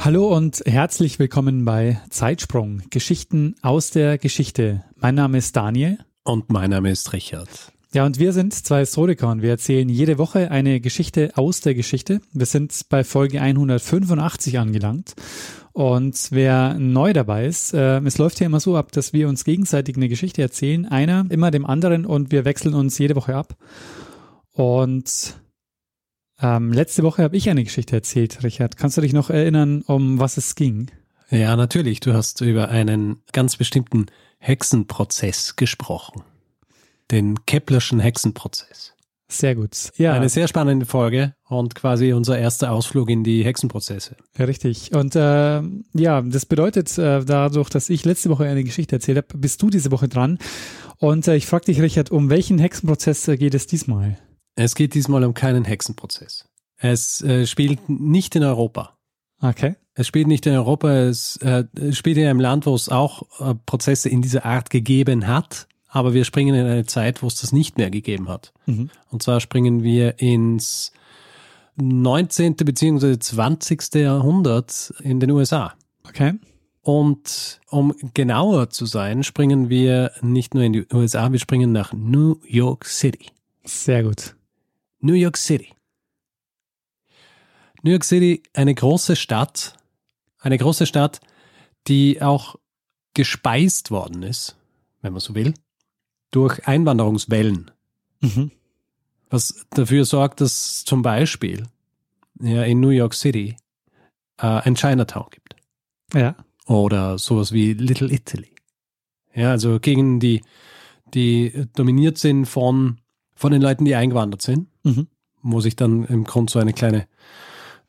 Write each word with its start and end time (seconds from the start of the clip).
Hallo 0.00 0.34
und 0.34 0.62
herzlich 0.64 1.18
willkommen 1.18 1.64
bei 1.64 2.00
Zeitsprung, 2.08 2.82
Geschichten 2.88 3.56
aus 3.62 3.90
der 3.90 4.16
Geschichte. 4.16 4.84
Mein 4.94 5.16
Name 5.16 5.38
ist 5.38 5.56
Daniel. 5.56 5.98
Und 6.22 6.50
mein 6.50 6.70
Name 6.70 6.92
ist 6.92 7.12
Richard. 7.12 7.48
Ja, 7.92 8.06
und 8.06 8.20
wir 8.20 8.32
sind 8.32 8.54
zwei 8.54 8.80
Historiker 8.80 9.28
und 9.28 9.42
wir 9.42 9.50
erzählen 9.50 9.88
jede 9.88 10.16
Woche 10.16 10.52
eine 10.52 10.80
Geschichte 10.80 11.32
aus 11.34 11.62
der 11.62 11.74
Geschichte. 11.74 12.20
Wir 12.32 12.46
sind 12.46 12.80
bei 12.88 13.02
Folge 13.02 13.40
185 13.40 14.60
angelangt. 14.60 15.16
Und 15.72 16.28
wer 16.30 16.74
neu 16.74 17.12
dabei 17.12 17.46
ist, 17.46 17.74
äh, 17.74 17.98
es 17.98 18.18
läuft 18.18 18.38
ja 18.38 18.46
immer 18.46 18.60
so 18.60 18.76
ab, 18.76 18.92
dass 18.92 19.12
wir 19.12 19.28
uns 19.28 19.44
gegenseitig 19.44 19.96
eine 19.96 20.08
Geschichte 20.08 20.42
erzählen, 20.42 20.86
einer 20.86 21.26
immer 21.28 21.50
dem 21.50 21.66
anderen 21.66 22.06
und 22.06 22.30
wir 22.30 22.44
wechseln 22.44 22.74
uns 22.74 22.98
jede 22.98 23.16
Woche 23.16 23.34
ab. 23.34 23.56
Und 24.52 25.34
ähm, 26.40 26.72
letzte 26.72 27.02
Woche 27.02 27.22
habe 27.22 27.36
ich 27.36 27.50
eine 27.50 27.64
Geschichte 27.64 27.96
erzählt, 27.96 28.42
Richard. 28.42 28.76
Kannst 28.76 28.96
du 28.96 29.00
dich 29.00 29.12
noch 29.12 29.30
erinnern, 29.30 29.82
um 29.82 30.18
was 30.20 30.36
es 30.36 30.54
ging? 30.54 30.90
Ja, 31.30 31.56
natürlich. 31.56 32.00
Du 32.00 32.14
hast 32.14 32.40
über 32.40 32.68
einen 32.68 33.20
ganz 33.32 33.56
bestimmten 33.56 34.06
Hexenprozess 34.38 35.56
gesprochen. 35.56 36.22
Den 37.10 37.44
Keplerschen 37.46 38.00
Hexenprozess. 38.00 38.94
Sehr 39.30 39.54
gut. 39.54 39.90
Ja. 39.96 40.14
Eine 40.14 40.30
sehr 40.30 40.48
spannende 40.48 40.86
Folge 40.86 41.34
und 41.48 41.74
quasi 41.74 42.14
unser 42.14 42.38
erster 42.38 42.72
Ausflug 42.72 43.10
in 43.10 43.24
die 43.24 43.44
Hexenprozesse. 43.44 44.16
Ja, 44.38 44.46
richtig. 44.46 44.94
Und 44.94 45.16
äh, 45.16 45.60
ja, 45.92 46.22
das 46.22 46.46
bedeutet, 46.46 46.96
äh, 46.96 47.22
dadurch, 47.24 47.68
dass 47.68 47.90
ich 47.90 48.06
letzte 48.06 48.30
Woche 48.30 48.46
eine 48.46 48.64
Geschichte 48.64 48.96
erzählt 48.96 49.18
habe, 49.18 49.36
bist 49.36 49.60
du 49.60 49.68
diese 49.68 49.90
Woche 49.90 50.08
dran. 50.08 50.38
Und 50.96 51.28
äh, 51.28 51.36
ich 51.36 51.46
frage 51.46 51.66
dich, 51.66 51.82
Richard, 51.82 52.10
um 52.10 52.30
welchen 52.30 52.58
Hexenprozess 52.58 53.28
äh, 53.28 53.36
geht 53.36 53.54
es 53.54 53.66
diesmal? 53.66 54.16
Es 54.58 54.74
geht 54.74 54.94
diesmal 54.94 55.22
um 55.24 55.34
keinen 55.34 55.64
Hexenprozess. 55.64 56.48
Es 56.78 57.22
äh, 57.22 57.46
spielt 57.46 57.88
nicht 57.88 58.34
in 58.34 58.42
Europa. 58.42 58.98
Okay. 59.40 59.76
Es 59.94 60.08
spielt 60.08 60.26
nicht 60.26 60.46
in 60.46 60.54
Europa, 60.54 60.90
es 60.92 61.36
äh, 61.36 61.64
spielt 61.92 62.18
in 62.18 62.26
einem 62.26 62.40
Land, 62.40 62.66
wo 62.66 62.74
es 62.74 62.88
auch 62.88 63.22
äh, 63.40 63.54
Prozesse 63.66 64.08
in 64.08 64.20
dieser 64.20 64.44
Art 64.44 64.70
gegeben 64.70 65.28
hat, 65.28 65.68
aber 65.88 66.12
wir 66.12 66.24
springen 66.24 66.56
in 66.56 66.66
eine 66.66 66.86
Zeit, 66.86 67.22
wo 67.22 67.28
es 67.28 67.40
das 67.40 67.52
nicht 67.52 67.78
mehr 67.78 67.90
gegeben 67.90 68.28
hat. 68.28 68.52
Mhm. 68.66 68.90
Und 69.10 69.22
zwar 69.22 69.38
springen 69.38 69.84
wir 69.84 70.18
ins 70.18 70.90
19. 71.76 72.56
bzw. 72.56 73.16
20. 73.16 73.94
Jahrhundert 73.94 74.92
in 75.04 75.20
den 75.20 75.30
USA. 75.30 75.74
Okay. 76.08 76.34
Und 76.82 77.60
um 77.70 77.94
genauer 78.14 78.70
zu 78.70 78.86
sein, 78.86 79.22
springen 79.22 79.68
wir 79.68 80.10
nicht 80.20 80.54
nur 80.54 80.64
in 80.64 80.72
die 80.72 80.86
USA, 80.92 81.30
wir 81.30 81.38
springen 81.38 81.70
nach 81.70 81.92
New 81.92 82.40
York 82.44 82.86
City. 82.86 83.26
Sehr 83.64 84.02
gut. 84.02 84.34
New 85.00 85.14
York 85.14 85.36
City. 85.36 85.72
New 87.82 87.90
York 87.90 88.04
City, 88.04 88.42
eine 88.54 88.74
große 88.74 89.16
Stadt, 89.16 89.74
eine 90.40 90.58
große 90.58 90.86
Stadt, 90.86 91.20
die 91.86 92.20
auch 92.20 92.56
gespeist 93.14 93.90
worden 93.90 94.22
ist, 94.22 94.56
wenn 95.00 95.12
man 95.12 95.20
so 95.20 95.34
will, 95.34 95.54
durch 96.30 96.66
Einwanderungswellen. 96.66 97.70
Mhm. 98.20 98.50
Was 99.30 99.66
dafür 99.70 100.04
sorgt, 100.04 100.40
dass 100.40 100.84
zum 100.84 101.02
Beispiel 101.02 101.66
ja, 102.40 102.62
in 102.64 102.80
New 102.80 102.90
York 102.90 103.14
City 103.14 103.56
äh, 104.38 104.46
ein 104.46 104.74
Chinatown 104.74 105.26
gibt. 105.30 105.56
Ja. 106.14 106.36
Oder 106.66 107.18
sowas 107.18 107.52
wie 107.52 107.72
Little 107.72 108.12
Italy. 108.12 108.54
Ja, 109.34 109.50
also 109.50 109.78
gegen 109.78 110.20
die, 110.20 110.42
die 111.14 111.66
dominiert 111.74 112.18
sind 112.18 112.46
von, 112.46 112.98
von 113.38 113.52
den 113.52 113.62
Leuten, 113.62 113.84
die 113.84 113.94
eingewandert 113.94 114.42
sind, 114.42 114.68
Mhm. 114.84 115.06
wo 115.42 115.60
sich 115.60 115.76
dann 115.76 116.04
im 116.06 116.24
Grunde 116.24 116.52
so 116.52 116.58
eine 116.58 116.72
kleine, 116.72 117.06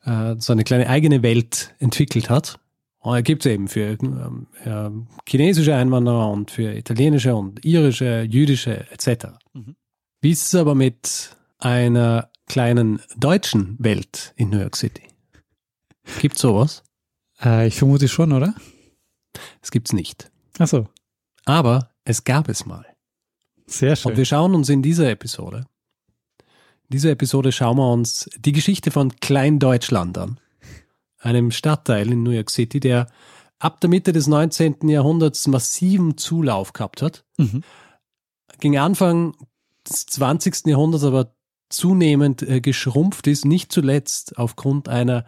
äh, 0.04 0.36
so 0.38 0.52
eine 0.52 0.64
kleine 0.64 0.88
eigene 0.88 1.22
Welt 1.22 1.74
entwickelt 1.78 2.30
hat. 2.30 2.58
Und 3.00 3.14
da 3.14 3.20
gibt 3.22 3.44
es 3.46 3.52
eben 3.52 3.66
für 3.68 3.96
ja, 4.64 4.92
chinesische 5.28 5.74
Einwanderer 5.74 6.30
und 6.30 6.50
für 6.50 6.74
italienische 6.74 7.34
und 7.34 7.64
irische, 7.64 8.22
jüdische 8.30 8.86
etc. 8.90 9.26
Mhm. 9.54 9.74
Wie 10.20 10.30
ist 10.30 10.46
es 10.46 10.54
aber 10.54 10.74
mit 10.74 11.34
einer 11.58 12.30
kleinen 12.46 13.00
deutschen 13.16 13.76
Welt 13.78 14.34
in 14.36 14.50
New 14.50 14.58
York 14.60 14.76
City? 14.76 15.02
Gibt 16.20 16.38
sowas? 16.38 16.82
Äh, 17.42 17.68
ich 17.68 17.76
vermute 17.76 18.06
schon, 18.08 18.32
oder? 18.32 18.54
Es 19.62 19.70
gibt's 19.70 19.92
nicht. 19.92 20.30
Ach 20.58 20.68
so. 20.68 20.86
Aber 21.46 21.90
es 22.04 22.24
gab 22.24 22.48
es 22.48 22.66
mal. 22.66 22.84
Sehr 23.70 23.96
schön. 23.96 24.12
Und 24.12 24.18
wir 24.18 24.24
schauen 24.24 24.54
uns 24.54 24.68
in 24.68 24.82
dieser 24.82 25.08
Episode, 25.10 25.66
in 26.90 26.94
dieser 26.94 27.10
Episode 27.10 27.52
schauen 27.52 27.76
wir 27.76 27.92
uns 27.92 28.28
die 28.36 28.50
Geschichte 28.50 28.90
von 28.90 29.14
Kleindeutschland 29.20 30.18
an. 30.18 30.40
Einem 31.20 31.52
Stadtteil 31.52 32.10
in 32.10 32.24
New 32.24 32.32
York 32.32 32.50
City, 32.50 32.80
der 32.80 33.06
ab 33.60 33.80
der 33.80 33.88
Mitte 33.90 34.12
des 34.12 34.26
19. 34.26 34.88
Jahrhunderts 34.88 35.46
massiven 35.46 36.16
Zulauf 36.16 36.72
gehabt 36.72 37.00
hat. 37.00 37.24
Mhm. 37.36 37.62
Gegen 38.58 38.78
Anfang 38.78 39.36
des 39.88 40.06
20. 40.06 40.66
Jahrhunderts 40.66 41.04
aber 41.04 41.32
zunehmend 41.68 42.42
äh, 42.42 42.60
geschrumpft 42.60 43.28
ist, 43.28 43.44
nicht 43.44 43.70
zuletzt 43.70 44.36
aufgrund 44.36 44.88
einer 44.88 45.24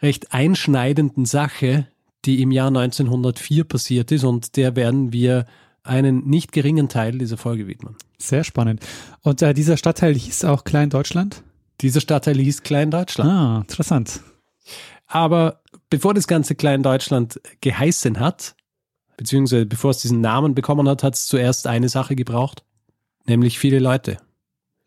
recht 0.00 0.32
einschneidenden 0.32 1.24
Sache, 1.24 1.88
die 2.24 2.40
im 2.40 2.52
Jahr 2.52 2.68
1904 2.68 3.64
passiert 3.64 4.12
ist 4.12 4.22
und 4.22 4.56
der 4.56 4.76
werden 4.76 5.12
wir 5.12 5.46
einen 5.88 6.28
nicht 6.28 6.52
geringen 6.52 6.88
Teil 6.88 7.18
dieser 7.18 7.36
Folge 7.36 7.66
widmen. 7.66 7.96
Sehr 8.18 8.44
spannend. 8.44 8.84
Und 9.22 9.42
äh, 9.42 9.54
dieser 9.54 9.76
Stadtteil 9.76 10.14
hieß 10.14 10.44
auch 10.44 10.64
Kleindeutschland? 10.64 11.42
Dieser 11.80 12.00
Stadtteil 12.00 12.38
hieß 12.38 12.62
Kleindeutschland. 12.62 13.30
Ah, 13.30 13.58
interessant. 13.60 14.20
Aber 15.06 15.62
bevor 15.90 16.14
das 16.14 16.26
ganze 16.26 16.54
Kleindeutschland 16.54 17.40
geheißen 17.60 18.20
hat, 18.20 18.56
beziehungsweise 19.16 19.66
bevor 19.66 19.92
es 19.92 19.98
diesen 19.98 20.20
Namen 20.20 20.54
bekommen 20.54 20.88
hat, 20.88 21.02
hat 21.02 21.14
es 21.14 21.26
zuerst 21.26 21.66
eine 21.66 21.88
Sache 21.88 22.16
gebraucht, 22.16 22.64
nämlich 23.26 23.58
viele 23.58 23.78
Leute. 23.78 24.18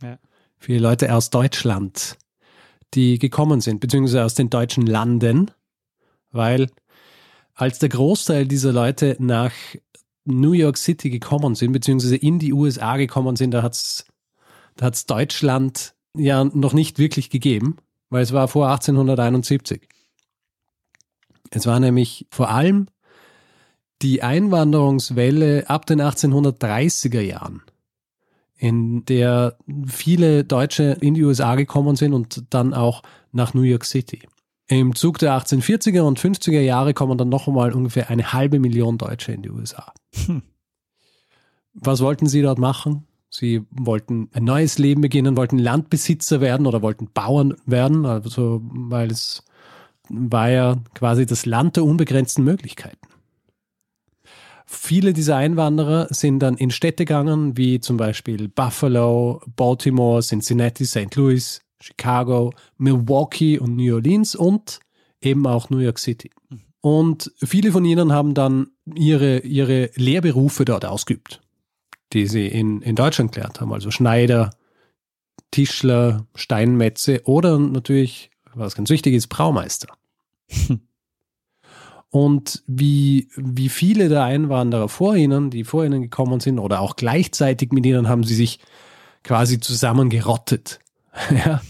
Ja. 0.02 0.20
Viele 0.58 0.80
Leute 0.80 1.14
aus 1.14 1.30
Deutschland, 1.30 2.18
die 2.94 3.18
gekommen 3.18 3.62
sind, 3.62 3.80
beziehungsweise 3.80 4.24
aus 4.24 4.36
den 4.36 4.50
deutschen 4.50 4.86
Landen, 4.86 5.50
weil 6.32 6.68
als 7.54 7.80
der 7.80 7.90
Großteil 7.90 8.46
dieser 8.48 8.72
Leute 8.72 9.16
nach 9.20 9.52
New 10.26 10.54
York 10.54 10.78
City 10.78 11.10
gekommen 11.10 11.56
sind, 11.56 11.72
beziehungsweise 11.72 12.16
in 12.16 12.40
die 12.40 12.54
USA 12.54 12.98
gekommen 12.98 13.36
sind, 13.36 13.52
da 13.52 13.64
hat's 13.64 14.06
da 14.78 14.88
hat's 14.88 15.06
Deutschland 15.06 15.94
ja 16.16 16.44
noch 16.44 16.74
nicht 16.74 17.00
wirklich 17.00 17.30
gegeben, 17.30 17.78
weil 18.10 18.24
es 18.24 18.34
war 18.34 18.48
vor 18.48 18.70
1871. 18.70 19.88
Es 21.52 21.66
war 21.66 21.80
nämlich 21.80 22.28
vor 22.32 22.50
allem 22.50 22.88
die 24.02 24.24
Einwanderungswelle 24.24 25.70
ab 25.70 25.86
den 25.86 26.02
1830er 26.02 27.22
Jahren, 27.22 27.62
in 28.58 29.06
der 29.06 29.58
viele 29.86 30.44
Deutsche 30.44 30.98
in 31.02 31.14
die 31.14 31.24
USA 31.24 31.56
gekommen 31.56 31.96
sind 31.96 32.14
und 32.14 32.46
dann 32.50 32.74
auch 32.74 33.04
nach 33.32 33.54
New 33.54 33.62
York 33.62 33.86
City. 33.86 34.22
Im 34.68 34.96
Zug 34.96 35.18
der 35.20 35.38
1840er 35.38 36.02
und 36.02 36.20
50er 36.20 36.62
Jahre 36.62 36.94
kommen 36.94 37.18
dann 37.18 37.30
noch 37.30 37.48
einmal 37.48 37.74
ungefähr 37.74 38.10
eine 38.10 38.32
halbe 38.34 38.60
Million 38.60 38.98
Deutsche 38.98 39.34
in 39.34 39.42
die 39.42 39.50
USA. 39.50 39.94
Hm. 40.26 40.44
Was 41.74 42.02
wollten 42.02 42.28
sie 42.28 42.42
dort 42.42 42.60
machen? 42.60 43.08
Sie 43.30 43.66
wollten 43.72 44.30
ein 44.34 44.44
neues 44.44 44.78
Leben 44.78 45.02
beginnen, 45.02 45.38
wollten 45.38 45.58
Landbesitzer 45.58 46.42
werden 46.42 46.68
oder 46.68 46.82
wollten 46.82 47.10
Bauern 47.14 47.56
werden, 47.66 48.06
also 48.06 48.62
weil 48.64 49.10
es 49.10 49.44
war 50.10 50.50
ja 50.50 50.78
quasi 50.94 51.26
das 51.26 51.46
Land 51.46 51.78
der 51.78 51.86
unbegrenzten 51.86 52.44
Möglichkeiten. 52.44 53.08
Viele 54.66 55.14
dieser 55.14 55.38
Einwanderer 55.38 56.08
sind 56.12 56.40
dann 56.40 56.56
in 56.56 56.72
Städte 56.72 57.06
gegangen, 57.06 57.58
wie 57.58 57.80
zum 57.80 57.98
Beispiel 57.98 58.48
Buffalo, 58.48 59.42
Baltimore, 59.56 60.22
Cincinnati, 60.22 60.86
St. 60.86 61.14
Louis, 61.16 61.62
Chicago, 61.82 62.54
Milwaukee 62.78 63.60
und 63.60 63.76
New 63.76 63.96
Orleans 63.96 64.36
und 64.36 64.80
eben 65.22 65.46
auch 65.48 65.70
New 65.70 65.80
York 65.80 66.00
City. 66.00 66.32
Und 66.82 67.32
viele 67.38 67.72
von 67.72 67.86
ihnen 67.86 68.12
haben 68.12 68.34
dann 68.34 68.68
ihre, 68.96 69.40
ihre 69.40 69.92
Lehrberufe 69.96 70.66
dort 70.66 70.86
ausgeübt, 70.86 71.42
die 72.14 72.28
sie 72.28 72.48
in, 72.48 72.82
in 72.82 72.96
Deutschland 72.96 73.32
gelernt 73.32 73.62
haben. 73.62 73.72
Also 73.72 73.92
Schneider, 73.92 74.50
Tischler, 75.52 76.26
Steinmetze 76.34 77.22
oder 77.26 77.60
natürlich, 77.60 78.32
was 78.54 78.76
ganz 78.76 78.90
wichtig 78.90 79.14
ist, 79.14 79.28
Braumeister. 79.28 79.88
Und 82.10 82.62
wie, 82.68 83.30
wie 83.38 83.70
viele 83.70 84.10
der 84.10 84.24
Einwanderer 84.24 84.90
vor 84.90 85.16
ihnen, 85.16 85.50
die 85.50 85.64
vor 85.64 85.86
ihnen 85.86 86.02
gekommen 86.02 86.42
sind 86.42 86.60
oder 86.60 86.82
auch 86.82 86.98
gleichzeitig 86.98 87.72
mit 87.72 87.86
ihnen, 87.86 88.10
haben 88.10 88.26
sie 88.26 88.36
sich 88.36 88.60
quasi 89.24 89.62
zusammengerottet. 89.62 90.80
ja. 91.46 91.62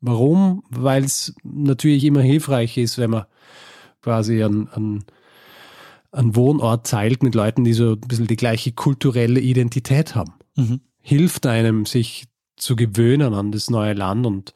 Warum? 0.00 0.62
Weil 0.70 1.04
es 1.04 1.34
natürlich 1.42 2.04
immer 2.04 2.22
hilfreich 2.22 2.76
ist, 2.78 2.98
wenn 2.98 3.10
man 3.10 3.24
quasi 4.00 4.42
einen, 4.42 4.68
einen, 4.68 5.04
einen 6.10 6.36
Wohnort 6.36 6.86
teilt 6.86 7.22
mit 7.22 7.34
Leuten, 7.34 7.64
die 7.64 7.74
so 7.74 7.92
ein 7.92 8.00
bisschen 8.00 8.26
die 8.26 8.36
gleiche 8.36 8.72
kulturelle 8.72 9.40
Identität 9.40 10.14
haben. 10.14 10.32
Mhm. 10.56 10.80
Hilft 11.02 11.46
einem, 11.46 11.86
sich 11.86 12.26
zu 12.56 12.76
gewöhnen 12.76 13.34
an 13.34 13.52
das 13.52 13.70
neue 13.70 13.94
Land 13.94 14.26
und 14.26 14.52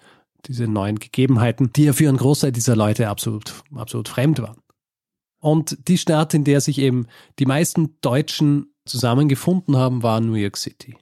diese 0.46 0.66
neuen 0.68 0.98
Gegebenheiten, 0.98 1.72
die 1.72 1.84
ja 1.84 1.92
für 1.92 2.08
einen 2.08 2.18
Großteil 2.18 2.52
dieser 2.52 2.76
Leute 2.76 3.08
absolut, 3.08 3.62
absolut 3.74 4.08
fremd 4.08 4.40
waren. 4.40 4.58
Und 5.40 5.88
die 5.88 5.98
Stadt, 5.98 6.32
in 6.34 6.44
der 6.44 6.60
sich 6.60 6.78
eben 6.78 7.06
die 7.38 7.46
meisten 7.46 7.96
Deutschen 8.00 8.74
zusammengefunden 8.86 9.76
haben, 9.76 10.02
war 10.02 10.20
New 10.20 10.34
York 10.34 10.56
City. 10.56 10.96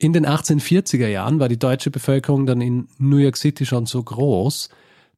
In 0.00 0.14
den 0.14 0.26
1840er 0.26 1.08
Jahren 1.08 1.40
war 1.40 1.50
die 1.50 1.58
deutsche 1.58 1.90
Bevölkerung 1.90 2.46
dann 2.46 2.62
in 2.62 2.88
New 2.96 3.18
York 3.18 3.36
City 3.36 3.66
schon 3.66 3.84
so 3.84 4.02
groß, 4.02 4.70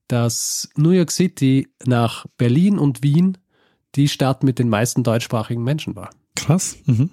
dass 0.08 0.68
New 0.74 0.90
York 0.90 1.12
City 1.12 1.68
nach 1.86 2.26
Berlin 2.36 2.80
und 2.80 3.04
Wien 3.04 3.38
die 3.94 4.08
Stadt 4.08 4.42
mit 4.42 4.58
den 4.58 4.68
meisten 4.68 5.04
deutschsprachigen 5.04 5.62
Menschen 5.62 5.94
war. 5.94 6.10
Krass. 6.34 6.78
Mhm. 6.86 7.10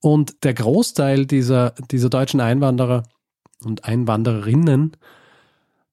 Und 0.00 0.42
der 0.42 0.54
Großteil 0.54 1.24
dieser, 1.24 1.70
dieser 1.92 2.10
deutschen 2.10 2.40
Einwanderer 2.40 3.04
und 3.62 3.84
Einwandererinnen 3.84 4.96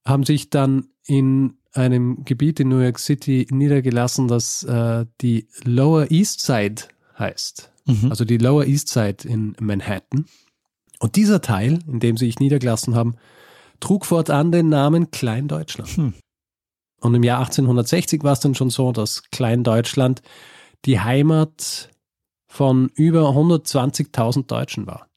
haben 0.04 0.24
sich 0.24 0.50
dann 0.50 0.88
in 1.06 1.60
einem 1.74 2.26
Gebiet 2.26 2.60
in 2.60 2.70
New 2.70 2.80
York 2.80 2.98
City 2.98 3.46
niedergelassen, 3.52 4.28
das 4.28 4.64
äh, 4.64 5.06
die 5.22 5.48
Lower 5.66 6.10
East 6.10 6.42
Side 6.42 6.82
heißt. 7.20 7.71
Mhm. 7.86 8.10
Also 8.10 8.26
die 8.26 8.38
Lower 8.38 8.66
East 8.66 8.90
Side 8.90 9.28
in 9.28 9.56
Manhattan. 9.60 10.26
Und 11.00 11.16
dieser 11.16 11.42
Teil, 11.42 11.80
in 11.88 12.00
dem 12.00 12.16
sie 12.16 12.28
sich 12.28 12.40
niedergelassen 12.40 12.96
haben, 12.96 13.16
trug 13.80 14.06
fortan 14.06 14.52
den 14.52 14.70
Namen 14.70 15.10
Kleindeutschland. 15.12 15.90
Hm. 15.90 16.14
Und 17.02 17.16
im 17.16 17.24
Jahr 17.24 17.40
1860 17.40 18.24
war 18.24 18.34
es 18.34 18.40
dann 18.40 18.54
schon 18.54 18.70
so, 18.70 18.92
dass 18.92 19.24
Kleindeutschland 19.32 20.22
die 20.86 21.00
Heimat 21.00 21.90
von 22.48 22.90
über 22.94 23.30
120.000 23.30 24.46
Deutschen 24.46 24.86
war. 24.86 25.08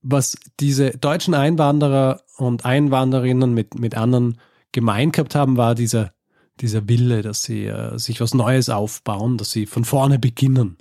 Was 0.00 0.36
diese 0.60 0.90
deutschen 0.92 1.34
Einwanderer 1.34 2.22
und 2.36 2.64
Einwanderinnen 2.64 3.52
mit, 3.52 3.78
mit 3.78 3.94
anderen 3.94 4.40
gemein 4.72 5.12
gehabt 5.12 5.34
haben, 5.34 5.56
war 5.56 5.74
dieser, 5.74 6.12
dieser 6.60 6.88
Wille, 6.88 7.22
dass 7.22 7.42
sie 7.42 7.66
äh, 7.66 7.98
sich 7.98 8.20
was 8.20 8.32
Neues 8.32 8.70
aufbauen, 8.70 9.38
dass 9.38 9.50
sie 9.50 9.66
von 9.66 9.84
vorne 9.84 10.18
beginnen. 10.18 10.78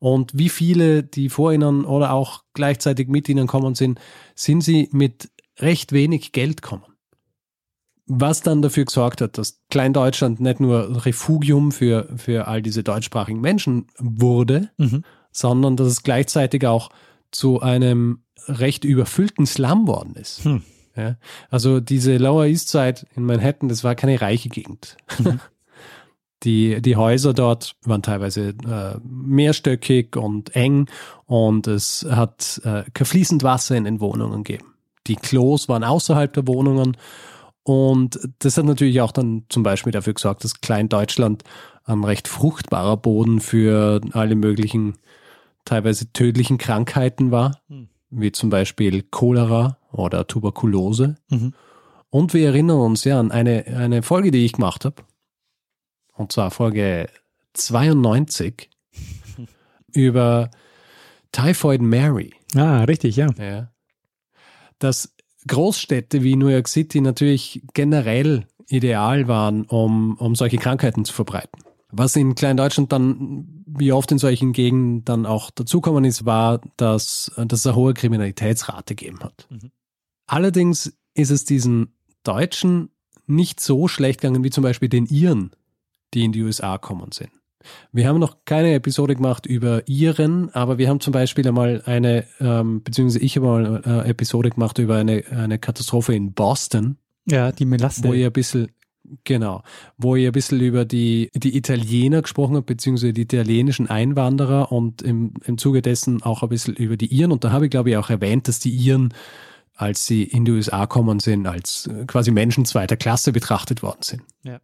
Und 0.00 0.32
wie 0.36 0.48
viele, 0.48 1.02
die 1.02 1.28
vor 1.28 1.52
ihnen 1.52 1.84
oder 1.84 2.12
auch 2.12 2.42
gleichzeitig 2.54 3.08
mit 3.08 3.28
ihnen 3.28 3.46
kommen 3.46 3.74
sind, 3.74 4.00
sind 4.34 4.62
sie 4.62 4.88
mit 4.92 5.30
recht 5.58 5.92
wenig 5.92 6.32
Geld 6.32 6.62
kommen. 6.62 6.84
Was 8.06 8.40
dann 8.40 8.62
dafür 8.62 8.86
gesorgt 8.86 9.20
hat, 9.20 9.38
dass 9.38 9.60
Kleindeutschland 9.68 10.40
nicht 10.40 10.58
nur 10.58 11.04
Refugium 11.06 11.70
für, 11.70 12.08
für 12.16 12.48
all 12.48 12.62
diese 12.62 12.82
deutschsprachigen 12.82 13.40
Menschen 13.40 13.86
wurde, 13.98 14.70
mhm. 14.78 15.04
sondern 15.30 15.76
dass 15.76 15.86
es 15.86 16.02
gleichzeitig 16.02 16.66
auch 16.66 16.88
zu 17.30 17.60
einem 17.60 18.24
recht 18.48 18.84
überfüllten 18.84 19.46
Slum 19.46 19.86
worden 19.86 20.16
ist. 20.16 20.44
Hm. 20.44 20.62
Ja, 20.96 21.16
also 21.50 21.78
diese 21.78 22.16
Lower 22.16 22.46
East 22.46 22.68
Side 22.68 23.06
in 23.14 23.24
Manhattan, 23.24 23.68
das 23.68 23.84
war 23.84 23.94
keine 23.94 24.20
reiche 24.20 24.48
Gegend. 24.48 24.96
Mhm. 25.18 25.40
Die, 26.42 26.80
die 26.80 26.96
Häuser 26.96 27.34
dort 27.34 27.76
waren 27.84 28.02
teilweise 28.02 28.50
äh, 28.50 28.98
mehrstöckig 29.04 30.16
und 30.16 30.56
eng 30.56 30.86
und 31.26 31.66
es 31.66 32.06
hat 32.10 32.60
äh, 32.64 32.84
kein 32.94 33.06
fließend 33.06 33.42
Wasser 33.42 33.76
in 33.76 33.84
den 33.84 34.00
Wohnungen 34.00 34.42
gegeben. 34.42 34.74
Die 35.06 35.16
Klos 35.16 35.68
waren 35.68 35.84
außerhalb 35.84 36.32
der 36.32 36.46
Wohnungen 36.46 36.96
und 37.62 38.18
das 38.38 38.56
hat 38.56 38.64
natürlich 38.64 39.00
auch 39.02 39.12
dann 39.12 39.44
zum 39.48 39.62
Beispiel 39.62 39.92
dafür 39.92 40.14
gesorgt, 40.14 40.44
dass 40.44 40.60
Kleindeutschland 40.60 41.44
ein 41.84 42.04
recht 42.04 42.26
fruchtbarer 42.26 42.96
Boden 42.96 43.40
für 43.40 44.00
alle 44.12 44.34
möglichen, 44.34 44.94
teilweise 45.64 46.12
tödlichen 46.12 46.56
Krankheiten 46.56 47.30
war. 47.30 47.60
Mhm 47.68 47.88
wie 48.10 48.32
zum 48.32 48.50
Beispiel 48.50 49.02
Cholera 49.02 49.78
oder 49.92 50.26
Tuberkulose. 50.26 51.16
Mhm. 51.30 51.54
Und 52.10 52.34
wir 52.34 52.48
erinnern 52.48 52.80
uns 52.80 53.04
ja 53.04 53.20
an 53.20 53.30
eine, 53.30 53.64
eine 53.66 54.02
Folge, 54.02 54.30
die 54.32 54.44
ich 54.44 54.54
gemacht 54.54 54.84
habe. 54.84 54.96
Und 56.20 56.32
zwar 56.32 56.50
Folge 56.50 57.08
92 57.54 58.68
über 59.94 60.50
Typhoid 61.32 61.80
Mary. 61.80 62.34
Ah, 62.54 62.84
richtig, 62.84 63.16
ja. 63.16 63.28
ja. 63.38 63.72
Dass 64.78 65.14
Großstädte 65.48 66.22
wie 66.22 66.36
New 66.36 66.48
York 66.48 66.68
City 66.68 67.00
natürlich 67.00 67.62
generell 67.72 68.46
ideal 68.68 69.28
waren, 69.28 69.64
um, 69.64 70.18
um 70.18 70.34
solche 70.34 70.58
Krankheiten 70.58 71.06
zu 71.06 71.14
verbreiten. 71.14 71.62
Was 71.90 72.14
in 72.16 72.34
Kleindeutschland 72.34 72.92
dann, 72.92 73.64
wie 73.66 73.90
oft 73.92 74.12
in 74.12 74.18
solchen 74.18 74.52
Gegenden 74.52 75.06
dann 75.06 75.24
auch 75.24 75.50
dazukommen 75.50 76.04
ist, 76.04 76.26
war, 76.26 76.60
dass, 76.76 77.32
dass 77.38 77.60
es 77.60 77.66
eine 77.66 77.76
hohe 77.76 77.94
Kriminalitätsrate 77.94 78.94
gegeben 78.94 79.20
hat. 79.20 79.46
Mhm. 79.48 79.70
Allerdings 80.26 80.92
ist 81.14 81.30
es 81.30 81.46
diesen 81.46 81.94
Deutschen 82.24 82.90
nicht 83.26 83.58
so 83.58 83.88
schlecht 83.88 84.20
gegangen 84.20 84.44
wie 84.44 84.50
zum 84.50 84.62
Beispiel 84.62 84.90
den 84.90 85.06
Iren, 85.06 85.52
die 86.14 86.24
in 86.24 86.32
die 86.32 86.42
USA 86.42 86.78
kommen 86.78 87.12
sind. 87.12 87.30
Wir 87.92 88.08
haben 88.08 88.18
noch 88.18 88.38
keine 88.46 88.72
Episode 88.74 89.14
gemacht 89.14 89.44
über 89.46 89.86
Iren, 89.86 90.48
aber 90.54 90.78
wir 90.78 90.88
haben 90.88 91.00
zum 91.00 91.12
Beispiel 91.12 91.46
einmal 91.46 91.82
eine, 91.84 92.24
ähm, 92.40 92.82
beziehungsweise 92.82 93.24
ich 93.24 93.36
habe 93.36 93.46
mal 93.46 93.82
eine 93.84 94.04
Episode 94.06 94.50
gemacht 94.50 94.78
über 94.78 94.96
eine, 94.96 95.24
eine 95.30 95.58
Katastrophe 95.58 96.14
in 96.14 96.32
Boston. 96.32 96.96
Ja, 97.26 97.52
die 97.52 97.66
Melasse. 97.66 98.02
Wo 98.02 98.14
ihr 98.14 98.26
ein 98.26 98.32
bisschen, 98.32 98.68
Genau, 99.24 99.62
wo 99.96 100.14
ihr 100.14 100.30
ein 100.30 100.32
bisschen 100.32 100.60
über 100.60 100.84
die, 100.84 101.30
die 101.34 101.56
Italiener 101.56 102.22
gesprochen 102.22 102.56
habt, 102.56 102.66
beziehungsweise 102.66 103.12
die 103.12 103.22
italienischen 103.22 103.88
Einwanderer 103.88 104.70
und 104.70 105.02
im, 105.02 105.34
im 105.44 105.58
Zuge 105.58 105.82
dessen 105.82 106.22
auch 106.22 106.42
ein 106.42 106.48
bisschen 106.48 106.76
über 106.76 106.96
die 106.96 107.06
Iren. 107.06 107.32
Und 107.32 107.42
da 107.42 107.50
habe 107.50 107.64
ich, 107.64 107.70
glaube 107.70 107.90
ich, 107.90 107.96
auch 107.96 108.10
erwähnt, 108.10 108.46
dass 108.46 108.60
die 108.60 108.70
Iren, 108.70 109.12
als 109.74 110.06
sie 110.06 110.22
in 110.22 110.44
die 110.44 110.52
USA 110.52 110.86
kommen 110.86 111.18
sind, 111.18 111.46
als 111.46 111.90
quasi 112.06 112.30
Menschen 112.30 112.66
zweiter 112.66 112.96
Klasse 112.96 113.32
betrachtet 113.32 113.82
worden 113.82 114.02
sind. 114.02 114.22
Ja. 114.44 114.60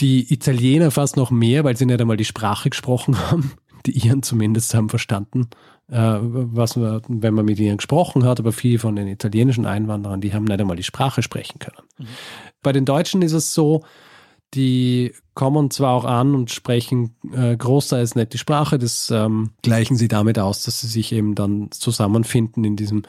Die 0.00 0.32
Italiener 0.32 0.90
fast 0.90 1.16
noch 1.16 1.30
mehr, 1.30 1.64
weil 1.64 1.76
sie 1.76 1.86
nicht 1.86 2.00
einmal 2.00 2.16
die 2.16 2.24
Sprache 2.24 2.70
gesprochen 2.70 3.18
haben. 3.18 3.52
Die 3.86 3.96
Iren 4.06 4.24
zumindest 4.24 4.74
haben 4.74 4.88
verstanden, 4.88 5.48
äh, 5.88 6.18
was 6.20 6.74
man, 6.74 7.00
wenn 7.06 7.32
man 7.32 7.44
mit 7.44 7.60
ihnen 7.60 7.76
gesprochen 7.76 8.24
hat, 8.24 8.40
aber 8.40 8.50
viele 8.50 8.80
von 8.80 8.96
den 8.96 9.06
italienischen 9.06 9.66
Einwanderern, 9.66 10.20
die 10.20 10.34
haben 10.34 10.44
nicht 10.44 10.60
einmal 10.60 10.76
die 10.76 10.82
Sprache 10.82 11.22
sprechen 11.22 11.60
können. 11.60 11.86
Mhm. 11.96 12.06
Bei 12.60 12.72
den 12.72 12.84
Deutschen 12.84 13.22
ist 13.22 13.32
es 13.32 13.54
so, 13.54 13.84
die 14.54 15.12
kommen 15.34 15.70
zwar 15.70 15.92
auch 15.92 16.04
an 16.04 16.34
und 16.34 16.50
sprechen 16.50 17.14
äh, 17.32 17.56
großteils 17.56 18.14
nicht 18.14 18.32
die 18.32 18.38
Sprache, 18.38 18.78
das 18.78 19.10
ähm, 19.10 19.50
gleichen 19.62 19.96
sie 19.96 20.08
damit 20.08 20.38
aus, 20.38 20.62
dass 20.62 20.80
sie 20.80 20.88
sich 20.88 21.12
eben 21.12 21.34
dann 21.34 21.70
zusammenfinden 21.70 22.64
in 22.64 22.74
diesem, 22.74 23.02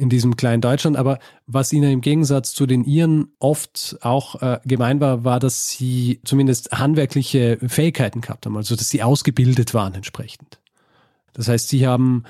in 0.00 0.08
diesem 0.08 0.34
kleinen 0.36 0.62
Deutschland. 0.62 0.96
Aber 0.96 1.18
was 1.46 1.72
ihnen 1.72 1.92
im 1.92 2.00
Gegensatz 2.00 2.52
zu 2.52 2.64
den 2.66 2.84
Iren 2.84 3.28
oft 3.38 3.98
auch 4.00 4.40
äh, 4.40 4.58
gemein 4.64 4.98
war, 4.98 5.24
war, 5.24 5.38
dass 5.38 5.68
sie 5.68 6.20
zumindest 6.24 6.72
handwerkliche 6.72 7.58
Fähigkeiten 7.66 8.22
gehabt 8.22 8.46
haben, 8.46 8.56
also 8.56 8.76
dass 8.76 8.88
sie 8.88 9.02
ausgebildet 9.02 9.74
waren 9.74 9.94
entsprechend. 9.94 10.58
Das 11.34 11.48
heißt, 11.48 11.68
sie 11.68 11.86
haben 11.86 12.24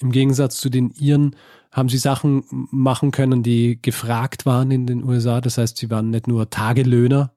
im 0.00 0.12
Gegensatz 0.12 0.60
zu 0.60 0.68
den 0.68 0.90
Iren 0.90 1.34
haben 1.72 1.88
sie 1.88 1.98
Sachen 1.98 2.44
machen 2.70 3.10
können, 3.10 3.42
die 3.42 3.80
gefragt 3.80 4.46
waren 4.46 4.70
in 4.70 4.86
den 4.86 5.02
USA. 5.02 5.40
Das 5.40 5.58
heißt, 5.58 5.78
sie 5.78 5.90
waren 5.90 6.10
nicht 6.10 6.28
nur 6.28 6.50
Tagelöhner 6.50 7.32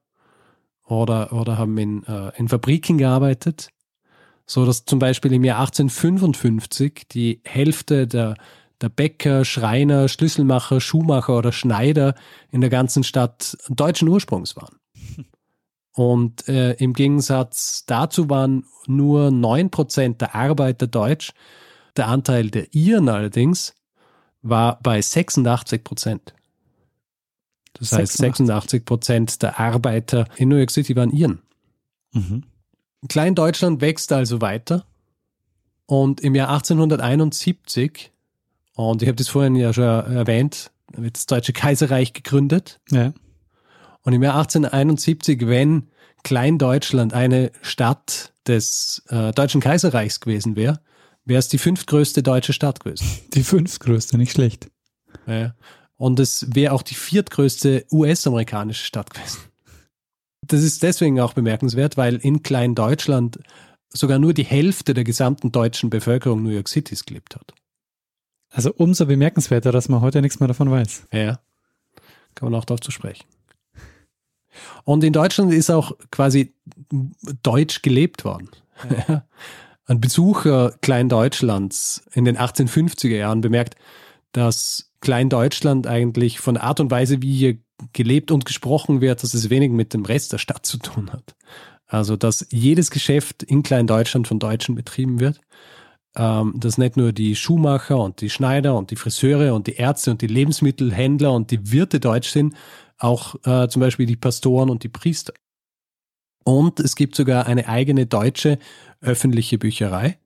oder, 0.84 1.32
oder 1.32 1.58
haben 1.58 1.76
in, 1.78 2.04
äh, 2.04 2.30
in 2.36 2.48
Fabriken 2.48 2.98
gearbeitet, 2.98 3.70
so 4.46 4.64
dass 4.64 4.84
zum 4.84 4.98
Beispiel 4.98 5.32
im 5.32 5.44
Jahr 5.44 5.58
1855 5.60 7.06
die 7.10 7.40
Hälfte 7.44 8.06
der, 8.06 8.36
der 8.80 8.88
Bäcker, 8.88 9.44
Schreiner, 9.44 10.08
Schlüsselmacher, 10.08 10.80
Schuhmacher 10.80 11.36
oder 11.36 11.52
Schneider 11.52 12.14
in 12.50 12.60
der 12.60 12.70
ganzen 12.70 13.04
Stadt 13.04 13.56
deutschen 13.68 14.08
Ursprungs 14.08 14.56
waren. 14.56 14.76
Und 15.92 16.48
äh, 16.48 16.74
im 16.74 16.92
Gegensatz 16.92 17.84
dazu 17.86 18.30
waren 18.30 18.64
nur 18.86 19.32
neun 19.32 19.70
Prozent 19.70 20.20
der 20.20 20.34
Arbeiter 20.34 20.86
deutsch. 20.86 21.32
Der 21.96 22.06
Anteil 22.06 22.50
der 22.50 22.72
Iren 22.72 23.08
allerdings 23.08 23.74
war 24.42 24.78
bei 24.80 25.02
86 25.02 25.82
Prozent. 25.82 26.34
Das 27.74 27.90
86. 27.90 27.98
heißt, 27.98 28.18
86 28.18 28.84
Prozent 28.84 29.42
der 29.42 29.58
Arbeiter 29.58 30.26
in 30.36 30.48
New 30.50 30.56
York 30.56 30.70
City 30.70 30.94
waren 30.94 31.10
Iren. 31.10 31.42
Mhm. 32.12 32.44
Klein-Deutschland 33.08 33.80
wächst 33.80 34.12
also 34.12 34.40
weiter. 34.40 34.84
Und 35.86 36.20
im 36.20 36.34
Jahr 36.34 36.50
1871, 36.50 38.12
und 38.78 39.02
ich 39.02 39.08
habe 39.08 39.16
das 39.16 39.26
vorhin 39.26 39.56
ja 39.56 39.72
schon 39.72 39.82
erwähnt, 39.82 40.70
wird 40.92 41.16
das 41.16 41.26
Deutsche 41.26 41.52
Kaiserreich 41.52 42.12
gegründet. 42.12 42.78
Ja. 42.92 43.12
Und 44.02 44.12
im 44.12 44.22
Jahr 44.22 44.36
1871, 44.36 45.48
wenn 45.48 45.88
Kleindeutschland 46.22 47.12
eine 47.12 47.50
Stadt 47.60 48.32
des 48.46 49.02
äh, 49.08 49.32
Deutschen 49.32 49.60
Kaiserreichs 49.60 50.20
gewesen 50.20 50.54
wäre, 50.54 50.78
wäre 51.24 51.40
es 51.40 51.48
die 51.48 51.58
fünftgrößte 51.58 52.22
deutsche 52.22 52.52
Stadt 52.52 52.78
gewesen. 52.78 53.04
Die 53.34 53.42
fünftgrößte, 53.42 54.16
nicht 54.16 54.30
schlecht. 54.30 54.70
Ja. 55.26 55.56
Und 55.96 56.20
es 56.20 56.46
wäre 56.54 56.72
auch 56.72 56.82
die 56.82 56.94
viertgrößte 56.94 57.84
US-amerikanische 57.90 58.84
Stadt 58.84 59.12
gewesen. 59.12 59.40
Das 60.42 60.62
ist 60.62 60.84
deswegen 60.84 61.18
auch 61.18 61.32
bemerkenswert, 61.32 61.96
weil 61.96 62.14
in 62.14 62.44
Kleindeutschland 62.44 63.40
sogar 63.92 64.20
nur 64.20 64.34
die 64.34 64.44
Hälfte 64.44 64.94
der 64.94 65.02
gesamten 65.02 65.50
deutschen 65.50 65.90
Bevölkerung 65.90 66.44
New 66.44 66.50
York 66.50 66.68
Cities 66.68 67.04
gelebt 67.04 67.34
hat. 67.34 67.54
Also 68.50 68.72
umso 68.74 69.06
bemerkenswerter, 69.06 69.72
dass 69.72 69.88
man 69.88 70.00
heute 70.00 70.22
nichts 70.22 70.40
mehr 70.40 70.48
davon 70.48 70.70
weiß. 70.70 71.06
Ja, 71.12 71.40
kann 72.34 72.50
man 72.50 72.54
auch 72.54 72.64
darauf 72.64 72.80
zu 72.80 72.90
sprechen. 72.90 73.24
Und 74.84 75.04
in 75.04 75.12
Deutschland 75.12 75.52
ist 75.52 75.70
auch 75.70 75.92
quasi 76.10 76.54
Deutsch 77.42 77.82
gelebt 77.82 78.24
worden. 78.24 78.50
Ja. 79.08 79.24
Ein 79.86 80.00
Besucher 80.00 80.74
Kleindeutschlands 80.82 82.04
in 82.12 82.26
den 82.26 82.36
1850er 82.36 83.16
Jahren 83.16 83.40
bemerkt, 83.40 83.76
dass 84.32 84.92
Kleindeutschland 85.00 85.86
eigentlich 85.86 86.40
von 86.40 86.54
der 86.54 86.64
Art 86.64 86.80
und 86.80 86.90
Weise, 86.90 87.22
wie 87.22 87.34
hier 87.34 87.58
gelebt 87.92 88.30
und 88.30 88.44
gesprochen 88.44 89.00
wird, 89.00 89.22
dass 89.22 89.32
es 89.32 89.48
wenig 89.48 89.70
mit 89.70 89.94
dem 89.94 90.04
Rest 90.04 90.32
der 90.32 90.38
Stadt 90.38 90.66
zu 90.66 90.76
tun 90.76 91.10
hat. 91.10 91.34
Also, 91.86 92.16
dass 92.16 92.46
jedes 92.50 92.90
Geschäft 92.90 93.42
in 93.42 93.62
Kleindeutschland 93.62 94.28
von 94.28 94.38
Deutschen 94.38 94.74
betrieben 94.74 95.20
wird. 95.20 95.40
Ähm, 96.18 96.54
dass 96.56 96.78
nicht 96.78 96.96
nur 96.96 97.12
die 97.12 97.36
Schuhmacher 97.36 97.96
und 97.96 98.20
die 98.20 98.28
Schneider 98.28 98.76
und 98.76 98.90
die 98.90 98.96
Friseure 98.96 99.54
und 99.54 99.68
die 99.68 99.76
Ärzte 99.76 100.10
und 100.10 100.20
die 100.20 100.26
Lebensmittelhändler 100.26 101.32
und 101.32 101.52
die 101.52 101.70
Wirte 101.70 102.00
deutsch 102.00 102.30
sind, 102.30 102.56
auch 102.98 103.36
äh, 103.44 103.68
zum 103.68 103.78
Beispiel 103.78 104.06
die 104.06 104.16
Pastoren 104.16 104.68
und 104.68 104.82
die 104.82 104.88
Priester. 104.88 105.32
Und 106.42 106.80
es 106.80 106.96
gibt 106.96 107.14
sogar 107.14 107.46
eine 107.46 107.68
eigene 107.68 108.06
deutsche 108.06 108.58
öffentliche 109.00 109.58
Bücherei, 109.58 110.18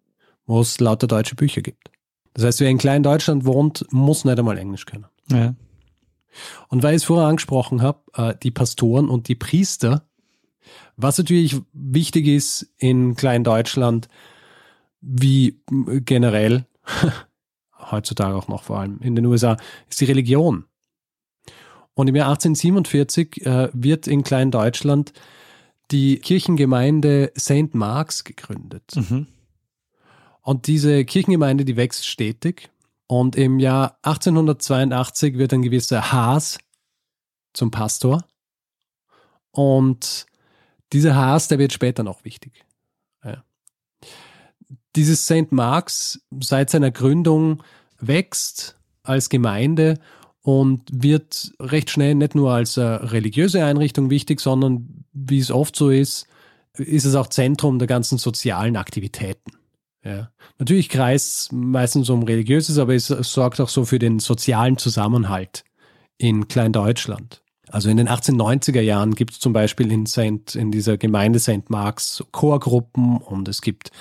wo 0.47 0.61
es 0.61 0.81
lauter 0.81 1.07
deutsche 1.07 1.35
Bücher 1.35 1.61
gibt. 1.61 1.91
Das 2.33 2.45
heißt, 2.45 2.61
wer 2.61 2.71
in 2.71 2.79
Kleindeutschland 2.79 3.45
wohnt, 3.45 3.85
muss 3.91 4.25
nicht 4.25 4.39
einmal 4.39 4.57
Englisch 4.57 4.87
können. 4.87 5.07
Ja. 5.31 5.55
Und 6.69 6.83
weil 6.83 6.95
ich 6.95 7.03
es 7.03 7.05
vorher 7.05 7.29
angesprochen 7.29 7.83
habe, 7.83 8.01
äh, 8.15 8.35
die 8.43 8.51
Pastoren 8.51 9.11
und 9.11 9.29
die 9.29 9.35
Priester, 9.35 10.07
was 10.97 11.19
natürlich 11.19 11.57
wichtig 11.75 12.27
ist 12.29 12.73
in 12.79 13.15
Kleindeutschland, 13.15 14.09
wie 15.03 15.61
generell, 16.05 16.67
heutzutage 17.91 18.35
auch 18.35 18.49
noch 18.49 18.63
vor 18.63 18.79
allem 18.79 18.99
in 19.01 19.15
den 19.15 19.27
USA, 19.27 19.57
ist 19.89 20.01
die 20.01 20.07
Religion. 20.07 20.65
Und 21.95 22.09
im 22.09 22.17
Jahr 22.17 22.29
1847 22.29 23.45
äh, 23.45 23.69
wird 23.75 24.07
in 24.07 24.23
Kleindeutschland 24.23 25.13
die 25.91 26.19
Kirchengemeinde 26.19 27.33
St. 27.39 27.75
Marks 27.75 28.25
gegründet. 28.25 28.95
Mhm. 28.97 29.27
Und 30.41 30.67
diese 30.67 31.05
Kirchengemeinde, 31.05 31.65
die 31.65 31.77
wächst 31.77 32.07
stetig. 32.07 32.71
Und 33.07 33.37
im 33.37 33.59
Jahr 33.59 33.99
1882 34.03 35.37
wird 35.37 35.53
ein 35.53 35.63
gewisser 35.63 36.13
Haas 36.13 36.59
zum 37.53 37.71
Pastor. 37.71 38.25
Und 39.51 40.27
dieser 40.93 41.15
Haas, 41.15 41.49
der 41.49 41.59
wird 41.59 41.73
später 41.73 42.03
noch 42.03 42.25
wichtig. 42.25 42.62
Dieses 44.97 45.25
St. 45.25 45.51
Marks 45.51 46.21
seit 46.41 46.71
seiner 46.71 46.91
Gründung 46.91 47.63
wächst 48.01 48.77
als 49.03 49.29
Gemeinde 49.29 49.99
und 50.43 50.83
wird 50.93 51.53
recht 51.61 51.91
schnell 51.91 52.15
nicht 52.15 52.35
nur 52.35 52.53
als 52.53 52.77
äh, 52.77 52.83
religiöse 52.83 53.65
Einrichtung 53.65 54.11
wichtig, 54.11 54.41
sondern 54.41 55.05
wie 55.13 55.39
es 55.39 55.51
oft 55.51 55.77
so 55.77 55.91
ist, 55.91 56.27
ist 56.77 57.05
es 57.05 57.15
auch 57.15 57.29
Zentrum 57.29 57.79
der 57.79 57.89
ganzen 57.89 58.19
sozialen 58.19 58.77
Aktivitäten. 58.77 59.53
Ja. 60.05 60.31
Natürlich 60.59 60.89
kreist 60.89 61.37
es 61.37 61.53
meistens 61.53 62.11
um 62.11 62.25
religiöses, 62.25 62.79
aber 62.79 62.95
es, 62.95 63.07
sorgt 63.07 63.61
auch 63.61 63.69
so 63.69 63.85
für 63.85 63.99
den 63.99 64.19
sozialen 64.19 64.79
Zusammenhalt 64.79 65.65
in 66.19 66.49
Kleindeutschland. 66.49 67.43
Also 67.69 67.89
in 67.89 67.97
den 67.97 68.09
1890er 68.09 68.81
Jahren 68.81 69.15
gibt 69.15 69.33
es 69.33 69.41
zum 69.41 69.53
Beispiel 69.53 69.93
in, 69.93 70.07
Saint, 70.07 70.57
in 70.57 70.73
dieser 70.73 70.99
Gemeinde 70.99 71.39
St. 71.39 71.71
Marks 71.71 72.23
Chorgruppen 72.33 73.19
und 73.19 73.49
es 73.49 73.63
gibt 73.63 73.93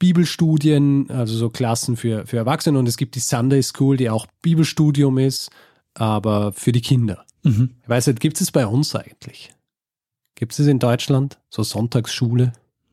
Bibelstudien, 0.00 1.08
also 1.10 1.36
so 1.36 1.50
Klassen 1.50 1.96
für, 1.96 2.26
für 2.26 2.36
Erwachsene 2.38 2.76
und 2.78 2.88
es 2.88 2.96
gibt 2.96 3.14
die 3.14 3.20
Sunday 3.20 3.62
School, 3.62 3.96
die 3.96 4.10
auch 4.10 4.26
Bibelstudium 4.42 5.18
ist, 5.18 5.50
aber 5.94 6.52
für 6.52 6.72
die 6.72 6.80
Kinder. 6.80 7.24
Mhm. 7.44 7.76
Ich 7.82 7.88
weiß 7.88 8.08
nicht, 8.08 8.18
gibt 8.18 8.40
es 8.40 8.50
bei 8.50 8.66
uns 8.66 8.94
eigentlich? 8.96 9.50
Gibt 10.34 10.58
es 10.58 10.66
in 10.66 10.78
Deutschland 10.80 11.38
so 11.48 11.62
Sonntagsschule, 11.62 12.52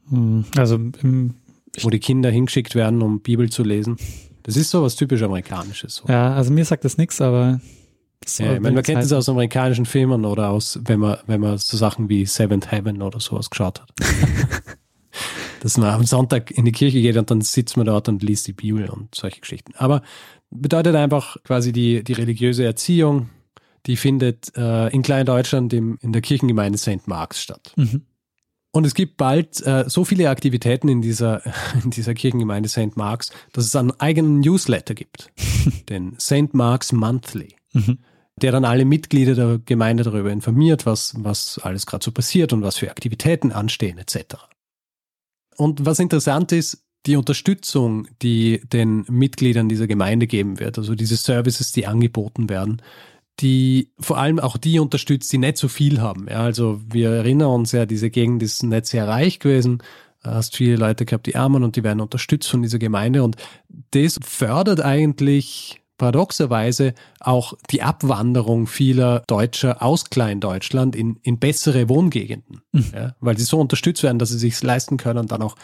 Hm, 0.09 0.45
Also 0.57 0.75
im, 0.75 1.33
wo 1.81 1.89
die 1.89 1.99
Kinder 1.99 2.29
hingeschickt 2.29 2.75
werden, 2.75 3.01
um 3.01 3.19
Bibel 3.21 3.49
zu 3.49 3.63
lesen? 3.63 3.97
Das 4.43 4.55
ist 4.55 4.69
so 4.69 4.81
was 4.83 4.95
typisch 4.95 5.21
Amerikanisches. 5.23 5.95
So. 5.95 6.07
ja, 6.07 6.33
also 6.33 6.51
mir 6.53 6.63
sagt 6.63 6.85
das 6.85 6.97
nichts, 6.97 7.19
aber 7.19 7.59
das 8.21 8.37
Ja, 8.37 8.53
ich 8.53 8.61
meine, 8.61 8.75
man 8.75 8.83
kennt 8.83 8.97
Zeit- 8.97 9.03
das 9.05 9.13
aus 9.13 9.27
amerikanischen 9.29 9.85
Filmen 9.85 10.23
oder 10.25 10.49
aus, 10.49 10.79
wenn 10.85 10.99
man, 11.01 11.17
wenn 11.27 11.41
man 11.41 11.57
so 11.57 11.75
Sachen 11.77 12.07
wie 12.09 12.25
Seventh 12.25 12.71
Heaven 12.71 13.01
oder 13.01 13.19
sowas 13.19 13.49
geschaut 13.49 13.81
hat. 13.81 13.91
Dass 15.67 15.77
man 15.77 15.89
am 15.89 16.05
Sonntag 16.05 16.49
in 16.49 16.63
die 16.63 16.71
Kirche 16.71 17.01
geht 17.01 17.17
und 17.17 17.29
dann 17.29 17.41
sitzt 17.41 17.75
man 17.75 17.85
dort 17.85 18.07
und 18.07 18.23
liest 18.23 18.47
die 18.47 18.53
Bibel 18.53 18.89
und 18.89 19.13
solche 19.13 19.41
Geschichten. 19.41 19.73
Aber 19.75 20.01
bedeutet 20.49 20.95
einfach 20.95 21.35
quasi 21.43 21.73
die, 21.73 22.05
die 22.05 22.13
religiöse 22.13 22.63
Erziehung, 22.63 23.27
die 23.85 23.97
findet 23.97 24.55
äh, 24.55 24.87
in 24.87 25.01
Kleindeutschland 25.01 25.73
im, 25.73 25.97
in 25.99 26.13
der 26.13 26.21
Kirchengemeinde 26.21 26.77
St. 26.77 27.05
Marks 27.05 27.41
statt. 27.41 27.73
Mhm. 27.75 28.03
Und 28.71 28.85
es 28.85 28.93
gibt 28.93 29.17
bald 29.17 29.61
äh, 29.67 29.83
so 29.89 30.05
viele 30.05 30.29
Aktivitäten 30.29 30.87
in 30.87 31.01
dieser, 31.01 31.41
in 31.83 31.89
dieser 31.89 32.13
Kirchengemeinde 32.13 32.69
St. 32.69 32.95
Marks, 32.95 33.33
dass 33.51 33.65
es 33.65 33.75
einen 33.75 33.91
eigenen 33.99 34.39
Newsletter 34.39 34.93
gibt, 34.93 35.33
den 35.89 36.17
St. 36.17 36.53
Marks 36.53 36.93
Monthly, 36.93 37.57
Mhm. 37.73 37.97
der 38.41 38.53
dann 38.53 38.63
alle 38.63 38.85
Mitglieder 38.85 39.35
der 39.35 39.59
Gemeinde 39.65 40.03
darüber 40.03 40.31
informiert, 40.31 40.85
was, 40.85 41.13
was 41.17 41.59
alles 41.61 41.85
gerade 41.85 42.05
so 42.05 42.13
passiert 42.13 42.53
und 42.53 42.61
was 42.61 42.77
für 42.77 42.89
Aktivitäten 42.89 43.51
anstehen 43.51 43.97
etc. 43.97 44.47
Und 45.57 45.85
was 45.85 45.99
interessant 45.99 46.51
ist, 46.51 46.83
die 47.05 47.15
Unterstützung, 47.15 48.07
die 48.21 48.61
den 48.71 49.05
Mitgliedern 49.09 49.69
dieser 49.69 49.87
Gemeinde 49.87 50.27
geben 50.27 50.59
wird, 50.59 50.77
also 50.77 50.95
diese 50.95 51.17
Services, 51.17 51.71
die 51.71 51.87
angeboten 51.87 52.49
werden, 52.49 52.81
die 53.39 53.91
vor 53.99 54.17
allem 54.17 54.39
auch 54.39 54.57
die 54.57 54.79
unterstützt, 54.79 55.31
die 55.31 55.37
nicht 55.37 55.57
so 55.57 55.67
viel 55.67 56.01
haben. 56.01 56.27
Ja, 56.29 56.41
also 56.41 56.81
wir 56.87 57.09
erinnern 57.09 57.49
uns 57.49 57.71
ja, 57.71 57.85
diese 57.85 58.09
Gegend 58.09 58.41
ist 58.43 58.63
nicht 58.63 58.87
sehr 58.87 59.07
reich 59.07 59.39
gewesen. 59.39 59.83
Hast 60.23 60.55
viele 60.55 60.75
Leute 60.75 61.05
gehabt, 61.05 61.27
die 61.27 61.35
armen 61.35 61.63
und 61.63 61.75
die 61.75 61.83
werden 61.83 62.01
unterstützt 62.01 62.49
von 62.49 62.61
dieser 62.61 62.79
Gemeinde. 62.79 63.23
Und 63.23 63.37
das 63.91 64.19
fördert 64.23 64.81
eigentlich 64.81 65.79
paradoxerweise 65.97 66.93
auch 67.19 67.53
die 67.69 67.81
Abwanderung 67.81 68.67
vieler 68.67 69.23
Deutscher 69.27 69.81
aus 69.81 70.09
Kleindeutschland 70.09 70.95
in, 70.95 71.17
in 71.23 71.39
bessere 71.39 71.89
Wohngegenden. 71.89 72.61
Ja, 72.93 73.15
weil 73.19 73.37
sie 73.37 73.43
so 73.43 73.59
unterstützt 73.59 74.03
werden, 74.03 74.19
dass 74.19 74.29
sie 74.29 74.37
sich 74.37 74.61
leisten 74.61 74.97
können, 74.97 75.27
dann 75.27 75.41
auch 75.41 75.55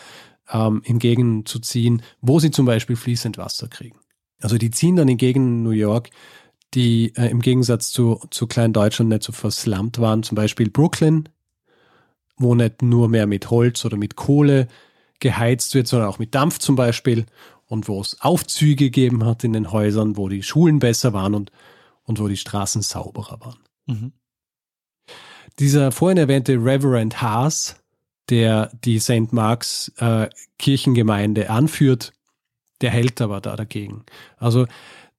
ähm, 0.52 0.82
in 0.84 1.00
Gegenden 1.00 1.46
zu 1.46 1.60
ziehen, 1.60 2.02
wo 2.22 2.40
sie 2.40 2.52
zum 2.52 2.66
Beispiel 2.66 2.96
fließend 2.96 3.38
Wasser 3.38 3.68
kriegen. 3.68 3.98
Also 4.42 4.58
die 4.58 4.72
ziehen 4.72 4.96
dann 4.96 5.08
in 5.08 5.18
Gegenden 5.18 5.64
New 5.64 5.70
York, 5.70 6.10
die 6.74 7.14
äh, 7.16 7.30
im 7.30 7.42
Gegensatz 7.42 7.92
zu, 7.92 8.20
zu 8.30 8.48
Kleindeutschland 8.48 9.10
nicht 9.10 9.24
so 9.24 9.32
verslummt 9.32 10.00
waren, 10.00 10.24
zum 10.24 10.36
Beispiel 10.36 10.70
Brooklyn, 10.70 11.30
wo 12.38 12.56
nicht 12.56 12.82
nur 12.82 13.08
mehr 13.10 13.28
mit 13.28 13.50
Holz 13.50 13.86
oder 13.86 13.98
mit 13.98 14.16
Kohle 14.16 14.68
geheizt 15.20 15.76
wird, 15.76 15.88
sondern 15.88 16.10
auch 16.10 16.20
mit 16.20 16.36
Dampf 16.36 16.60
zum 16.60 16.76
Beispiel 16.76 17.26
und 17.66 17.88
wo 17.88 18.02
es 18.02 18.22
Aufzüge 18.22 18.76
gegeben 18.76 19.26
hat 19.26 19.44
in 19.44 19.54
den 19.54 19.72
Häusern, 19.72 20.18
wo 20.18 20.30
die 20.30 20.44
Schulen 20.44 20.80
besser 20.80 21.14
waren 21.14 21.34
und, 21.34 21.52
und 22.04 22.20
wo 22.20 22.28
die 22.28 22.38
Straßen 22.38 22.82
sauberer 22.82 23.40
waren. 23.40 23.60
Mhm. 23.86 24.14
Dieser 25.60 25.92
vorhin 25.92 26.18
erwähnte 26.18 26.54
Reverend 26.54 27.22
Haas, 27.22 27.76
der 28.30 28.72
die 28.84 29.00
St. 29.00 29.34
Marks 29.34 29.92
äh, 29.98 30.30
Kirchengemeinde 30.58 31.50
anführt, 31.50 32.14
der 32.82 32.92
hält 32.92 33.22
aber 33.22 33.42
da 33.42 33.56
dagegen. 33.56 34.06
Also 34.38 34.66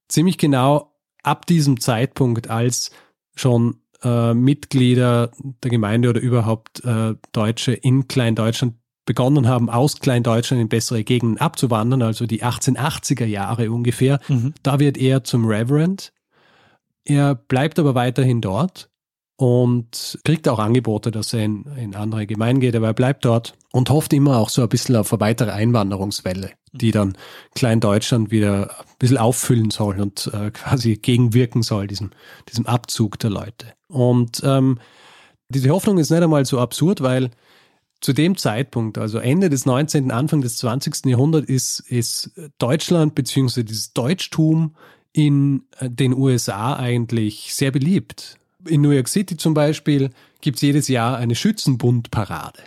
ziemlich 0.08 0.38
genau 0.38 0.92
ab 1.22 1.46
diesem 1.46 1.80
Zeitpunkt, 1.80 2.50
als 2.50 2.90
schon 3.34 3.80
äh, 4.02 4.34
Mitglieder 4.34 5.30
der 5.62 5.70
Gemeinde 5.70 6.10
oder 6.10 6.20
überhaupt 6.20 6.84
äh, 6.84 7.14
Deutsche 7.32 7.72
in 7.72 8.08
Kleindeutschland 8.08 8.74
begonnen 9.06 9.46
haben, 9.48 9.68
aus 9.70 10.00
Kleindeutschland 10.00 10.60
in 10.62 10.68
bessere 10.68 11.04
Gegenden 11.04 11.38
abzuwandern, 11.38 12.02
also 12.02 12.26
die 12.26 12.42
1880er 12.42 13.26
Jahre 13.26 13.70
ungefähr, 13.70 14.20
Mhm. 14.28 14.54
da 14.62 14.78
wird 14.80 14.96
er 14.96 15.24
zum 15.24 15.46
Reverend. 15.46 16.12
Er 17.04 17.34
bleibt 17.34 17.78
aber 17.78 17.94
weiterhin 17.94 18.40
dort 18.40 18.88
und 19.36 20.18
kriegt 20.24 20.48
auch 20.48 20.58
Angebote, 20.58 21.10
dass 21.10 21.32
er 21.34 21.44
in, 21.44 21.64
in 21.76 21.94
andere 21.94 22.26
Gemeinden 22.26 22.60
geht, 22.60 22.76
aber 22.76 22.86
er 22.88 22.94
bleibt 22.94 23.24
dort 23.24 23.54
und 23.72 23.90
hofft 23.90 24.12
immer 24.12 24.38
auch 24.38 24.48
so 24.48 24.62
ein 24.62 24.68
bisschen 24.68 24.96
auf 24.96 25.12
eine 25.12 25.20
weitere 25.20 25.50
Einwanderungswelle, 25.50 26.52
die 26.72 26.92
dann 26.92 27.14
Klein-Deutschland 27.54 28.30
wieder 28.30 28.70
ein 28.70 28.86
bisschen 28.98 29.18
auffüllen 29.18 29.70
soll 29.70 30.00
und 30.00 30.30
äh, 30.32 30.50
quasi 30.50 30.96
gegenwirken 30.96 31.62
soll, 31.62 31.88
diesem, 31.88 32.10
diesem 32.48 32.66
Abzug 32.66 33.18
der 33.18 33.30
Leute. 33.30 33.66
Und 33.88 34.40
ähm, 34.44 34.78
diese 35.50 35.70
Hoffnung 35.70 35.98
ist 35.98 36.10
nicht 36.10 36.22
einmal 36.22 36.46
so 36.46 36.58
absurd, 36.60 37.02
weil 37.02 37.30
zu 38.04 38.12
dem 38.12 38.36
Zeitpunkt, 38.36 38.98
also 38.98 39.18
Ende 39.18 39.50
des 39.50 39.66
19., 39.66 40.10
Anfang 40.10 40.40
des 40.40 40.58
20. 40.58 41.06
Jahrhunderts, 41.06 41.48
ist, 41.48 41.80
ist 41.80 42.30
Deutschland 42.58 43.14
bzw. 43.14 43.62
dieses 43.62 43.92
Deutschtum 43.92 44.74
in 45.12 45.62
äh, 45.78 45.88
den 45.90 46.14
USA 46.14 46.76
eigentlich 46.76 47.54
sehr 47.54 47.70
beliebt 47.70 48.38
in 48.68 48.80
New 48.80 48.90
York 48.90 49.08
City 49.08 49.36
zum 49.36 49.54
Beispiel 49.54 50.10
gibt 50.40 50.56
es 50.56 50.62
jedes 50.62 50.88
Jahr 50.88 51.16
eine 51.16 51.34
Schützenbundparade, 51.34 52.60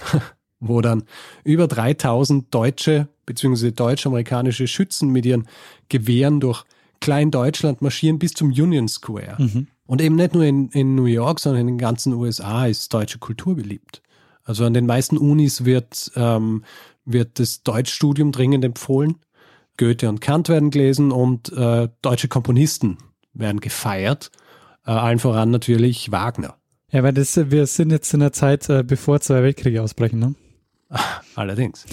wo 0.60 0.80
dann 0.80 1.04
über 1.44 1.66
3000 1.66 2.52
deutsche 2.54 3.08
bzw. 3.26 3.72
deutsch-amerikanische 3.72 4.66
Schützen 4.66 5.10
mit 5.10 5.26
ihren 5.26 5.46
Gewehren 5.88 6.40
durch 6.40 6.64
Klein-Deutschland 7.00 7.82
marschieren 7.82 8.18
bis 8.18 8.32
zum 8.32 8.48
Union 8.48 8.88
Square. 8.88 9.36
Mhm. 9.38 9.66
Und 9.86 10.00
eben 10.00 10.16
nicht 10.16 10.34
nur 10.34 10.44
in, 10.44 10.68
in 10.70 10.94
New 10.96 11.04
York, 11.04 11.38
sondern 11.38 11.60
in 11.62 11.66
den 11.68 11.78
ganzen 11.78 12.12
USA 12.14 12.66
ist 12.66 12.92
deutsche 12.92 13.18
Kultur 13.18 13.54
beliebt. 13.54 14.02
Also 14.46 14.64
an 14.64 14.74
den 14.74 14.86
meisten 14.86 15.18
Unis 15.18 15.64
wird, 15.64 16.12
ähm, 16.14 16.64
wird 17.04 17.40
das 17.40 17.62
Deutschstudium 17.64 18.32
dringend 18.32 18.64
empfohlen. 18.64 19.16
Goethe 19.76 20.08
und 20.08 20.20
Kant 20.20 20.48
werden 20.48 20.70
gelesen 20.70 21.12
und 21.12 21.52
äh, 21.52 21.88
deutsche 22.00 22.28
Komponisten 22.28 22.96
werden 23.34 23.60
gefeiert. 23.60 24.30
Äh, 24.86 24.92
allen 24.92 25.18
voran 25.18 25.50
natürlich 25.50 26.12
Wagner. 26.12 26.56
Ja, 26.92 27.02
weil 27.02 27.12
das, 27.12 27.36
wir 27.50 27.66
sind 27.66 27.90
jetzt 27.90 28.14
in 28.14 28.20
der 28.20 28.32
Zeit, 28.32 28.68
äh, 28.70 28.84
bevor 28.84 29.20
zwei 29.20 29.42
Weltkriege 29.42 29.82
ausbrechen, 29.82 30.20
ne? 30.20 30.34
Allerdings. 31.34 31.84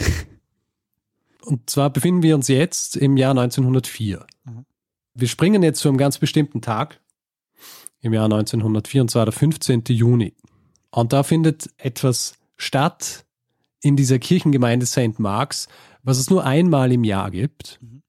Und 1.41 1.69
zwar 1.69 1.89
befinden 1.89 2.21
wir 2.21 2.35
uns 2.35 2.47
jetzt 2.47 2.95
im 2.95 3.17
Jahr 3.17 3.31
1904. 3.31 4.25
Mhm. 4.45 4.65
Wir 5.15 5.27
springen 5.27 5.63
jetzt 5.63 5.79
zu 5.79 5.89
einem 5.89 5.97
ganz 5.97 6.19
bestimmten 6.19 6.61
Tag 6.61 7.01
im 7.99 8.13
Jahr 8.13 8.25
1904, 8.25 9.01
und 9.01 9.11
zwar 9.11 9.25
der 9.25 9.33
15. 9.33 9.83
Juni. 9.87 10.35
Und 10.91 11.11
da 11.11 11.23
findet 11.23 11.69
etwas 11.77 12.35
statt 12.57 13.25
in 13.81 13.95
dieser 13.95 14.19
Kirchengemeinde 14.19 14.85
St. 14.85 15.19
Marks, 15.19 15.67
was 16.03 16.17
es 16.17 16.29
nur 16.29 16.43
einmal 16.43 16.91
im 16.91 17.03
Jahr 17.03 17.31
gibt. 17.31 17.79
Mhm. 17.81 18.03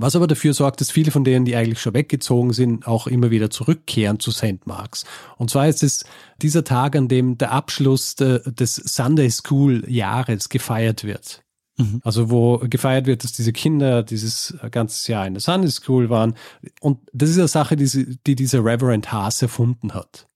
Was 0.00 0.14
aber 0.14 0.28
dafür 0.28 0.54
sorgt, 0.54 0.80
dass 0.80 0.92
viele 0.92 1.10
von 1.10 1.24
denen, 1.24 1.44
die 1.44 1.56
eigentlich 1.56 1.80
schon 1.80 1.92
weggezogen 1.92 2.52
sind, 2.52 2.86
auch 2.86 3.08
immer 3.08 3.32
wieder 3.32 3.50
zurückkehren 3.50 4.20
zu 4.20 4.30
St. 4.30 4.64
Marks. 4.64 5.04
Und 5.38 5.50
zwar 5.50 5.66
ist 5.66 5.82
es 5.82 6.04
dieser 6.40 6.62
Tag, 6.62 6.94
an 6.94 7.08
dem 7.08 7.36
der 7.36 7.50
Abschluss 7.50 8.14
de, 8.14 8.40
des 8.52 8.76
Sunday 8.76 9.28
School 9.28 9.84
Jahres 9.88 10.48
gefeiert 10.50 11.02
wird. 11.02 11.42
Mhm. 11.78 12.00
Also 12.04 12.30
wo 12.30 12.58
gefeiert 12.58 13.06
wird, 13.06 13.24
dass 13.24 13.32
diese 13.32 13.52
Kinder 13.52 14.04
dieses 14.04 14.56
ganze 14.70 15.10
Jahr 15.10 15.26
in 15.26 15.34
der 15.34 15.40
Sunday 15.40 15.70
School 15.70 16.10
waren. 16.10 16.34
Und 16.80 17.00
das 17.12 17.30
ist 17.30 17.38
eine 17.38 17.48
Sache, 17.48 17.74
die, 17.74 18.18
die 18.24 18.36
dieser 18.36 18.64
Reverend 18.64 19.10
Haas 19.10 19.42
erfunden 19.42 19.94
hat. 19.94 20.28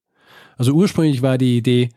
Also 0.56 0.72
ursprünglich 0.72 1.22
war 1.22 1.38
die 1.38 1.56
Idee, 1.56 1.90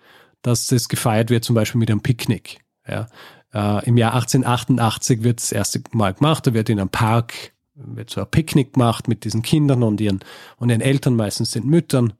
dass 0.45 0.67
das 0.67 0.89
gefeiert 0.89 1.29
wird, 1.29 1.43
zum 1.43 1.55
Beispiel 1.55 1.79
mit 1.79 1.89
einem 1.89 2.01
Picknick. 2.01 2.59
Ja. 2.87 3.07
Äh, 3.53 3.85
Im 3.87 3.97
Jahr 3.97 4.13
1888 4.13 5.23
wird 5.23 5.39
das 5.39 5.51
erste 5.51 5.81
Mal 5.91 6.13
gemacht, 6.13 6.45
da 6.47 6.53
wird 6.53 6.69
in 6.69 6.79
einem 6.79 6.89
Park 6.89 7.53
wird 7.75 8.09
so 8.09 8.21
ein 8.21 8.31
Picknick 8.31 8.73
gemacht 8.73 9.07
mit 9.07 9.25
diesen 9.25 9.41
Kindern 9.41 9.83
und 9.83 9.99
ihren, 9.99 10.21
und 10.57 10.69
ihren 10.69 10.81
Eltern, 10.81 11.15
meistens 11.15 11.51
sind 11.51 11.65
Müttern. 11.65 12.13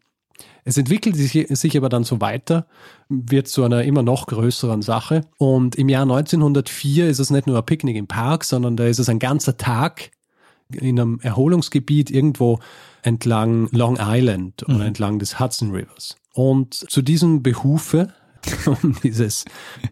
Es 0.65 0.77
entwickelt 0.77 1.15
sich, 1.15 1.47
sich 1.49 1.77
aber 1.77 1.89
dann 1.89 2.03
so 2.03 2.19
weiter, 2.19 2.67
wird 3.07 3.47
zu 3.47 3.63
einer 3.63 3.83
immer 3.83 4.03
noch 4.03 4.27
größeren 4.27 4.81
Sache. 4.81 5.21
Und 5.37 5.75
im 5.75 5.87
Jahr 5.87 6.01
1904 6.01 7.07
ist 7.07 7.19
es 7.19 7.29
nicht 7.29 7.47
nur 7.47 7.57
ein 7.57 7.65
Picknick 7.65 7.95
im 7.95 8.07
Park, 8.07 8.43
sondern 8.43 8.75
da 8.75 8.85
ist 8.85 8.99
es 8.99 9.07
ein 9.07 9.19
ganzer 9.19 9.57
Tag 9.57 10.11
in 10.71 10.99
einem 10.99 11.19
Erholungsgebiet 11.21 12.09
irgendwo 12.09 12.59
entlang 13.03 13.69
Long 13.71 13.97
Island 13.99 14.67
mhm. 14.67 14.75
oder 14.75 14.85
entlang 14.85 15.19
des 15.19 15.39
Hudson 15.39 15.71
Rivers. 15.71 16.17
Und 16.35 16.73
zu 16.73 17.01
diesem 17.01 17.43
Behufe, 17.43 18.13
um 18.65 18.97
dieses, 19.01 19.45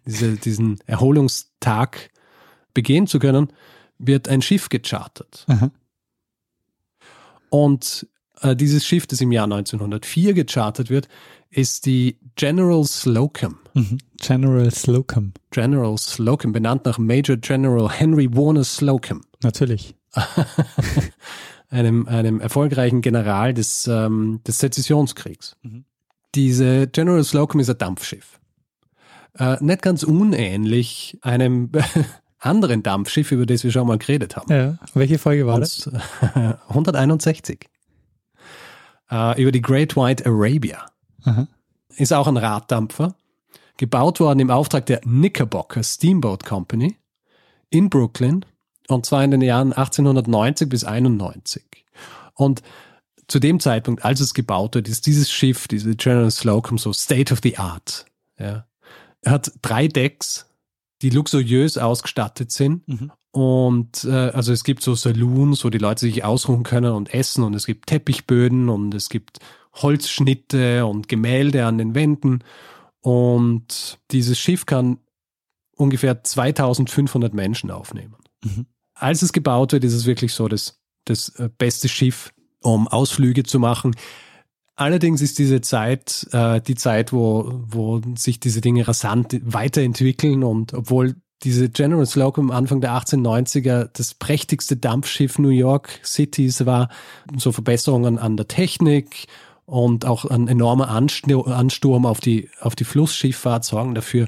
diese, 0.05 0.35
diesen 0.35 0.77
Erholungstag 0.85 2.11
begehen 2.73 3.07
zu 3.07 3.17
können, 3.19 3.47
wird 3.97 4.27
ein 4.27 4.41
Schiff 4.41 4.67
gechartert. 4.67 5.45
Aha. 5.47 5.71
Und 7.49 8.07
äh, 8.41 8.57
dieses 8.57 8.85
Schiff, 8.85 9.07
das 9.07 9.21
im 9.21 9.31
Jahr 9.31 9.45
1904 9.45 10.33
gechartert 10.33 10.89
wird, 10.89 11.07
ist 11.49 11.85
die 11.85 12.19
General 12.35 12.83
Slocum. 12.83 13.59
Mhm. 13.73 13.99
General 14.17 14.69
Slocum. 14.69 15.31
General 15.51 15.97
Slocum, 15.97 16.51
benannt 16.51 16.83
nach 16.83 16.97
Major 16.97 17.37
General 17.37 17.89
Henry 17.89 18.27
Warner 18.35 18.65
Slocum. 18.65 19.21
Natürlich. 19.43 19.95
einem, 21.69 22.05
einem 22.07 22.41
erfolgreichen 22.41 23.01
General 23.01 23.53
des, 23.53 23.87
ähm, 23.87 24.41
des 24.45 24.59
Sezessionskriegs. 24.59 25.55
Mhm. 25.61 25.85
Diese 26.35 26.87
General 26.87 27.23
Slocum 27.23 27.59
ist 27.59 27.69
ein 27.69 27.77
Dampfschiff. 27.77 28.39
Äh, 29.37 29.57
nicht 29.63 29.81
ganz 29.81 30.03
unähnlich 30.03 31.17
einem 31.21 31.71
anderen 32.39 32.83
Dampfschiff, 32.83 33.31
über 33.31 33.45
das 33.45 33.63
wir 33.63 33.71
schon 33.71 33.87
mal 33.87 33.97
geredet 33.97 34.35
haben. 34.35 34.51
Ja. 34.51 34.77
Welche 34.93 35.17
Folge 35.17 35.47
war 35.47 35.59
das? 35.59 35.89
161. 36.69 37.59
Äh, 39.11 39.39
über 39.39 39.51
die 39.51 39.61
Great 39.61 39.95
White 39.95 40.25
Arabia. 40.25 40.87
Aha. 41.23 41.47
Ist 41.97 42.13
auch 42.13 42.25
ein 42.25 42.37
Raddampfer. 42.37 43.15
Gebaut 43.77 44.19
worden 44.19 44.39
im 44.39 44.49
Auftrag 44.49 44.85
der 44.85 45.01
Knickerbocker 45.01 45.83
Steamboat 45.83 46.45
Company 46.45 46.97
in 47.69 47.89
Brooklyn 47.89 48.45
und 48.87 49.05
zwar 49.05 49.23
in 49.23 49.31
den 49.31 49.41
Jahren 49.41 49.73
1890 49.73 50.69
bis 50.69 50.83
91. 50.83 51.63
Und 52.35 52.61
zu 53.27 53.39
dem 53.39 53.59
Zeitpunkt, 53.59 54.03
als 54.03 54.19
es 54.19 54.33
gebaut 54.33 54.75
wird, 54.75 54.87
ist 54.87 55.05
dieses 55.05 55.31
Schiff, 55.31 55.67
diese 55.67 55.95
General 55.95 56.31
Slocum, 56.31 56.77
so 56.77 56.93
State 56.93 57.33
of 57.33 57.39
the 57.43 57.57
Art. 57.57 58.05
Ja. 58.39 58.65
Er 59.21 59.31
hat 59.31 59.51
drei 59.61 59.87
Decks, 59.87 60.47
die 61.01 61.09
luxuriös 61.09 61.77
ausgestattet 61.77 62.51
sind. 62.51 62.87
Mhm. 62.87 63.11
Und 63.31 64.03
äh, 64.03 64.29
also 64.29 64.53
es 64.53 64.63
gibt 64.63 64.83
so 64.83 64.95
Saloons, 64.95 65.65
wo 65.65 65.69
die 65.69 65.79
Leute 65.79 66.01
sich 66.01 66.23
ausruhen 66.23 66.63
können 66.63 66.93
und 66.93 67.13
essen 67.13 67.43
und 67.43 67.55
es 67.55 67.65
gibt 67.65 67.87
Teppichböden 67.87 68.69
und 68.69 68.93
es 68.93 69.09
gibt 69.09 69.39
Holzschnitte 69.73 70.85
und 70.85 71.07
Gemälde 71.07 71.65
an 71.65 71.77
den 71.77 71.95
Wänden. 71.95 72.43
Und 72.99 73.99
dieses 74.11 74.37
Schiff 74.37 74.65
kann 74.65 74.99
ungefähr 75.75 76.23
2500 76.23 77.33
Menschen 77.33 77.71
aufnehmen. 77.71 78.15
Mhm. 78.43 78.67
Als 78.93 79.23
es 79.23 79.33
gebaut 79.33 79.71
wird, 79.71 79.83
ist 79.83 79.93
es 79.93 80.05
wirklich 80.05 80.33
so 80.33 80.47
das, 80.47 80.79
das 81.05 81.29
äh, 81.39 81.49
beste 81.57 81.89
Schiff, 81.89 82.33
um 82.63 82.87
Ausflüge 82.87 83.43
zu 83.43 83.59
machen. 83.59 83.95
Allerdings 84.75 85.21
ist 85.21 85.37
diese 85.37 85.61
Zeit 85.61 86.27
äh, 86.31 86.59
die 86.59 86.75
Zeit, 86.75 87.13
wo, 87.13 87.61
wo 87.67 88.01
sich 88.17 88.39
diese 88.39 88.59
Dinge 88.59 88.87
rasant 88.87 89.39
weiterentwickeln 89.43 90.43
und 90.43 90.73
obwohl 90.73 91.15
diese 91.43 91.69
General 91.69 92.05
Slocum 92.05 92.51
Anfang 92.51 92.81
der 92.81 92.91
1890er 92.93 93.89
das 93.93 94.13
prächtigste 94.15 94.77
Dampfschiff 94.77 95.37
New 95.37 95.49
York 95.49 95.99
Cities 96.03 96.65
war, 96.65 96.89
so 97.37 97.51
Verbesserungen 97.51 98.17
an 98.17 98.37
der 98.37 98.47
Technik 98.47 99.27
und 99.65 100.05
auch 100.05 100.25
ein 100.25 100.47
enormer 100.47 100.89
Ansturm 100.89 102.05
auf 102.05 102.19
die, 102.19 102.49
auf 102.59 102.75
die 102.75 102.85
Flussschifffahrt 102.85 103.65
sorgen 103.65 103.93
dafür, 103.93 104.27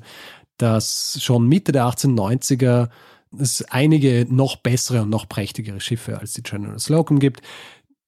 dass 0.57 1.17
schon 1.21 1.47
Mitte 1.47 1.71
der 1.71 1.85
1890er 1.85 2.89
es 3.37 3.63
einige 3.69 4.25
noch 4.29 4.57
bessere 4.57 5.01
und 5.01 5.09
noch 5.09 5.27
prächtigere 5.27 5.79
Schiffe 5.79 6.19
als 6.19 6.33
die 6.33 6.43
General 6.43 6.79
Slocum 6.79 7.19
gibt. 7.19 7.41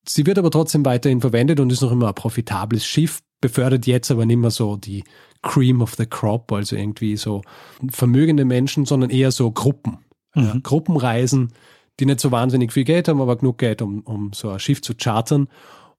Sie 0.09 0.25
wird 0.25 0.39
aber 0.39 0.51
trotzdem 0.51 0.85
weiterhin 0.85 1.21
verwendet 1.21 1.59
und 1.59 1.71
ist 1.71 1.81
noch 1.81 1.91
immer 1.91 2.07
ein 2.07 2.15
profitables 2.15 2.85
Schiff, 2.85 3.21
befördert 3.41 3.85
jetzt 3.87 4.09
aber 4.09 4.25
nicht 4.25 4.37
mehr 4.37 4.51
so 4.51 4.77
die 4.77 5.03
Cream 5.41 5.81
of 5.81 5.95
the 5.95 6.05
Crop, 6.05 6.51
also 6.51 6.75
irgendwie 6.75 7.17
so 7.17 7.41
vermögende 7.89 8.45
Menschen, 8.45 8.85
sondern 8.85 9.09
eher 9.09 9.31
so 9.31 9.51
Gruppen. 9.51 9.99
Mhm. 10.35 10.43
Ja, 10.43 10.57
Gruppenreisen, 10.63 11.53
die 11.99 12.05
nicht 12.05 12.19
so 12.19 12.31
wahnsinnig 12.31 12.73
viel 12.73 12.83
Geld 12.83 13.07
haben, 13.07 13.21
aber 13.21 13.35
genug 13.35 13.57
Geld, 13.57 13.81
um, 13.81 14.01
um 14.01 14.31
so 14.33 14.49
ein 14.49 14.59
Schiff 14.59 14.81
zu 14.81 14.95
chartern. 14.95 15.47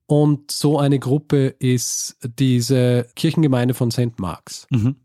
Und 0.07 0.51
so 0.51 0.79
eine 0.79 0.99
Gruppe 0.99 1.49
ist 1.59 2.17
diese 2.39 3.07
Kirchengemeinde 3.15 3.75
von 3.75 3.91
St. 3.91 4.19
Marks, 4.19 4.67
mhm. 4.71 4.97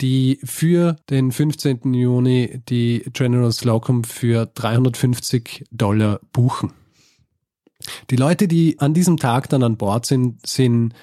die 0.00 0.40
für 0.44 0.96
den 1.10 1.30
15. 1.30 1.92
Juni 1.92 2.62
die 2.68 3.04
General 3.12 3.52
Slocum 3.52 4.02
für 4.02 4.46
350 4.46 5.66
Dollar 5.70 6.20
buchen. 6.32 6.72
Die 8.10 8.16
Leute, 8.16 8.48
die 8.48 8.78
an 8.78 8.94
diesem 8.94 9.16
Tag 9.16 9.48
dann 9.48 9.62
an 9.62 9.76
Bord 9.76 10.06
sind, 10.06 10.46
sind, 10.46 10.94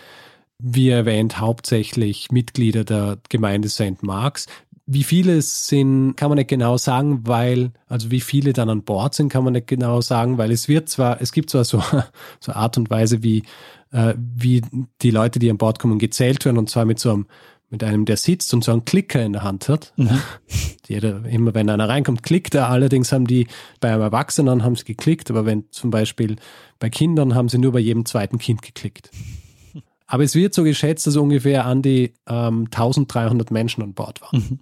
wie 0.60 0.89
erwähnt, 0.89 1.39
hauptsächlich 1.39 2.32
Mitglieder 2.32 2.84
der 2.84 3.17
Gemeinde 3.30 3.70
St. 3.70 4.04
Marks. 4.04 4.48
Wie 4.86 5.04
viele 5.04 5.38
es 5.38 5.67
sind, 5.67 6.15
kann 6.15 6.30
man 6.30 6.38
nicht 6.38 6.50
genau 6.50 6.78
sagen, 6.78 7.22
weil, 7.26 7.72
also 7.88 8.12
wie 8.12 8.20
viele 8.20 8.54
dann 8.54 8.70
an 8.70 8.84
Bord 8.84 9.15
sind, 9.15 9.30
kann 9.30 9.44
man 9.44 9.54
nicht 9.54 9.67
genau 9.67 10.02
sagen, 10.02 10.38
weil 10.38 10.52
es 10.52 10.67
wird 10.67 10.89
zwar, 10.89 11.22
es 11.22 11.32
gibt 11.32 11.50
zwar 11.50 11.63
so, 11.63 11.82
so 12.39 12.52
Art 12.52 12.78
und 12.78 12.89
Weise, 12.89 13.24
wie, 13.24 13.44
äh, 13.91 14.13
wie 14.17 14.62
die 15.02 15.12
Leute, 15.12 15.39
die 15.39 15.50
an 15.50 15.58
Bord 15.58 15.80
kommen, 15.80 16.00
gezählt 16.00 16.46
werden, 16.46 16.58
und 16.58 16.70
zwar 16.70 16.86
mit 16.86 17.00
so 17.00 17.12
einem, 17.13 17.26
mit 17.72 17.84
einem, 17.84 18.06
der 18.06 18.18
sitzt 18.18 18.54
und 18.54 18.64
so 18.64 18.72
einen 18.74 18.86
Klicker 18.86 19.24
in 19.24 19.34
der 19.34 19.44
Hand 19.44 19.70
hat. 19.70 19.94
Mhm. 19.96 20.22
Jeder, 20.88 21.26
immer 21.26 21.54
wenn 21.56 21.70
einer 21.70 21.88
reinkommt, 21.90 22.22
klickt 22.22 22.54
er. 22.54 22.70
Allerdings 22.70 23.12
haben 23.12 23.26
die 23.26 23.48
bei 23.80 23.92
einem 23.92 24.02
Erwachsenen 24.02 24.64
haben 24.64 24.76
sie 24.76 24.84
geklickt, 24.84 25.32
aber 25.32 25.46
wenn 25.46 25.64
zum 25.72 25.90
Beispiel 25.90 26.36
bei 26.80 26.90
Kindern 26.90 27.34
haben 27.34 27.50
sie 27.50 27.58
nur 27.58 27.72
bei 27.72 27.80
jedem 27.80 28.06
zweiten 28.06 28.38
Kind 28.38 28.62
geklickt. 28.62 29.10
Aber 30.08 30.24
es 30.26 30.36
wird 30.36 30.54
so 30.54 30.64
geschätzt, 30.66 31.08
dass 31.08 31.16
ungefähr 31.16 31.66
an 31.66 31.82
die 31.82 32.12
ähm, 32.28 32.66
1300 32.66 33.50
Menschen 33.50 33.82
an 33.82 33.94
Bord 33.94 34.22
waren. 34.22 34.40
Mhm. 34.40 34.60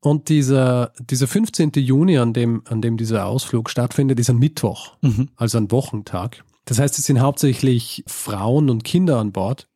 Und 0.00 0.28
dieser, 0.28 0.92
dieser 1.00 1.26
15. 1.26 1.72
Juni, 1.76 2.18
an 2.18 2.34
dem, 2.34 2.62
an 2.66 2.82
dem 2.82 2.98
dieser 2.98 3.24
Ausflug 3.24 3.70
stattfindet, 3.70 4.20
ist 4.20 4.28
ein 4.28 4.38
Mittwoch, 4.38 4.98
mhm. 5.00 5.30
also 5.34 5.56
ein 5.56 5.70
Wochentag. 5.70 6.44
Das 6.66 6.78
heißt, 6.78 6.98
es 6.98 7.06
sind 7.06 7.20
hauptsächlich 7.20 8.04
Frauen 8.06 8.68
und 8.68 8.84
Kinder 8.84 9.18
an 9.18 9.32
Bord. 9.32 9.66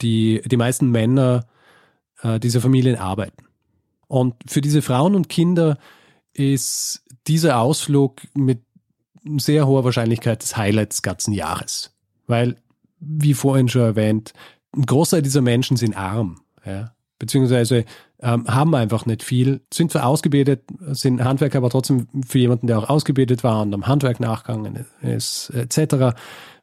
Die, 0.00 0.40
die 0.46 0.56
meisten 0.56 0.90
Männer 0.90 1.46
äh, 2.22 2.40
dieser 2.40 2.60
Familien 2.60 2.96
arbeiten. 2.96 3.44
Und 4.06 4.34
für 4.46 4.60
diese 4.60 4.82
Frauen 4.82 5.14
und 5.14 5.28
Kinder 5.28 5.78
ist 6.32 7.02
dieser 7.26 7.60
Ausflug 7.60 8.22
mit 8.34 8.62
sehr 9.36 9.66
hoher 9.66 9.84
Wahrscheinlichkeit 9.84 10.42
das 10.42 10.56
Highlight 10.56 10.92
des 10.92 11.02
ganzen 11.02 11.32
Jahres. 11.32 11.94
Weil 12.26 12.56
wie 13.00 13.34
vorhin 13.34 13.68
schon 13.68 13.82
erwähnt, 13.82 14.32
ein 14.74 14.86
Großteil 14.86 15.22
dieser 15.22 15.42
Menschen 15.42 15.76
sind 15.76 15.96
arm, 15.96 16.40
ja, 16.64 16.92
beziehungsweise 17.18 17.84
ähm, 18.20 18.46
haben 18.48 18.74
einfach 18.74 19.06
nicht 19.06 19.22
viel, 19.22 19.60
sind 19.72 19.92
zwar 19.92 20.06
ausgebildet, 20.06 20.62
sind 20.88 21.22
Handwerker, 21.22 21.58
aber 21.58 21.70
trotzdem 21.70 22.08
für 22.26 22.38
jemanden, 22.38 22.66
der 22.66 22.78
auch 22.78 22.88
ausgebildet 22.88 23.44
war 23.44 23.62
und 23.62 23.74
am 23.74 23.86
Handwerk 23.86 24.20
nachgegangen 24.20 24.86
ist, 25.02 25.50
etc., 25.50 26.16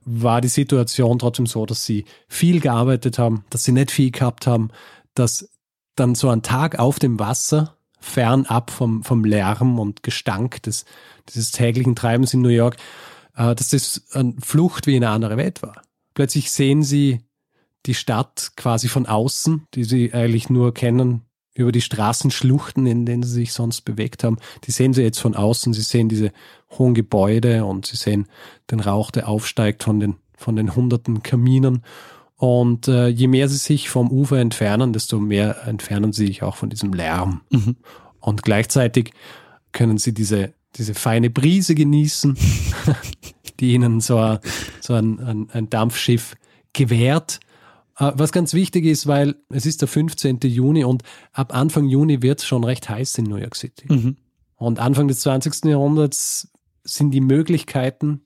war 0.07 0.39
die 0.39 0.49
Situation 0.49 1.17
trotzdem 1.17 1.47
so, 1.47 1.65
dass 1.65 1.83
sie 1.83 2.05
viel 2.27 2.59
gearbeitet 2.59 3.17
haben, 3.17 3.43
dass 3.49 3.63
sie 3.63 3.71
nicht 3.71 3.89
viel 3.89 4.11
gehabt 4.11 4.45
haben, 4.45 4.69
dass 5.15 5.49
dann 5.95 6.15
so 6.15 6.29
ein 6.29 6.43
Tag 6.43 6.77
auf 6.79 6.99
dem 6.99 7.19
Wasser, 7.19 7.75
fernab 7.99 8.69
vom, 8.69 9.03
vom 9.03 9.25
Lärm 9.25 9.79
und 9.79 10.03
Gestank 10.03 10.61
des, 10.63 10.85
dieses 11.29 11.51
täglichen 11.51 11.95
Treibens 11.95 12.33
in 12.33 12.41
New 12.41 12.49
York, 12.49 12.77
äh, 13.35 13.55
dass 13.55 13.69
das 13.69 14.03
eine 14.11 14.35
Flucht 14.39 14.87
wie 14.87 14.95
in 14.95 15.03
eine 15.03 15.13
andere 15.13 15.37
Welt 15.37 15.63
war. 15.63 15.81
Plötzlich 16.13 16.51
sehen 16.51 16.83
sie 16.83 17.21
die 17.85 17.95
Stadt 17.95 18.51
quasi 18.55 18.87
von 18.87 19.05
außen, 19.05 19.67
die 19.73 19.83
sie 19.83 20.13
eigentlich 20.13 20.49
nur 20.49 20.73
kennen 20.73 21.21
über 21.55 21.71
die 21.71 21.81
Straßenschluchten, 21.81 22.85
in 22.85 23.05
denen 23.05 23.23
sie 23.23 23.31
sich 23.31 23.53
sonst 23.53 23.81
bewegt 23.81 24.23
haben. 24.23 24.37
Die 24.65 24.71
sehen 24.71 24.93
sie 24.93 25.03
jetzt 25.03 25.19
von 25.19 25.35
außen. 25.35 25.73
Sie 25.73 25.81
sehen 25.81 26.09
diese 26.09 26.31
hohen 26.77 26.93
Gebäude 26.93 27.63
und 27.65 27.85
sie 27.85 27.95
sehen 27.95 28.27
den 28.71 28.81
Rauch, 28.81 29.09
der 29.11 29.29
aufsteigt 29.29 29.83
von 29.83 29.99
den, 29.99 30.15
von 30.35 30.55
den 30.55 30.75
hunderten 30.75 31.23
Kaminen. 31.23 31.83
Und 32.45 32.87
äh, 32.87 33.07
je 33.07 33.27
mehr 33.27 33.49
sie 33.49 33.57
sich 33.57 33.89
vom 33.89 34.11
Ufer 34.11 34.37
entfernen, 34.37 34.93
desto 34.93 35.19
mehr 35.19 35.67
entfernen 35.67 36.13
sie 36.13 36.27
sich 36.27 36.43
auch 36.43 36.55
von 36.55 36.69
diesem 36.69 36.93
Lärm. 36.93 37.41
Mhm. 37.49 37.75
Und 38.19 38.43
gleichzeitig 38.43 39.13
können 39.71 39.97
sie 39.97 40.13
diese, 40.13 40.53
diese 40.75 40.93
feine 40.93 41.31
Brise 41.31 41.73
genießen, 41.73 42.37
die 43.59 43.73
ihnen 43.73 43.99
so, 43.99 44.19
ein, 44.19 44.37
so 44.79 44.93
ein, 44.93 45.19
ein, 45.19 45.47
ein 45.53 45.71
Dampfschiff 45.71 46.35
gewährt. 46.71 47.39
Äh, 47.97 48.11
was 48.13 48.31
ganz 48.31 48.53
wichtig 48.53 48.85
ist, 48.85 49.07
weil 49.07 49.37
es 49.49 49.65
ist 49.65 49.81
der 49.81 49.87
15. 49.87 50.37
Juni 50.43 50.83
und 50.83 51.01
ab 51.31 51.51
Anfang 51.51 51.85
Juni 51.85 52.21
wird 52.21 52.41
es 52.41 52.45
schon 52.45 52.63
recht 52.63 52.87
heiß 52.87 53.17
in 53.17 53.25
New 53.25 53.37
York 53.37 53.55
City. 53.55 53.91
Mhm. 53.91 54.17
Und 54.55 54.77
Anfang 54.77 55.07
des 55.07 55.21
20. 55.21 55.65
Jahrhunderts 55.65 56.51
sind 56.83 57.09
die 57.09 57.21
Möglichkeiten 57.21 58.21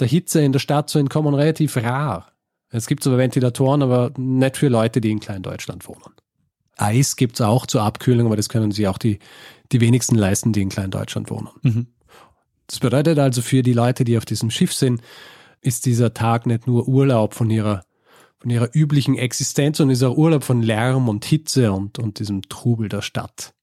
der 0.00 0.08
Hitze 0.08 0.40
in 0.42 0.50
der 0.50 0.58
Stadt 0.58 0.90
zu 0.90 0.98
entkommen 0.98 1.34
relativ 1.34 1.76
rar. 1.76 2.33
Es 2.76 2.88
gibt 2.88 3.04
zwar 3.04 3.18
Ventilatoren, 3.18 3.82
aber 3.82 4.10
nicht 4.16 4.56
für 4.56 4.66
Leute, 4.66 5.00
die 5.00 5.12
in 5.12 5.20
Kleindeutschland 5.20 5.86
wohnen. 5.86 6.12
Eis 6.76 7.14
gibt 7.14 7.34
es 7.34 7.40
auch 7.40 7.66
zur 7.66 7.82
Abkühlung, 7.82 8.26
aber 8.26 8.36
das 8.36 8.48
können 8.48 8.72
sich 8.72 8.88
auch 8.88 8.98
die, 8.98 9.20
die 9.70 9.80
wenigsten 9.80 10.16
leisten, 10.16 10.52
die 10.52 10.62
in 10.62 10.70
Kleindeutschland 10.70 11.30
wohnen. 11.30 11.50
Mhm. 11.62 11.86
Das 12.66 12.80
bedeutet 12.80 13.20
also 13.20 13.42
für 13.42 13.62
die 13.62 13.74
Leute, 13.74 14.02
die 14.02 14.18
auf 14.18 14.24
diesem 14.24 14.50
Schiff 14.50 14.74
sind, 14.74 15.02
ist 15.60 15.86
dieser 15.86 16.14
Tag 16.14 16.46
nicht 16.46 16.66
nur 16.66 16.88
Urlaub 16.88 17.34
von 17.34 17.48
ihrer, 17.48 17.84
von 18.38 18.50
ihrer 18.50 18.68
üblichen 18.74 19.16
Existenz, 19.16 19.78
sondern 19.78 19.92
ist 19.92 20.02
auch 20.02 20.16
Urlaub 20.16 20.42
von 20.42 20.60
Lärm 20.60 21.08
und 21.08 21.24
Hitze 21.24 21.70
und, 21.72 22.00
und 22.00 22.18
diesem 22.18 22.42
Trubel 22.42 22.88
der 22.88 23.02
Stadt. 23.02 23.54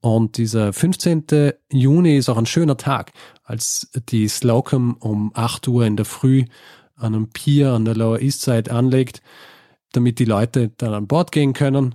Und 0.00 0.36
dieser 0.36 0.74
15. 0.74 1.52
Juni 1.72 2.18
ist 2.18 2.28
auch 2.28 2.36
ein 2.36 2.44
schöner 2.44 2.76
Tag, 2.76 3.12
als 3.44 3.88
die 4.10 4.28
Slocum 4.28 4.98
um 5.00 5.30
8 5.34 5.66
Uhr 5.68 5.86
in 5.86 5.96
der 5.96 6.04
Früh 6.04 6.44
an 6.96 7.14
einem 7.14 7.30
Pier 7.30 7.72
an 7.72 7.84
der 7.84 7.96
Lower 7.96 8.20
East 8.20 8.42
Side 8.42 8.70
anlegt, 8.70 9.22
damit 9.92 10.18
die 10.18 10.24
Leute 10.24 10.70
dann 10.76 10.94
an 10.94 11.06
Bord 11.06 11.32
gehen 11.32 11.52
können. 11.52 11.94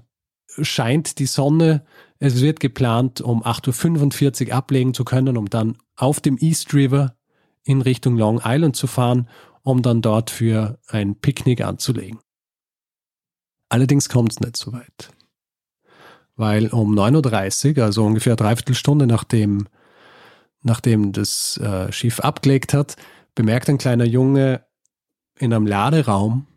Scheint 0.62 1.19
die 1.19 1.25
Sonne, 1.25 1.85
es 2.19 2.41
wird 2.41 2.59
geplant, 2.59 3.21
um 3.21 3.43
8.45 3.43 4.47
Uhr 4.47 4.55
ablegen 4.55 4.93
zu 4.93 5.05
können, 5.05 5.38
um 5.38 5.49
dann 5.49 5.77
auf 5.95 6.19
dem 6.19 6.38
East 6.38 6.73
River 6.73 7.15
in 7.63 7.81
Richtung 7.81 8.17
Long 8.17 8.41
Island 8.43 8.75
zu 8.75 8.88
fahren, 8.88 9.29
um 9.63 9.81
dann 9.81 10.01
dort 10.01 10.29
für 10.29 10.79
ein 10.88 11.15
Picknick 11.15 11.62
anzulegen. 11.62 12.19
Allerdings 13.69 14.09
kommt 14.09 14.31
es 14.31 14.39
nicht 14.39 14.57
so 14.57 14.73
weit. 14.73 15.12
Weil 16.35 16.67
um 16.69 16.97
9.30 16.97 17.77
Uhr, 17.77 17.83
also 17.83 18.05
ungefähr 18.05 18.35
dreiviertel 18.35 18.75
Stunde 18.75 19.05
nachdem, 19.05 19.67
nachdem 20.62 21.12
das 21.12 21.57
äh, 21.57 21.91
Schiff 21.91 22.19
abgelegt 22.19 22.73
hat, 22.73 22.95
bemerkt 23.35 23.69
ein 23.69 23.77
kleiner 23.77 24.05
Junge 24.05 24.65
in 25.39 25.54
einem 25.54 25.65
Laderaum, 25.65 26.47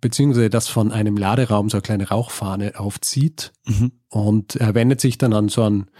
beziehungsweise 0.00 0.50
das 0.50 0.68
von 0.68 0.92
einem 0.92 1.16
Laderaum 1.16 1.70
so 1.70 1.78
eine 1.78 1.82
kleine 1.82 2.08
Rauchfahne 2.08 2.78
aufzieht 2.78 3.52
mhm. 3.66 3.92
und 4.08 4.56
er 4.56 4.74
wendet 4.74 5.00
sich 5.00 5.18
dann 5.18 5.32
an 5.32 5.48
so 5.48 5.62
einen 5.62 5.90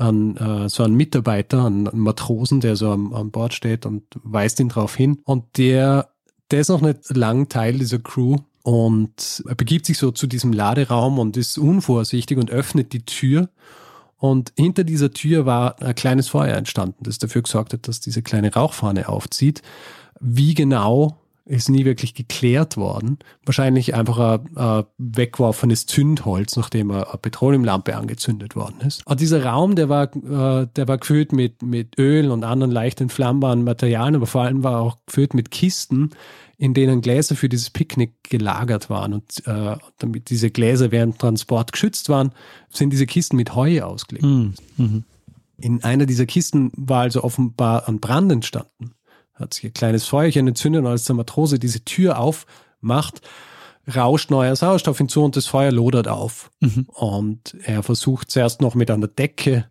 an 0.00 0.36
äh, 0.36 0.68
so 0.68 0.82
einen 0.82 0.94
Mitarbeiter, 0.94 1.58
an 1.58 1.86
einen 1.86 2.00
Matrosen, 2.00 2.60
der 2.60 2.74
so 2.74 2.90
am, 2.90 3.12
am 3.12 3.30
Bord 3.30 3.52
steht 3.52 3.84
und 3.84 4.04
weist 4.22 4.58
ihn 4.58 4.70
darauf 4.70 4.96
hin. 4.96 5.20
Und 5.24 5.58
der, 5.58 6.08
der 6.50 6.60
ist 6.60 6.70
noch 6.70 6.80
nicht 6.80 7.14
lang 7.14 7.48
Teil 7.48 7.78
dieser 7.78 7.98
Crew 7.98 8.38
und 8.62 9.42
er 9.46 9.54
begibt 9.54 9.86
sich 9.86 9.98
so 9.98 10.10
zu 10.10 10.26
diesem 10.26 10.52
Laderaum 10.52 11.18
und 11.18 11.36
ist 11.36 11.58
unvorsichtig 11.58 12.38
und 12.38 12.50
öffnet 12.50 12.92
die 12.92 13.04
Tür. 13.04 13.50
Und 14.16 14.52
hinter 14.56 14.84
dieser 14.84 15.12
Tür 15.12 15.46
war 15.46 15.80
ein 15.82 15.94
kleines 15.94 16.28
Feuer 16.28 16.56
entstanden, 16.56 17.04
das 17.04 17.18
dafür 17.18 17.42
gesorgt 17.42 17.72
hat, 17.72 17.88
dass 17.88 18.00
diese 18.00 18.22
kleine 18.22 18.52
Rauchfahne 18.52 19.08
aufzieht. 19.08 19.62
Wie 20.18 20.54
genau 20.54 21.18
ist 21.44 21.68
nie 21.68 21.84
wirklich 21.84 22.14
geklärt 22.14 22.76
worden. 22.76 23.18
Wahrscheinlich 23.44 23.94
einfach 23.94 24.18
ein, 24.18 24.56
ein 24.56 24.84
weggeworfenes 24.98 25.86
Zündholz, 25.86 26.56
nachdem 26.56 26.90
eine 26.90 27.06
Petroleumlampe 27.20 27.96
angezündet 27.96 28.56
worden 28.56 28.80
ist. 28.86 29.06
Und 29.06 29.20
dieser 29.20 29.44
Raum, 29.44 29.74
der 29.74 29.88
war, 29.88 30.14
äh, 30.14 30.68
der 30.76 30.88
war 30.88 30.98
gefüllt 30.98 31.32
mit, 31.32 31.62
mit 31.62 31.98
Öl 31.98 32.30
und 32.30 32.44
anderen 32.44 32.70
leicht 32.70 33.00
entflammbaren 33.00 33.64
Materialien, 33.64 34.16
aber 34.16 34.26
vor 34.26 34.42
allem 34.42 34.62
war 34.62 34.80
auch 34.80 34.98
gefüllt 35.06 35.34
mit 35.34 35.50
Kisten, 35.50 36.10
in 36.56 36.74
denen 36.74 37.00
Gläser 37.00 37.36
für 37.36 37.48
dieses 37.48 37.70
Picknick 37.70 38.22
gelagert 38.24 38.90
waren. 38.90 39.14
Und 39.14 39.46
äh, 39.46 39.76
damit 39.98 40.30
diese 40.30 40.50
Gläser 40.50 40.92
während 40.92 41.18
Transport 41.18 41.72
geschützt 41.72 42.08
waren, 42.10 42.32
sind 42.68 42.92
diese 42.92 43.06
Kisten 43.06 43.36
mit 43.36 43.54
Heu 43.54 43.82
ausgelegt. 43.82 44.26
Mhm. 44.26 44.54
mhm. 44.76 45.04
In 45.62 45.84
einer 45.84 46.06
dieser 46.06 46.24
Kisten 46.24 46.72
war 46.74 47.02
also 47.02 47.22
offenbar 47.22 47.86
ein 47.86 48.00
Brand 48.00 48.32
entstanden 48.32 48.92
hat 49.40 49.54
sich 49.54 49.64
ein 49.64 49.74
kleines 49.74 50.06
Feuerchen 50.06 50.46
entzündet 50.46 50.82
und 50.82 50.86
als 50.86 51.04
der 51.04 51.16
Matrose 51.16 51.58
diese 51.58 51.84
Tür 51.84 52.18
aufmacht, 52.18 53.22
rauscht 53.94 54.30
neuer 54.30 54.54
Sauerstoff 54.54 54.98
hinzu 54.98 55.24
und 55.24 55.36
das 55.36 55.46
Feuer 55.46 55.72
lodert 55.72 56.08
auf. 56.08 56.50
Mhm. 56.60 56.86
Und 56.90 57.56
er 57.64 57.82
versucht 57.82 58.30
zuerst 58.30 58.60
noch 58.60 58.74
mit 58.74 58.90
einer 58.90 59.08
Decke 59.08 59.66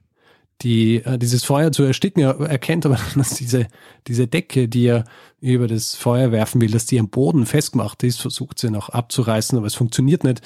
die, 0.62 0.97
äh, 0.97 1.17
dieses 1.17 1.45
Feuer 1.45 1.71
zu 1.71 1.84
ersticken. 1.84 2.23
Er 2.23 2.39
erkennt 2.41 2.86
aber, 2.86 2.99
dass 3.15 3.36
diese, 3.36 3.67
diese 4.08 4.27
Decke, 4.27 4.67
die 4.67 4.88
er 4.88 5.05
über 5.39 5.67
das 5.67 5.95
Feuer 5.95 6.32
werfen 6.32 6.60
will, 6.60 6.71
dass 6.71 6.86
die 6.86 6.99
am 6.99 7.10
Boden 7.10 7.45
festgemacht 7.45 8.03
ist, 8.03 8.19
versucht 8.19 8.60
sie 8.60 8.69
noch 8.69 8.89
abzureißen, 8.89 9.58
aber 9.58 9.67
es 9.67 9.75
funktioniert 9.75 10.23
nicht. 10.23 10.41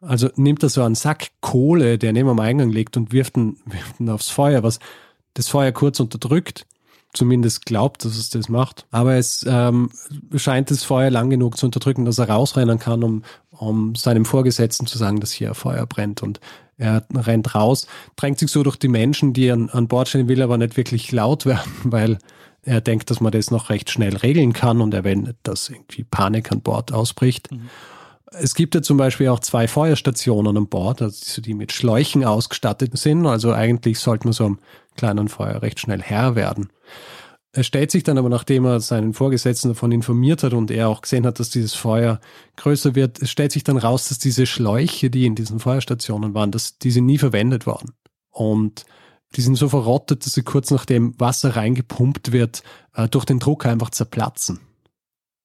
Also 0.00 0.28
nimmt 0.36 0.62
er 0.62 0.68
so 0.68 0.82
einen 0.82 0.94
Sack 0.94 1.28
Kohle, 1.40 1.98
der 1.98 2.12
neben 2.12 2.28
am 2.28 2.38
Eingang 2.38 2.70
liegt 2.70 2.96
und 2.96 3.12
wirft 3.12 3.36
ihn, 3.36 3.56
wirft 3.64 3.98
ihn 3.98 4.10
aufs 4.10 4.28
Feuer, 4.28 4.62
was 4.62 4.78
das 5.34 5.48
Feuer 5.48 5.72
kurz 5.72 6.00
unterdrückt 6.00 6.66
zumindest 7.16 7.66
glaubt, 7.66 8.04
dass 8.04 8.16
es 8.16 8.30
das 8.30 8.48
macht. 8.48 8.86
Aber 8.90 9.14
es 9.14 9.44
ähm, 9.48 9.90
scheint 10.36 10.70
das 10.70 10.84
Feuer 10.84 11.10
lang 11.10 11.30
genug 11.30 11.56
zu 11.56 11.66
unterdrücken, 11.66 12.04
dass 12.04 12.18
er 12.18 12.28
rausrennen 12.28 12.78
kann, 12.78 13.02
um, 13.02 13.22
um 13.50 13.94
seinem 13.94 14.24
Vorgesetzten 14.24 14.86
zu 14.86 14.98
sagen, 14.98 15.20
dass 15.20 15.32
hier 15.32 15.54
Feuer 15.54 15.86
brennt. 15.86 16.22
Und 16.22 16.40
er 16.78 17.04
rennt 17.14 17.54
raus, 17.54 17.86
drängt 18.16 18.38
sich 18.38 18.50
so 18.50 18.62
durch 18.62 18.76
die 18.76 18.88
Menschen, 18.88 19.32
die 19.32 19.50
an, 19.50 19.70
an 19.70 19.88
Bord 19.88 20.08
stehen, 20.08 20.28
will 20.28 20.42
aber 20.42 20.58
nicht 20.58 20.76
wirklich 20.76 21.10
laut 21.10 21.46
werden, 21.46 21.72
weil 21.84 22.18
er 22.62 22.80
denkt, 22.80 23.10
dass 23.10 23.20
man 23.20 23.32
das 23.32 23.50
noch 23.50 23.70
recht 23.70 23.90
schnell 23.90 24.16
regeln 24.16 24.52
kann 24.52 24.80
und 24.80 24.92
er 24.92 25.04
wendet, 25.04 25.36
dass 25.44 25.68
irgendwie 25.68 26.04
Panik 26.04 26.50
an 26.52 26.60
Bord 26.60 26.92
ausbricht. 26.92 27.50
Mhm. 27.50 27.70
Es 28.32 28.54
gibt 28.56 28.74
ja 28.74 28.82
zum 28.82 28.96
Beispiel 28.96 29.28
auch 29.28 29.38
zwei 29.38 29.68
Feuerstationen 29.68 30.56
an 30.56 30.66
Bord, 30.66 31.00
also 31.00 31.40
die 31.40 31.54
mit 31.54 31.72
Schläuchen 31.72 32.24
ausgestattet 32.24 32.98
sind. 32.98 33.24
Also 33.24 33.52
eigentlich 33.52 34.00
sollte 34.00 34.26
man 34.26 34.32
so 34.32 34.46
einem 34.46 34.58
kleinen 34.96 35.28
Feuer 35.28 35.62
recht 35.62 35.80
schnell 35.80 36.02
Herr 36.02 36.34
werden. 36.34 36.70
Er 37.56 37.62
stellt 37.62 37.90
sich 37.90 38.02
dann 38.02 38.18
aber, 38.18 38.28
nachdem 38.28 38.66
er 38.66 38.80
seinen 38.80 39.14
Vorgesetzten 39.14 39.68
davon 39.68 39.90
informiert 39.90 40.42
hat 40.42 40.52
und 40.52 40.70
er 40.70 40.90
auch 40.90 41.00
gesehen 41.00 41.24
hat, 41.24 41.40
dass 41.40 41.48
dieses 41.48 41.72
Feuer 41.72 42.20
größer 42.56 42.94
wird, 42.94 43.22
es 43.22 43.30
stellt 43.30 43.50
sich 43.50 43.64
dann 43.64 43.78
raus, 43.78 44.10
dass 44.10 44.18
diese 44.18 44.44
Schläuche, 44.44 45.08
die 45.08 45.24
in 45.24 45.34
diesen 45.34 45.58
Feuerstationen 45.58 46.34
waren, 46.34 46.50
dass 46.50 46.76
diese 46.76 47.00
nie 47.00 47.16
verwendet 47.16 47.64
worden. 47.64 47.92
Und 48.28 48.84
die 49.36 49.40
sind 49.40 49.54
so 49.54 49.70
verrottet, 49.70 50.26
dass 50.26 50.34
sie 50.34 50.42
kurz 50.42 50.70
nachdem 50.70 51.18
Wasser 51.18 51.56
reingepumpt 51.56 52.30
wird, 52.30 52.62
äh, 52.92 53.08
durch 53.08 53.24
den 53.24 53.38
Druck 53.38 53.64
einfach 53.64 53.88
zerplatzen. 53.88 54.60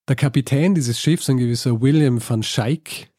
Der 0.10 0.18
Kapitän 0.18 0.76
dieses 0.76 1.00
Schiffs, 1.00 1.30
ein 1.30 1.38
gewisser 1.38 1.80
William 1.80 2.20
van 2.28 2.44
Schaik, 2.44 3.10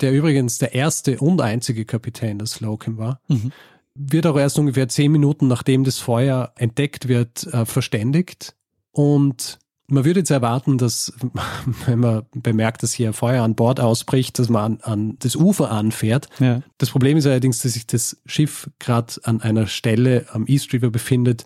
der 0.00 0.12
übrigens 0.14 0.56
der 0.56 0.74
erste 0.74 1.18
und 1.18 1.42
einzige 1.42 1.84
Kapitän 1.84 2.38
des 2.38 2.52
Slocum 2.52 2.96
war, 2.96 3.20
mhm 3.28 3.52
wird 3.96 4.26
auch 4.26 4.38
erst 4.38 4.58
ungefähr 4.58 4.88
zehn 4.88 5.12
Minuten 5.12 5.48
nachdem 5.48 5.84
das 5.84 5.98
Feuer 5.98 6.52
entdeckt 6.56 7.08
wird, 7.08 7.46
äh, 7.52 7.64
verständigt. 7.64 8.54
Und 8.92 9.58
man 9.88 10.04
würde 10.04 10.20
jetzt 10.20 10.30
erwarten, 10.30 10.78
dass, 10.78 11.12
wenn 11.86 12.00
man 12.00 12.22
bemerkt, 12.34 12.82
dass 12.82 12.92
hier 12.92 13.08
ein 13.08 13.14
Feuer 13.14 13.42
an 13.42 13.54
Bord 13.54 13.80
ausbricht, 13.80 14.38
dass 14.38 14.48
man 14.48 14.78
an, 14.78 14.80
an 14.82 15.16
das 15.20 15.36
Ufer 15.36 15.70
anfährt. 15.70 16.28
Ja. 16.38 16.62
Das 16.78 16.90
Problem 16.90 17.16
ist 17.16 17.26
allerdings, 17.26 17.62
dass 17.62 17.74
sich 17.74 17.86
das 17.86 18.16
Schiff 18.26 18.70
gerade 18.78 19.14
an 19.24 19.40
einer 19.40 19.66
Stelle 19.66 20.26
am 20.32 20.46
East 20.46 20.72
River 20.72 20.90
befindet, 20.90 21.44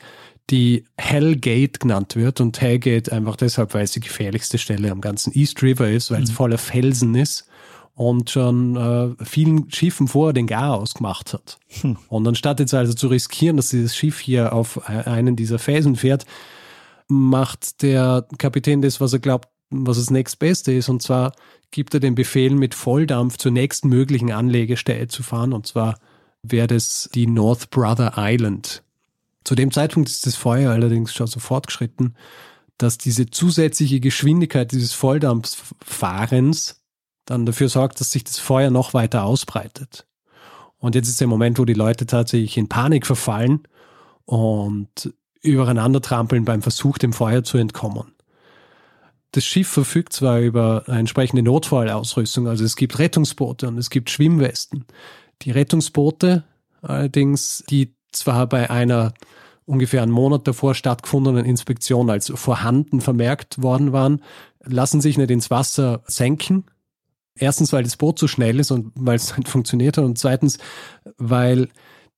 die 0.48 0.84
Hellgate 0.96 1.78
genannt 1.78 2.16
wird. 2.16 2.40
Und 2.40 2.60
Hellgate 2.60 3.12
einfach 3.12 3.36
deshalb, 3.36 3.74
weil 3.74 3.84
es 3.84 3.92
die 3.92 4.00
gefährlichste 4.00 4.58
Stelle 4.58 4.90
am 4.90 5.00
ganzen 5.00 5.32
East 5.32 5.62
River 5.62 5.90
ist, 5.90 6.10
weil 6.10 6.22
es 6.22 6.30
mhm. 6.30 6.34
voller 6.34 6.58
Felsen 6.58 7.14
ist 7.14 7.49
und 8.00 8.30
schon 8.30 8.76
äh, 8.76 9.24
vielen 9.26 9.70
Schiffen 9.70 10.08
vorher 10.08 10.32
den 10.32 10.46
Garaus 10.46 10.94
gemacht 10.94 11.34
hat. 11.34 11.58
Hm. 11.82 11.98
Und 12.08 12.26
anstatt 12.26 12.58
jetzt 12.58 12.72
also 12.72 12.94
zu 12.94 13.08
riskieren, 13.08 13.58
dass 13.58 13.68
dieses 13.68 13.94
Schiff 13.94 14.18
hier 14.20 14.54
auf 14.54 14.88
einen 14.88 15.36
dieser 15.36 15.58
Felsen 15.58 15.96
fährt, 15.96 16.24
macht 17.08 17.82
der 17.82 18.26
Kapitän 18.38 18.80
das, 18.80 19.02
was 19.02 19.12
er 19.12 19.18
glaubt, 19.18 19.50
was 19.68 19.98
das 19.98 20.08
nächstbeste 20.08 20.72
ist. 20.72 20.88
Und 20.88 21.02
zwar 21.02 21.32
gibt 21.72 21.92
er 21.92 22.00
den 22.00 22.14
Befehl, 22.14 22.54
mit 22.54 22.74
Volldampf 22.74 23.36
zur 23.36 23.52
nächsten 23.52 23.90
möglichen 23.90 24.32
Anlegestelle 24.32 25.08
zu 25.08 25.22
fahren. 25.22 25.52
Und 25.52 25.66
zwar 25.66 25.98
wäre 26.42 26.68
das 26.68 27.10
die 27.14 27.26
North 27.26 27.68
Brother 27.68 28.14
Island. 28.16 28.82
Zu 29.44 29.54
dem 29.54 29.70
Zeitpunkt 29.72 30.08
ist 30.08 30.24
das 30.24 30.36
Feuer 30.36 30.72
allerdings 30.72 31.12
schon 31.12 31.26
so 31.26 31.38
fortgeschritten, 31.38 32.16
dass 32.78 32.96
diese 32.96 33.28
zusätzliche 33.28 34.00
Geschwindigkeit 34.00 34.72
dieses 34.72 34.94
Volldampffahrens 34.94 36.79
dann 37.24 37.46
dafür 37.46 37.68
sorgt, 37.68 38.00
dass 38.00 38.10
sich 38.10 38.24
das 38.24 38.38
Feuer 38.38 38.70
noch 38.70 38.94
weiter 38.94 39.24
ausbreitet. 39.24 40.06
Und 40.78 40.94
jetzt 40.94 41.08
ist 41.08 41.20
der 41.20 41.28
Moment, 41.28 41.58
wo 41.58 41.64
die 41.64 41.74
Leute 41.74 42.06
tatsächlich 42.06 42.56
in 42.56 42.68
Panik 42.68 43.06
verfallen 43.06 43.62
und 44.24 45.12
übereinander 45.42 46.00
trampeln 46.00 46.44
beim 46.44 46.62
Versuch, 46.62 46.98
dem 46.98 47.12
Feuer 47.12 47.44
zu 47.44 47.58
entkommen. 47.58 48.14
Das 49.32 49.44
Schiff 49.44 49.68
verfügt 49.68 50.12
zwar 50.12 50.40
über 50.40 50.84
eine 50.86 51.00
entsprechende 51.00 51.42
Notfallausrüstung, 51.42 52.48
also 52.48 52.64
es 52.64 52.76
gibt 52.76 52.98
Rettungsboote 52.98 53.68
und 53.68 53.78
es 53.78 53.90
gibt 53.90 54.10
Schwimmwesten. 54.10 54.84
Die 55.42 55.52
Rettungsboote 55.52 56.44
allerdings, 56.82 57.64
die 57.70 57.94
zwar 58.12 58.48
bei 58.48 58.70
einer 58.70 59.14
ungefähr 59.66 60.02
einen 60.02 60.10
Monat 60.10 60.48
davor 60.48 60.74
stattgefundenen 60.74 61.44
Inspektion 61.44 62.10
als 62.10 62.32
vorhanden 62.34 63.00
vermerkt 63.00 63.62
worden 63.62 63.92
waren, 63.92 64.22
lassen 64.64 65.00
sich 65.00 65.16
nicht 65.16 65.30
ins 65.30 65.50
Wasser 65.50 66.02
senken, 66.06 66.64
Erstens, 67.40 67.72
weil 67.72 67.82
das 67.82 67.96
Boot 67.96 68.18
so 68.18 68.28
schnell 68.28 68.60
ist 68.60 68.70
und 68.70 68.92
weil 68.94 69.16
es 69.16 69.34
halt 69.36 69.48
funktioniert 69.48 69.96
hat 69.96 70.04
und 70.04 70.18
zweitens, 70.18 70.58
weil 71.16 71.68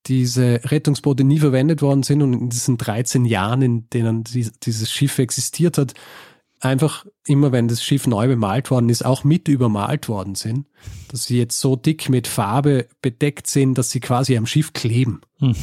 diese 0.06 0.61
Rettungsboote 0.64 1.22
nie 1.22 1.38
verwendet 1.38 1.80
worden 1.80 2.02
sind 2.02 2.22
und 2.22 2.32
in 2.32 2.48
diesen 2.50 2.76
13 2.76 3.24
Jahren, 3.24 3.62
in 3.62 3.88
denen 3.90 4.24
dieses 4.24 4.90
Schiff 4.90 5.18
existiert 5.20 5.78
hat, 5.78 5.94
einfach 6.58 7.06
immer, 7.26 7.52
wenn 7.52 7.68
das 7.68 7.85
Schiff 7.85 8.08
neu 8.08 8.26
bemalt 8.26 8.70
worden 8.72 8.88
ist, 8.88 9.04
auch 9.04 9.22
mit 9.22 9.46
übermalt 9.46 10.08
worden 10.08 10.35
sind, 10.35 10.66
dass 11.08 11.24
sie 11.24 11.38
jetzt 11.38 11.61
so 11.61 11.76
dick 11.76 12.08
mit 12.08 12.26
Farbe 12.26 12.88
bedeckt 13.00 13.46
sind, 13.46 13.78
dass 13.78 13.90
sie 13.90 14.00
quasi 14.00 14.37
am 14.37 14.46
Schiff 14.46 14.72
kleben. 14.72 15.20
Hm. 15.38 15.54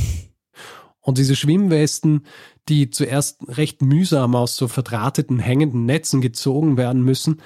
Und 1.02 1.18
diese 1.18 1.36
Schwimmwesten, 1.36 2.26
die 2.70 2.92
zuerst 2.92 3.40
recht 3.48 3.82
mühsam 3.82 4.36
aus 4.36 4.56
so 4.56 4.68
verdrahteten, 4.68 5.40
hängenden 5.40 5.86
Netzen 5.86 6.22
gezogen 6.22 6.78
werden 6.78 7.04
müssen, 7.04 7.42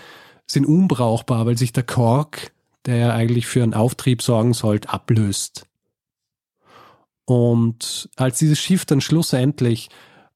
sind 0.47 0.65
unbrauchbar, 0.65 1.45
weil 1.45 1.57
sich 1.57 1.73
der 1.73 1.83
Kork, 1.83 2.51
der 2.85 2.97
ja 2.97 3.13
eigentlich 3.13 3.47
für 3.47 3.63
einen 3.63 3.73
Auftrieb 3.73 4.21
sorgen 4.21 4.53
sollte, 4.53 4.89
ablöst. 4.89 5.65
Und 7.25 8.09
als 8.15 8.39
dieses 8.39 8.59
Schiff 8.59 8.85
dann 8.85 9.01
schlussendlich 9.01 9.89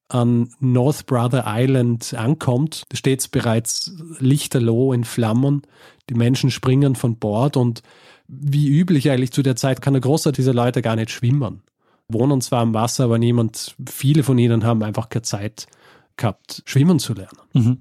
an 0.10 0.50
North 0.60 1.06
Brother 1.06 1.43
Island 1.46 2.13
ankommt, 2.13 2.84
steht 2.93 3.20
es 3.20 3.28
bereits 3.28 3.91
lichterloh 4.20 4.93
in 4.93 5.04
Flammen. 5.04 5.63
Die 6.10 6.13
Menschen 6.13 6.50
springen 6.50 6.96
von 6.96 7.17
Bord 7.17 7.58
und 7.58 7.84
wie 8.28 8.70
üblich 8.70 9.10
eigentlich 9.10 9.32
zu 9.32 9.41
der 9.41 9.56
Zeit 9.56 9.82
kann 9.82 9.93
der 9.93 10.02
Großteil 10.02 10.34
dieser 10.34 10.54
Leute 10.54 10.82
gar 10.82 10.96
nicht 10.96 11.12
schwimmen. 11.12 11.62
Wohnen 12.10 12.39
zwar 12.39 12.62
am 12.62 12.74
Wasser, 12.74 13.06
aber 13.06 13.17
niemand, 13.17 13.76
viele 13.89 14.24
von 14.24 14.38
ihnen 14.38 14.63
haben 14.63 14.84
einfach 14.84 15.10
keine 15.10 15.24
Zeit 15.24 15.67
gehabt, 16.15 16.63
schwimmen 16.65 17.00
zu 17.00 17.13
lernen. 17.13 17.39
Mhm. 17.54 17.78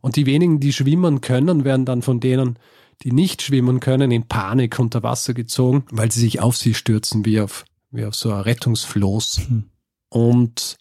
Und 0.00 0.16
die 0.16 0.26
wenigen, 0.26 0.60
die 0.60 0.72
schwimmen 0.72 1.20
können, 1.20 1.64
werden 1.64 1.84
dann 1.84 2.02
von 2.02 2.20
denen, 2.20 2.58
die 3.02 3.12
nicht 3.12 3.42
schwimmen 3.42 3.80
können, 3.80 4.10
in 4.10 4.28
Panik 4.28 4.78
unter 4.78 5.02
Wasser 5.02 5.34
gezogen, 5.34 5.84
weil 5.90 6.10
sie 6.10 6.20
sich 6.20 6.40
auf 6.40 6.56
sie 6.56 6.74
stürzen, 6.74 7.24
wie 7.24 7.40
auf, 7.40 7.64
wie 7.90 8.04
auf 8.04 8.14
so 8.14 8.32
ein 8.32 8.40
Rettungsfloß. 8.40 9.48
Mhm. 9.48 9.64
Und 10.08 10.78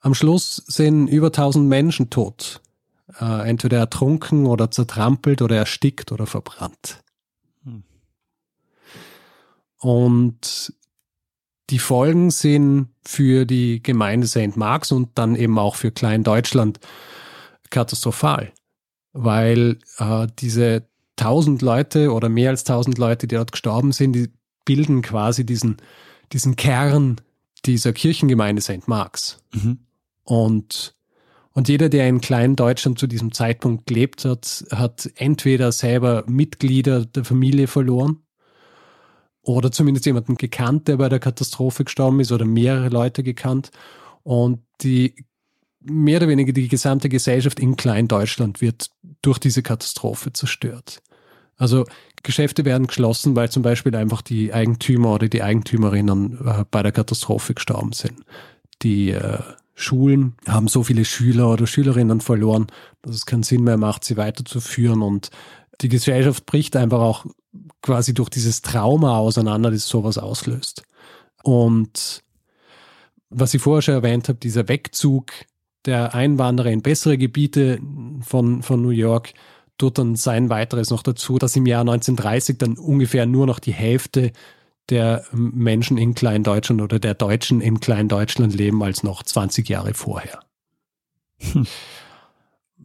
am 0.00 0.14
Schluss 0.14 0.56
sind 0.66 1.08
über 1.08 1.28
1000 1.28 1.68
Menschen 1.68 2.10
tot. 2.10 2.60
Äh, 3.20 3.48
entweder 3.48 3.78
ertrunken 3.78 4.46
oder 4.46 4.70
zertrampelt 4.70 5.42
oder 5.42 5.56
erstickt 5.56 6.12
oder 6.12 6.26
verbrannt. 6.26 7.02
Mhm. 7.64 7.84
Und 9.78 10.72
die 11.70 11.78
Folgen 11.78 12.30
sind 12.30 12.88
für 13.04 13.44
die 13.46 13.82
Gemeinde 13.82 14.26
St. 14.26 14.56
Marks 14.56 14.92
und 14.92 15.10
dann 15.14 15.36
eben 15.36 15.58
auch 15.58 15.76
für 15.76 15.90
Klein-Deutschland 15.90 16.80
katastrophal, 17.70 18.52
weil 19.12 19.78
äh, 19.98 20.26
diese 20.38 20.86
tausend 21.16 21.62
Leute 21.62 22.12
oder 22.12 22.28
mehr 22.28 22.50
als 22.50 22.64
tausend 22.64 22.98
Leute, 22.98 23.26
die 23.26 23.36
dort 23.36 23.52
gestorben 23.52 23.92
sind, 23.92 24.12
die 24.12 24.30
bilden 24.64 25.02
quasi 25.02 25.44
diesen, 25.44 25.76
diesen 26.32 26.56
Kern 26.56 27.20
dieser 27.64 27.92
Kirchengemeinde 27.92 28.62
St. 28.62 28.88
Marks. 28.88 29.38
Mhm. 29.52 29.78
Und, 30.24 30.94
und 31.52 31.68
jeder, 31.68 31.88
der 31.88 32.08
in 32.08 32.20
Klein-Deutschland 32.20 32.98
zu 32.98 33.06
diesem 33.06 33.32
Zeitpunkt 33.32 33.86
gelebt 33.86 34.24
hat, 34.24 34.64
hat 34.70 35.10
entweder 35.16 35.72
selber 35.72 36.24
Mitglieder 36.26 37.04
der 37.04 37.24
Familie 37.24 37.66
verloren 37.66 38.20
oder 39.42 39.70
zumindest 39.70 40.06
jemanden 40.06 40.36
gekannt, 40.36 40.88
der 40.88 40.96
bei 40.96 41.08
der 41.08 41.20
Katastrophe 41.20 41.84
gestorben 41.84 42.20
ist 42.20 42.32
oder 42.32 42.46
mehrere 42.46 42.88
Leute 42.88 43.22
gekannt. 43.22 43.70
Und 44.22 44.60
die 44.80 45.14
mehr 45.84 46.18
oder 46.18 46.28
weniger 46.28 46.52
die 46.52 46.68
gesamte 46.68 47.08
Gesellschaft 47.08 47.60
in 47.60 47.76
Klein-Deutschland 47.76 48.60
wird 48.60 48.90
durch 49.22 49.38
diese 49.38 49.62
Katastrophe 49.62 50.32
zerstört. 50.32 51.02
Also 51.56 51.84
Geschäfte 52.22 52.64
werden 52.64 52.86
geschlossen, 52.86 53.36
weil 53.36 53.50
zum 53.50 53.62
Beispiel 53.62 53.94
einfach 53.94 54.22
die 54.22 54.52
Eigentümer 54.52 55.14
oder 55.14 55.28
die 55.28 55.42
Eigentümerinnen 55.42 56.38
äh, 56.44 56.64
bei 56.70 56.82
der 56.82 56.92
Katastrophe 56.92 57.54
gestorben 57.54 57.92
sind. 57.92 58.24
Die 58.82 59.10
äh, 59.10 59.38
Schulen 59.74 60.34
haben 60.48 60.68
so 60.68 60.82
viele 60.82 61.04
Schüler 61.04 61.50
oder 61.50 61.66
Schülerinnen 61.66 62.20
verloren, 62.20 62.66
dass 63.02 63.14
es 63.14 63.26
keinen 63.26 63.42
Sinn 63.42 63.64
mehr 63.64 63.76
macht, 63.76 64.04
sie 64.04 64.16
weiterzuführen. 64.16 65.02
Und 65.02 65.30
die 65.80 65.88
Gesellschaft 65.88 66.46
bricht 66.46 66.76
einfach 66.76 67.00
auch 67.00 67.26
quasi 67.82 68.14
durch 68.14 68.30
dieses 68.30 68.62
Trauma 68.62 69.18
auseinander, 69.18 69.70
das 69.70 69.86
sowas 69.86 70.18
auslöst. 70.18 70.84
Und 71.42 72.22
was 73.30 73.52
ich 73.52 73.62
vorher 73.62 73.82
schon 73.82 73.94
erwähnt 73.94 74.28
habe, 74.28 74.38
dieser 74.38 74.68
Wegzug 74.68 75.32
der 75.84 76.14
Einwanderer 76.14 76.70
in 76.70 76.82
bessere 76.82 77.18
Gebiete 77.18 77.80
von, 78.20 78.62
von 78.62 78.82
New 78.82 78.90
York 78.90 79.34
tut 79.78 79.98
dann 79.98 80.16
sein 80.16 80.50
weiteres 80.50 80.90
noch 80.90 81.02
dazu, 81.02 81.38
dass 81.38 81.56
im 81.56 81.66
Jahr 81.66 81.80
1930 81.80 82.58
dann 82.58 82.78
ungefähr 82.78 83.26
nur 83.26 83.46
noch 83.46 83.58
die 83.58 83.72
Hälfte 83.72 84.32
der 84.90 85.24
Menschen 85.32 85.98
in 85.98 86.14
Kleindeutschland 86.14 86.82
oder 86.82 86.98
der 86.98 87.14
Deutschen 87.14 87.60
in 87.60 87.80
Kleindeutschland 87.80 88.54
leben 88.54 88.82
als 88.82 89.02
noch 89.02 89.22
20 89.22 89.68
Jahre 89.68 89.94
vorher. 89.94 90.40
Hm. 91.38 91.66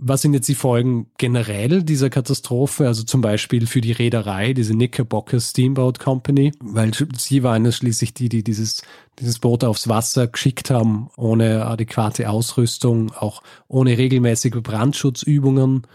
Was 0.01 0.21
sind 0.21 0.33
jetzt 0.33 0.47
die 0.47 0.55
Folgen 0.55 1.07
generell 1.17 1.83
dieser 1.83 2.09
Katastrophe? 2.09 2.88
Also 2.88 3.03
zum 3.03 3.19
Beispiel 3.19 3.67
für 3.67 3.81
die 3.81 3.91
Reederei, 3.91 4.53
diese 4.53 4.73
Knickerbocker 4.73 5.41
Steamboat 5.41 5.99
Company, 5.99 6.53
weil 6.62 6.93
sie 6.93 7.43
waren 7.43 7.65
es 7.65 7.75
schließlich 7.75 8.13
die, 8.13 8.29
die 8.29 8.41
dieses, 8.41 8.81
dieses 9.19 9.39
Boot 9.39 9.65
aufs 9.65 9.89
Wasser 9.89 10.27
geschickt 10.27 10.69
haben, 10.69 11.09
ohne 11.17 11.65
adäquate 11.65 12.29
Ausrüstung, 12.29 13.12
auch 13.12 13.43
ohne 13.67 13.97
regelmäßige 13.97 14.62
Brandschutzübungen. 14.63 15.85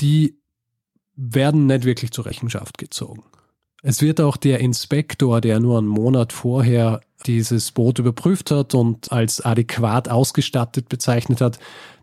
Die 0.00 0.36
werden 1.16 1.64
nicht 1.64 1.84
wirklich 1.84 2.10
zur 2.10 2.26
Rechenschaft 2.26 2.76
gezogen. 2.76 3.24
Es 3.82 4.02
wird 4.02 4.20
auch 4.20 4.36
der 4.36 4.60
Inspektor, 4.60 5.40
der 5.40 5.60
nur 5.60 5.78
einen 5.78 5.86
Monat 5.86 6.32
vorher 6.34 7.00
dieses 7.26 7.72
Boot 7.72 7.98
überprüft 7.98 8.50
hat 8.50 8.74
und 8.74 9.12
als 9.12 9.40
adäquat 9.40 10.08
ausgestattet 10.08 10.88
bezeichnet 10.88 11.40
hat, 11.40 11.58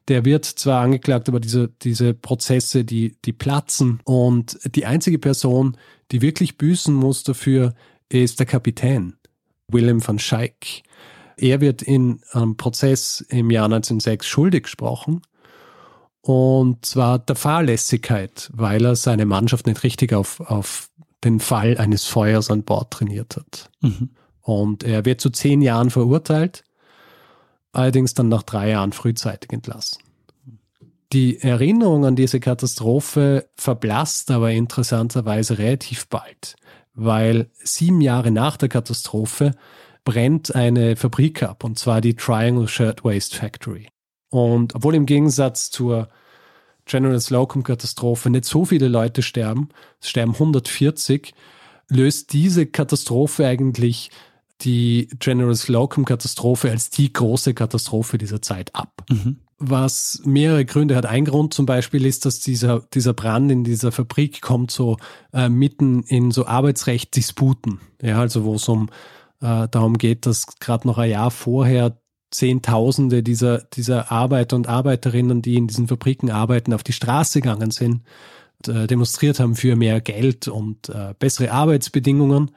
der 0.08 0.26
wird 0.26 0.46
zwar 0.46 0.82
angeklagt, 0.82 1.30
aber 1.30 1.40
diese, 1.40 1.70
diese 1.82 2.14
Prozesse, 2.14 2.86
die, 2.86 3.18
die 3.26 3.34
platzen. 3.34 4.00
Und 4.04 4.60
die 4.76 4.86
einzige 4.86 5.20
Person, 5.20 5.78
die 6.12 6.22
wirklich 6.22 6.58
büßen 6.58 6.94
muss 6.94 7.24
dafür, 7.24 7.74
ist 8.10 8.40
der 8.40 8.46
Kapitän, 8.46 9.16
Willem 9.68 10.06
van 10.06 10.20
Schaik. 10.20 10.84
Er 11.38 11.60
wird 11.60 11.82
in 11.82 12.22
einem 12.32 12.56
Prozess 12.56 13.26
im 13.30 13.50
Jahr 13.50 13.66
1906 13.66 14.26
schuldig 14.28 14.64
gesprochen. 14.64 15.22
Und 16.22 16.86
zwar 16.86 17.20
der 17.20 17.36
Fahrlässigkeit, 17.36 18.50
weil 18.54 18.86
er 18.86 18.96
seine 18.96 19.26
Mannschaft 19.26 19.68
nicht 19.68 19.84
richtig 19.84 20.14
auf, 20.14 20.40
auf 20.40 20.90
den 21.24 21.40
Fall 21.40 21.78
eines 21.78 22.06
Feuers 22.06 22.50
an 22.50 22.64
Bord 22.64 22.92
trainiert 22.92 23.36
hat. 23.36 23.70
Mhm. 23.82 24.10
Und 24.42 24.84
er 24.84 25.06
wird 25.06 25.22
zu 25.22 25.30
zehn 25.30 25.62
Jahren 25.62 25.90
verurteilt, 25.90 26.64
allerdings 27.76 28.14
dann 28.14 28.30
nach 28.30 28.44
drei 28.44 28.70
Jahren 28.70 28.94
frühzeitig 28.94 29.52
entlassen. 29.52 30.00
Die 31.14 31.40
Erinnerung 31.40 32.06
an 32.06 32.16
diese 32.16 32.40
Katastrophe 32.40 33.48
verblasst 33.56 34.32
aber 34.32 34.52
interessanterweise 34.52 35.58
relativ 35.58 36.08
bald, 36.08 36.56
weil 36.94 37.50
sieben 37.54 38.02
Jahre 38.02 38.32
nach 38.32 38.58
der 38.58 38.70
Katastrophe 38.70 39.52
brennt 40.04 40.54
eine 40.56 40.96
Fabrik 40.96 41.44
ab, 41.44 41.64
und 41.64 41.80
zwar 41.80 42.02
die 42.02 42.16
Triangle 42.16 42.68
Shirtwaist 42.68 43.36
Factory. 43.36 43.88
Und 44.30 44.76
obwohl 44.76 44.96
im 44.96 45.06
Gegensatz 45.06 45.70
zur 45.72 46.10
General 46.86 47.20
Slocum-Katastrophe 47.20 48.30
nicht 48.30 48.46
so 48.46 48.66
viele 48.66 48.88
Leute 48.88 49.22
sterben, 49.22 49.70
es 50.02 50.10
sterben 50.10 50.34
140, 50.34 51.34
löst 51.90 52.34
diese 52.34 52.66
Katastrophe 52.66 53.46
eigentlich 53.46 54.12
die 54.62 55.10
General 55.20 55.56
Slocum-Katastrophe 55.56 56.72
als 56.72 56.90
die 56.90 57.12
große 57.12 57.54
Katastrophe 57.54 58.18
dieser 58.18 58.42
Zeit 58.42 58.74
ab. 58.74 59.04
Mhm. 59.10 59.38
Was 59.58 60.22
mehrere 60.26 60.66
Gründe 60.66 60.96
hat. 60.96 61.06
Ein 61.06 61.26
Grund 61.26 61.54
zum 61.54 61.66
Beispiel 61.66 62.06
ist, 62.06 62.26
dass 62.26 62.40
dieser, 62.40 62.82
dieser 62.94 63.14
Brand 63.14 63.52
in 63.52 63.64
dieser 63.64 63.92
Fabrik 63.92 64.42
kommt 64.42 64.72
so 64.72 64.98
äh, 65.34 65.48
mitten 65.50 66.04
in 66.04 66.32
so 66.32 66.46
Arbeitsrecht-Disputen. 66.46 67.80
Ja, 68.02 68.20
also 68.20 68.44
wo 68.44 68.56
es 68.56 68.68
um 68.68 68.90
äh, 69.42 69.68
darum 69.70 69.98
geht, 69.98 70.26
dass 70.26 70.46
gerade 70.60 70.88
noch 70.88 70.98
ein 70.98 71.12
Jahr 71.12 71.32
vorher 71.32 71.98
Zehntausende 72.32 73.24
dieser, 73.24 73.60
dieser 73.60 74.12
Arbeiter 74.12 74.58
und 74.58 74.68
Arbeiterinnen, 74.68 75.42
die 75.42 75.56
in 75.56 75.68
diesen 75.68 75.88
Fabriken 75.88 76.32
arbeiten, 76.32 76.74
auf 76.74 76.84
die 76.84 76.92
Straße 76.92 77.40
gegangen 77.40 77.72
sind, 77.72 78.02
äh, 78.68 78.88
demonstriert 78.88 79.40
haben 79.40 79.56
für 79.56 79.76
mehr 79.78 80.02
Geld 80.02 80.50
und 80.50 80.90
äh, 80.90 81.14
bessere 81.18 81.52
Arbeitsbedingungen. 81.52 82.52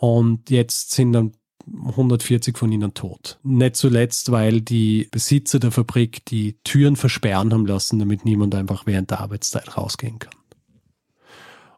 Und 0.00 0.48
jetzt 0.48 0.92
sind 0.92 1.12
dann 1.12 1.32
140 1.66 2.56
von 2.56 2.72
ihnen 2.72 2.94
tot. 2.94 3.38
Nicht 3.42 3.76
zuletzt, 3.76 4.32
weil 4.32 4.62
die 4.62 5.08
Besitzer 5.10 5.58
der 5.58 5.72
Fabrik 5.72 6.24
die 6.24 6.56
Türen 6.64 6.96
versperren 6.96 7.52
haben 7.52 7.66
lassen, 7.66 7.98
damit 7.98 8.24
niemand 8.24 8.54
einfach 8.54 8.86
während 8.86 9.10
der 9.10 9.20
Arbeitszeit 9.20 9.76
rausgehen 9.76 10.18
kann. 10.18 10.32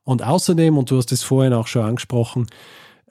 Und 0.05 0.23
außerdem, 0.23 0.79
und 0.79 0.89
du 0.93 0.99
hast 0.99 1.11
es 1.11 1.25
vorhin 1.25 1.53
auch 1.53 1.67
schon 1.67 1.83
angesprochen, 1.83 2.47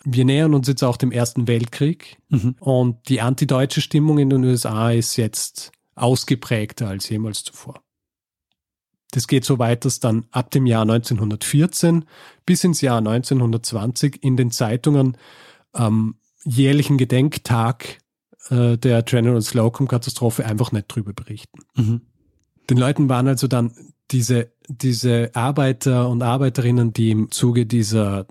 wir 0.05 0.23
nähern 0.23 0.53
uns 0.53 0.69
jetzt 0.69 0.81
auch 0.81 0.95
dem 0.95 1.11
Ersten 1.11 1.45
Weltkrieg 1.45 2.17
mhm. 2.29 2.55
und 2.61 3.09
die 3.09 3.19
antideutsche 3.19 3.81
Stimmung 3.81 4.17
in 4.17 4.29
den 4.29 4.45
USA 4.45 4.91
ist 4.91 5.17
jetzt 5.17 5.73
ausgeprägter 5.95 6.87
als 6.87 7.09
jemals 7.09 7.43
zuvor. 7.43 7.81
Das 9.11 9.27
geht 9.27 9.45
so 9.45 9.59
weit, 9.59 9.85
dass 9.85 9.99
dann 9.99 10.25
ab 10.31 10.51
dem 10.51 10.65
Jahr 10.65 10.83
1914 10.83 12.05
bis 12.45 12.63
ins 12.63 12.81
Jahr 12.81 12.97
1920 12.97 14.23
in 14.23 14.37
den 14.37 14.51
Zeitungen 14.51 15.17
am 15.73 16.15
jährlichen 16.43 16.97
Gedenktag 16.97 17.99
äh, 18.49 18.77
der 18.77 19.03
General 19.03 19.41
Slocum-Katastrophe 19.41 20.45
einfach 20.45 20.71
nicht 20.71 20.87
drüber 20.87 21.13
berichten. 21.13 21.59
Mhm. 21.75 22.01
Den 22.69 22.77
Leuten 22.77 23.09
waren 23.09 23.27
also 23.27 23.47
dann 23.47 23.73
diese, 24.11 24.51
diese 24.67 25.31
Arbeiter 25.33 26.09
und 26.09 26.23
Arbeiterinnen, 26.23 26.93
die 26.93 27.11
im 27.11 27.31
Zuge 27.31 27.65
dieser 27.65 28.25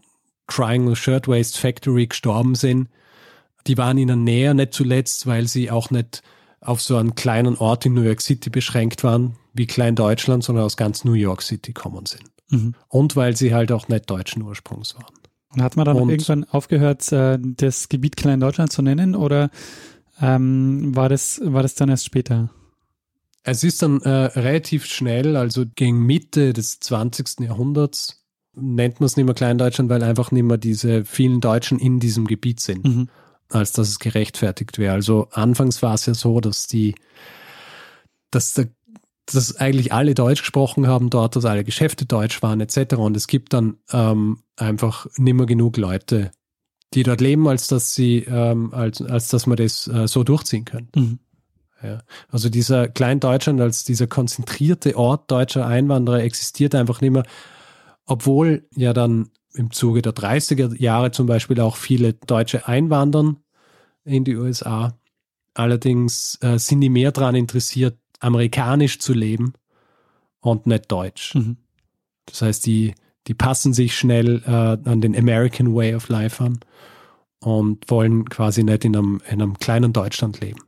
Triangle 0.47 0.97
Shirtwaist 0.97 1.59
Factory 1.59 2.07
gestorben 2.07 2.55
sind, 2.55 2.89
die 3.67 3.77
waren 3.77 3.99
ihnen 3.99 4.25
näher, 4.25 4.55
nicht 4.55 4.73
zuletzt, 4.73 5.27
weil 5.27 5.47
sie 5.47 5.71
auch 5.71 5.91
nicht 5.91 6.23
auf 6.61 6.81
so 6.81 6.97
einen 6.97 7.15
kleinen 7.15 7.57
Ort 7.57 7.87
in 7.87 7.95
New 7.95 8.03
York 8.03 8.21
City 8.21 8.51
beschränkt 8.51 9.05
waren, 9.05 9.37
wie 9.53 9.67
Klein 9.67 9.95
Deutschland, 9.97 10.45
sondern 10.45 10.65
aus 10.65 10.77
ganz 10.77 11.05
New 11.05 11.13
York 11.13 11.43
City 11.43 11.73
kommen 11.73 12.07
sind. 12.07 12.25
Mhm. 12.51 12.75
Und 12.89 13.17
weil 13.17 13.37
sie 13.37 13.55
halt 13.55 13.73
auch 13.73 13.89
nicht 13.89 14.09
deutschen 14.11 14.43
Ursprungs 14.43 14.95
waren. 14.97 15.15
Und 15.53 15.63
hat 15.63 15.77
man 15.77 15.85
dann 15.85 15.97
Und, 15.97 16.11
irgendwann 16.11 16.45
aufgehört, 16.45 17.11
äh, 17.13 17.39
das 17.41 17.89
Gebiet 17.89 18.17
Klein 18.17 18.41
Deutschland 18.41 18.73
zu 18.73 18.83
nennen 18.83 19.17
oder 19.17 19.51
ähm, 20.21 20.95
war, 20.95 21.09
das, 21.09 21.41
war 21.43 21.63
das 21.63 21.75
dann 21.75 21.89
erst 21.89 22.05
später? 22.05 22.51
Es 23.43 23.65
ist 23.65 23.83
dann 23.83 24.01
äh, 24.03 24.09
relativ 24.09 24.85
schnell, 24.85 25.37
also 25.37 25.65
gegen 25.75 26.05
Mitte 26.05 26.53
des 26.53 26.79
20. 26.81 27.41
Jahrhunderts, 27.41 28.23
nennt 28.55 29.01
man 29.01 29.07
es 29.07 29.17
nicht 29.17 29.25
mehr 29.25 29.35
Kleindeutschland, 29.35 29.91
weil 29.91 30.03
einfach 30.03 30.31
nicht 30.31 30.43
mehr 30.43 30.59
diese 30.59 31.05
vielen 31.05 31.41
Deutschen 31.41 31.79
in 31.79 32.01
diesem 32.01 32.27
Gebiet 32.27 32.61
sind, 32.61 32.85
mhm. 32.85 33.09
als 33.49 33.73
dass 33.73 33.89
es 33.89 33.99
gerechtfertigt 33.99 34.79
wäre. 34.79 34.93
Also 34.93 35.29
anfangs 35.33 35.83
war 35.83 35.95
es 35.95 36.07
ja 36.07 36.15
so, 36.15 36.41
dass 36.41 36.67
die, 36.67 36.95
dass 38.31 38.55
der 38.55 38.69
dass 39.33 39.57
eigentlich 39.57 39.93
alle 39.93 40.15
Deutsch 40.15 40.41
gesprochen 40.41 40.87
haben 40.87 41.11
dort, 41.11 41.37
dass 41.37 41.45
alle 41.45 41.65
Geschäfte 41.65 42.07
deutsch 42.07 42.43
waren 42.43 42.61
etc. 42.61 42.97
Und 42.97 43.17
es 43.17 43.27
gibt 43.27 43.53
dann 43.53 43.79
ähm, 43.93 44.39
einfach 44.57 45.07
nicht 45.17 45.35
mehr 45.35 45.47
genug 45.47 45.77
Leute, 45.77 46.31
die 46.95 47.03
dort 47.03 47.21
leben, 47.21 47.49
als 47.49 47.67
dass 47.67 47.95
sie, 47.95 48.27
ähm, 48.29 48.73
als, 48.73 49.03
als 49.03 49.29
dass 49.29 49.47
man 49.47 49.57
das 49.57 49.87
äh, 49.89 50.09
so 50.09 50.25
durchziehen 50.25 50.65
könnte. 50.65 50.99
Mhm. 50.99 51.19
Ja. 51.83 52.03
Also 52.29 52.51
dieser 52.51 52.89
Kleindeutschland 52.89 53.61
als 53.61 53.85
dieser 53.85 54.07
konzentrierte 54.07 54.97
Ort 54.97 55.31
deutscher 55.31 55.67
Einwanderer 55.67 56.23
existiert 56.23 56.75
einfach 56.75 57.01
nicht 57.01 57.13
mehr 57.13 57.25
obwohl 58.11 58.67
ja 58.75 58.93
dann 58.93 59.31
im 59.55 59.71
Zuge 59.71 60.03
der 60.03 60.13
30er 60.13 60.77
Jahre 60.81 61.13
zum 61.13 61.27
Beispiel 61.27 61.61
auch 61.61 61.77
viele 61.77 62.15
Deutsche 62.15 62.67
einwandern 62.67 63.37
in 64.05 64.25
die 64.25 64.37
USA. 64.37 64.99
Allerdings 65.55 66.37
äh, 66.41 66.59
sind 66.59 66.81
die 66.81 66.89
mehr 66.89 67.13
daran 67.13 67.37
interessiert, 67.37 67.99
amerikanisch 68.21 68.99
zu 68.99 69.13
leben 69.13 69.55
und 70.41 70.67
nicht 70.67 70.91
deutsch. 70.91 71.35
Mhm. 71.35 71.57
Das 72.27 72.43
heißt, 72.43 72.67
die, 72.67 72.95
die 73.27 73.35
passen 73.35 73.73
sich 73.73 73.97
schnell 73.97 74.43
äh, 74.47 74.89
an 74.89 75.01
den 75.01 75.17
American 75.17 75.75
Way 75.75 75.95
of 75.95 76.09
Life 76.09 76.43
an 76.43 76.61
und 77.41 77.91
wollen 77.91 78.29
quasi 78.29 78.63
nicht 78.63 78.85
in 78.85 78.95
einem, 78.95 79.23
in 79.29 79.41
einem 79.41 79.59
kleinen 79.59 79.93
Deutschland 79.93 80.41
leben. 80.41 80.61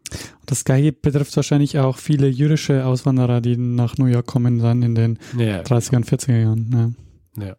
Das 0.46 0.64
Gleiche 0.64 0.92
betrifft 0.92 1.36
wahrscheinlich 1.36 1.78
auch 1.78 1.98
viele 1.98 2.28
jüdische 2.28 2.84
Auswanderer, 2.86 3.40
die 3.40 3.56
nach 3.56 3.98
New 3.98 4.06
York 4.06 4.26
kommen 4.26 4.58
dann 4.58 4.82
in 4.82 4.94
den 4.94 5.18
ja, 5.36 5.60
30er 5.60 5.96
und 5.96 6.06
40er 6.06 6.40
Jahren. 6.40 6.96
Ja. 7.36 7.46
Ja. 7.46 7.56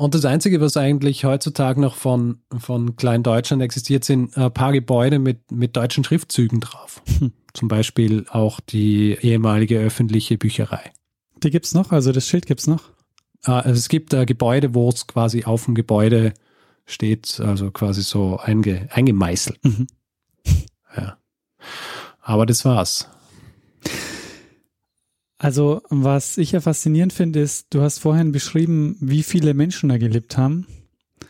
Und 0.00 0.14
das 0.14 0.24
Einzige, 0.24 0.62
was 0.62 0.78
eigentlich 0.78 1.26
heutzutage 1.26 1.78
noch 1.78 1.94
von, 1.94 2.38
von 2.58 2.96
Kleindeutschland 2.96 3.62
existiert, 3.62 4.02
sind 4.02 4.34
ein 4.34 4.50
paar 4.50 4.72
Gebäude 4.72 5.18
mit, 5.18 5.52
mit 5.52 5.76
deutschen 5.76 6.04
Schriftzügen 6.04 6.58
drauf. 6.60 7.02
Hm. 7.18 7.34
Zum 7.52 7.68
Beispiel 7.68 8.24
auch 8.30 8.60
die 8.60 9.18
ehemalige 9.20 9.78
öffentliche 9.78 10.38
Bücherei. 10.38 10.90
Die 11.42 11.50
gibt 11.50 11.66
es 11.66 11.74
noch? 11.74 11.92
Also 11.92 12.12
das 12.12 12.26
Schild 12.26 12.46
gibt 12.46 12.60
es 12.60 12.66
noch? 12.66 12.84
Ah, 13.44 13.60
also 13.60 13.76
es 13.76 13.90
gibt 13.90 14.14
ein 14.14 14.24
Gebäude, 14.24 14.74
wo 14.74 14.88
es 14.88 15.06
quasi 15.06 15.44
auf 15.44 15.66
dem 15.66 15.74
Gebäude 15.74 16.32
steht, 16.86 17.38
also 17.38 17.70
quasi 17.70 18.00
so 18.00 18.38
einge, 18.38 18.88
eingemeißelt. 18.92 19.62
Mhm. 19.62 19.86
Ja. 20.96 21.18
Aber 22.22 22.46
das 22.46 22.64
war's. 22.64 23.06
Also, 25.42 25.80
was 25.88 26.36
ich 26.36 26.52
ja 26.52 26.60
faszinierend 26.60 27.14
finde, 27.14 27.40
ist, 27.40 27.68
du 27.70 27.80
hast 27.80 27.98
vorhin 27.98 28.30
beschrieben, 28.30 28.96
wie 29.00 29.22
viele 29.22 29.54
Menschen 29.54 29.88
da 29.88 29.96
gelebt 29.96 30.36
haben. 30.36 30.66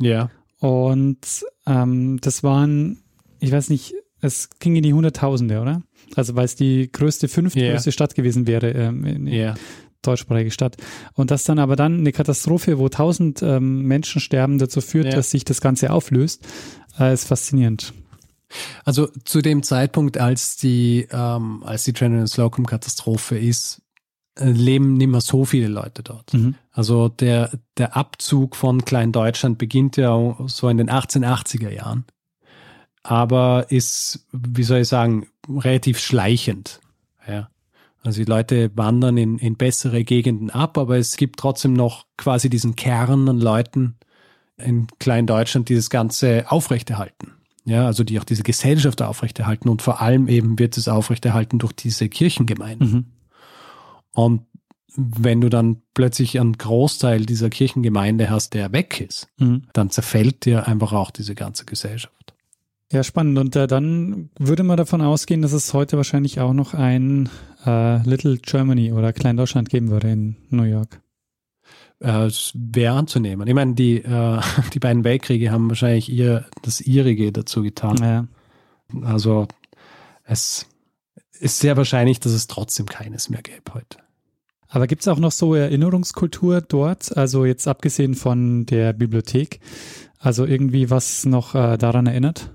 Ja. 0.00 0.30
Und 0.58 1.44
ähm, 1.64 2.18
das 2.20 2.42
waren, 2.42 3.04
ich 3.38 3.52
weiß 3.52 3.70
nicht, 3.70 3.94
es 4.20 4.50
ging 4.58 4.74
in 4.74 4.82
die 4.82 4.94
Hunderttausende, 4.94 5.60
oder? 5.60 5.82
Also, 6.16 6.34
weil 6.34 6.44
es 6.44 6.56
die 6.56 6.90
größte, 6.90 7.28
fünftgrößte 7.28 7.88
yeah. 7.88 7.92
Stadt 7.92 8.16
gewesen 8.16 8.48
wäre, 8.48 8.70
ähm, 8.72 9.04
in, 9.04 9.26
yeah. 9.28 9.54
deutschsprachige 10.02 10.50
Stadt. 10.50 10.76
Und 11.14 11.30
dass 11.30 11.44
dann 11.44 11.60
aber 11.60 11.76
dann 11.76 11.98
eine 11.98 12.10
Katastrophe, 12.10 12.80
wo 12.80 12.88
tausend 12.88 13.44
ähm, 13.44 13.82
Menschen 13.82 14.20
sterben, 14.20 14.58
dazu 14.58 14.80
führt, 14.80 15.06
yeah. 15.06 15.14
dass 15.14 15.30
sich 15.30 15.44
das 15.44 15.60
Ganze 15.60 15.92
auflöst, 15.92 16.44
äh, 16.98 17.14
ist 17.14 17.28
faszinierend. 17.28 17.94
Also 18.84 19.06
zu 19.24 19.40
dem 19.40 19.62
Zeitpunkt, 19.62 20.18
als 20.18 20.56
die, 20.56 21.06
ähm, 21.12 21.62
als 21.62 21.84
die 21.84 21.92
General 21.92 22.26
Slocum 22.26 22.66
Katastrophe 22.66 23.38
ist, 23.38 23.82
leben 24.40 24.94
nicht 24.94 25.08
mehr 25.08 25.20
so 25.20 25.44
viele 25.44 25.68
Leute 25.68 26.02
dort. 26.02 26.32
Mhm. 26.34 26.54
Also 26.72 27.08
der, 27.08 27.50
der 27.76 27.96
Abzug 27.96 28.56
von 28.56 28.84
Kleindeutschland 28.84 29.58
beginnt 29.58 29.96
ja 29.96 30.36
so 30.46 30.68
in 30.68 30.78
den 30.78 30.90
1880er 30.90 31.70
Jahren, 31.70 32.04
aber 33.02 33.66
ist, 33.68 34.26
wie 34.32 34.62
soll 34.62 34.80
ich 34.80 34.88
sagen, 34.88 35.26
relativ 35.48 35.98
schleichend. 35.98 36.80
Ja. 37.26 37.50
Also 38.02 38.20
die 38.20 38.30
Leute 38.30 38.70
wandern 38.76 39.16
in, 39.18 39.38
in 39.38 39.56
bessere 39.56 40.04
Gegenden 40.04 40.50
ab, 40.50 40.78
aber 40.78 40.96
es 40.96 41.16
gibt 41.16 41.38
trotzdem 41.38 41.74
noch 41.74 42.06
quasi 42.16 42.48
diesen 42.48 42.76
Kern 42.76 43.28
an 43.28 43.38
Leuten 43.38 43.96
in 44.56 44.86
Kleindeutschland, 44.98 45.68
die 45.68 45.74
das 45.74 45.90
Ganze 45.90 46.50
aufrechterhalten. 46.50 47.32
Ja, 47.64 47.86
also 47.86 48.04
die 48.04 48.18
auch 48.18 48.24
diese 48.24 48.42
Gesellschaft 48.42 49.02
aufrechterhalten 49.02 49.68
und 49.68 49.82
vor 49.82 50.00
allem 50.00 50.28
eben 50.28 50.58
wird 50.58 50.78
es 50.78 50.88
aufrechterhalten 50.88 51.58
durch 51.58 51.72
diese 51.72 52.08
Kirchengemeinden. 52.08 52.90
Mhm. 52.90 53.04
Und 54.12 54.42
wenn 54.96 55.40
du 55.40 55.48
dann 55.48 55.82
plötzlich 55.94 56.38
einen 56.40 56.58
Großteil 56.58 57.24
dieser 57.26 57.48
Kirchengemeinde 57.50 58.28
hast, 58.30 58.54
der 58.54 58.72
weg 58.72 59.00
ist, 59.00 59.28
Mhm. 59.38 59.62
dann 59.72 59.90
zerfällt 59.90 60.44
dir 60.44 60.66
einfach 60.66 60.92
auch 60.92 61.10
diese 61.10 61.34
ganze 61.34 61.64
Gesellschaft. 61.64 62.14
Ja, 62.92 63.04
spannend. 63.04 63.38
Und 63.38 63.54
äh, 63.54 63.68
dann 63.68 64.30
würde 64.36 64.64
man 64.64 64.76
davon 64.76 65.00
ausgehen, 65.00 65.42
dass 65.42 65.52
es 65.52 65.72
heute 65.74 65.96
wahrscheinlich 65.96 66.40
auch 66.40 66.52
noch 66.52 66.74
ein 66.74 67.28
äh, 67.64 68.02
Little 68.02 68.38
Germany 68.38 68.92
oder 68.92 69.12
Klein-Deutschland 69.12 69.68
geben 69.68 69.90
würde 69.90 70.10
in 70.10 70.36
New 70.48 70.64
York. 70.64 71.00
Äh, 72.00 72.26
Es 72.26 72.50
wäre 72.54 72.96
anzunehmen. 72.96 73.46
Ich 73.46 73.54
meine, 73.54 73.74
die, 73.74 73.98
äh, 74.02 74.40
die 74.74 74.80
beiden 74.80 75.04
Weltkriege 75.04 75.52
haben 75.52 75.68
wahrscheinlich 75.68 76.08
ihr 76.10 76.46
das 76.62 76.80
ihrige 76.80 77.30
dazu 77.30 77.62
getan. 77.62 77.98
Ja. 77.98 78.26
Also 79.06 79.46
es 80.24 80.66
ist 81.38 81.58
sehr 81.58 81.76
wahrscheinlich, 81.76 82.20
dass 82.20 82.32
es 82.32 82.46
trotzdem 82.46 82.86
keines 82.86 83.30
mehr 83.30 83.42
gäbe 83.42 83.74
heute. 83.74 83.98
Aber 84.68 84.86
gibt 84.86 85.02
es 85.02 85.08
auch 85.08 85.18
noch 85.18 85.32
so 85.32 85.54
Erinnerungskultur 85.54 86.60
dort? 86.60 87.16
Also 87.16 87.44
jetzt 87.44 87.66
abgesehen 87.66 88.14
von 88.14 88.66
der 88.66 88.92
Bibliothek, 88.92 89.60
also 90.18 90.44
irgendwie 90.44 90.90
was 90.90 91.24
noch 91.24 91.54
äh, 91.54 91.76
daran 91.76 92.06
erinnert? 92.06 92.52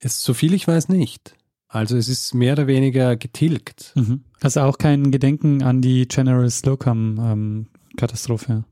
Es, 0.00 0.22
so 0.22 0.34
viel 0.34 0.52
ich 0.54 0.68
weiß 0.68 0.88
nicht. 0.88 1.34
Also 1.68 1.96
es 1.96 2.08
ist 2.08 2.34
mehr 2.34 2.54
oder 2.54 2.66
weniger 2.66 3.16
getilgt. 3.16 3.92
Mhm. 3.94 4.24
Also 4.40 4.62
auch 4.62 4.76
kein 4.76 5.10
Gedenken 5.12 5.62
an 5.62 5.80
die 5.80 6.08
General 6.08 6.50
Slocum 6.50 7.18
ähm, 7.22 7.66
Katastrophe. 7.96 8.64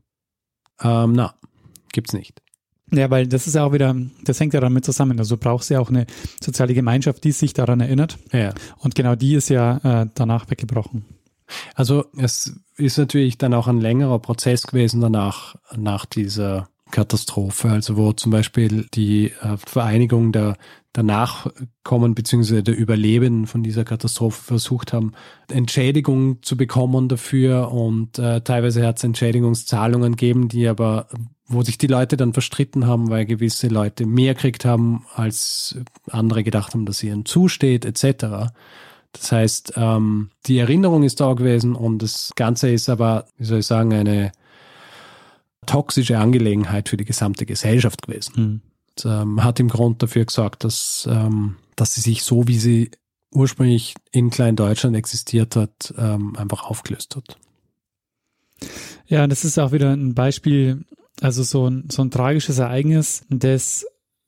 Ähm, 0.81 1.13
na, 1.13 1.33
gibt's 1.91 2.13
nicht. 2.13 2.41
Ja, 2.91 3.09
weil 3.09 3.27
das 3.27 3.47
ist 3.47 3.55
ja 3.55 3.63
auch 3.63 3.73
wieder, 3.73 3.95
das 4.23 4.39
hängt 4.39 4.53
ja 4.53 4.59
damit 4.59 4.85
zusammen. 4.85 5.19
Also 5.19 5.35
du 5.35 5.41
brauchst 5.41 5.69
ja 5.69 5.79
auch 5.79 5.89
eine 5.89 6.05
soziale 6.43 6.73
Gemeinschaft, 6.73 7.23
die 7.23 7.31
sich 7.31 7.53
daran 7.53 7.81
erinnert. 7.81 8.17
Ja. 8.31 8.53
Und 8.77 8.95
genau 8.95 9.15
die 9.15 9.35
ist 9.35 9.49
ja 9.49 9.77
äh, 10.01 10.07
danach 10.15 10.49
weggebrochen. 10.49 11.05
Also 11.75 12.05
es 12.17 12.59
ist 12.77 12.97
natürlich 12.97 13.37
dann 13.37 13.53
auch 13.53 13.67
ein 13.67 13.81
längerer 13.81 14.19
Prozess 14.19 14.67
gewesen 14.67 15.01
danach, 15.01 15.55
nach 15.75 16.05
dieser 16.05 16.69
Katastrophe. 16.91 17.69
Also 17.69 17.97
wo 17.97 18.13
zum 18.13 18.31
Beispiel 18.31 18.87
die 18.93 19.31
äh, 19.41 19.57
Vereinigung 19.57 20.31
der, 20.31 20.57
der 20.95 21.03
Nachkommen 21.03 22.15
bzw. 22.15 22.61
der 22.61 22.77
Überlebenden 22.77 23.47
von 23.47 23.63
dieser 23.63 23.85
Katastrophe 23.85 24.41
versucht 24.41 24.93
haben, 24.93 25.13
Entschädigung 25.49 26.41
zu 26.41 26.57
bekommen 26.57 27.07
dafür 27.07 27.71
und 27.71 28.17
äh, 28.17 28.41
teilweise 28.41 28.85
hat 28.85 28.97
es 28.97 29.03
Entschädigungszahlungen 29.03 30.15
gegeben, 30.15 30.47
die 30.47 30.67
aber, 30.67 31.07
wo 31.49 31.63
sich 31.63 31.77
die 31.77 31.87
Leute 31.87 32.15
dann 32.15 32.33
verstritten 32.33 32.85
haben, 32.85 33.09
weil 33.09 33.25
gewisse 33.25 33.67
Leute 33.67 34.05
mehr 34.05 34.35
gekriegt 34.35 34.65
haben, 34.65 35.05
als 35.15 35.77
andere 36.09 36.43
gedacht 36.43 36.73
haben, 36.73 36.85
dass 36.85 37.03
ihnen 37.03 37.25
zusteht, 37.25 37.85
etc. 37.85 38.53
Das 39.11 39.31
heißt, 39.31 39.73
ähm, 39.75 40.29
die 40.45 40.59
Erinnerung 40.59 41.03
ist 41.03 41.19
da 41.19 41.33
gewesen 41.33 41.75
und 41.75 42.01
das 42.01 42.31
Ganze 42.35 42.69
ist 42.69 42.87
aber, 42.87 43.25
wie 43.37 43.45
soll 43.45 43.59
ich 43.59 43.65
sagen, 43.65 43.91
eine 43.93 44.31
toxische 45.65 46.19
Angelegenheit 46.19 46.87
für 46.87 46.97
die 46.97 47.05
gesamte 47.05 47.45
Gesellschaft 47.45 48.03
gewesen. 48.03 48.33
Mhm. 48.35 48.61
Und, 48.89 49.05
ähm, 49.05 49.43
hat 49.43 49.59
im 49.59 49.69
Grund 49.69 50.03
dafür 50.03 50.25
gesorgt, 50.25 50.63
dass, 50.63 51.07
ähm, 51.09 51.55
dass 51.75 51.95
sie 51.95 52.01
sich 52.01 52.23
so, 52.23 52.47
wie 52.47 52.59
sie 52.59 52.91
ursprünglich 53.31 53.95
in 54.11 54.29
Kleindeutschland 54.29 54.95
existiert 54.95 55.55
hat, 55.55 55.93
ähm, 55.97 56.35
einfach 56.35 56.63
aufgelöst 56.63 57.15
hat. 57.15 57.37
Ja, 59.07 59.25
das 59.27 59.45
ist 59.45 59.57
auch 59.57 59.71
wieder 59.71 59.91
ein 59.91 60.13
Beispiel, 60.13 60.85
also 61.21 61.43
so 61.43 61.69
ein, 61.69 61.85
so 61.91 62.01
ein 62.01 62.11
tragisches 62.11 62.59
Ereignis, 62.59 63.23
das 63.29 63.85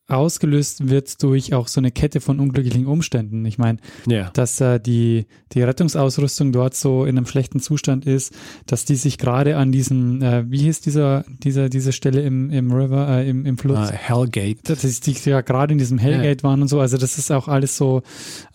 ausgelöst 0.08 0.90
wird 0.90 1.24
durch 1.24 1.54
auch 1.54 1.70
so 1.70 1.80
eine 1.80 1.90
Kette 1.92 2.20
von 2.20 2.42
unglücklichen 2.42 2.86
Umständen. 2.86 3.46
Ich 3.46 3.58
meine, 3.58 3.78
Ja. 4.08 4.30
dass 4.34 4.60
äh, 4.60 4.78
die, 4.78 5.26
die 5.54 5.62
Rettungsausrüstung 5.64 6.52
dort 6.52 6.76
so 6.76 7.06
in 7.06 7.18
einem 7.18 7.26
schlechten 7.28 7.62
Zustand 7.62 8.06
ist, 8.06 8.34
dass 8.66 8.84
die 8.84 8.98
sich 8.98 9.18
gerade 9.18 9.56
an 9.56 9.72
diesem, 9.72 10.22
äh, 10.22 10.52
wie 10.52 10.58
hieß 10.64 10.82
dieser, 10.82 11.24
dieser, 11.44 11.70
diese 11.70 11.94
Stelle 11.94 12.24
im, 12.24 12.50
im 12.50 12.74
River, 12.74 13.08
äh, 13.08 13.30
im, 13.30 13.46
im 13.46 13.58
Fluss, 13.58 13.90
Äh, 13.90 13.94
Hellgate. 13.94 14.60
dass 14.64 14.82
die 15.00 15.16
ja 15.30 15.40
gerade 15.40 15.72
in 15.72 15.78
diesem 15.78 15.98
Hellgate 15.98 16.44
waren 16.44 16.62
und 16.62 16.68
so. 16.68 16.82
Also 16.82 16.98
das 16.98 17.18
ist 17.18 17.32
auch 17.32 17.48
alles 17.48 17.78
so, 17.78 18.02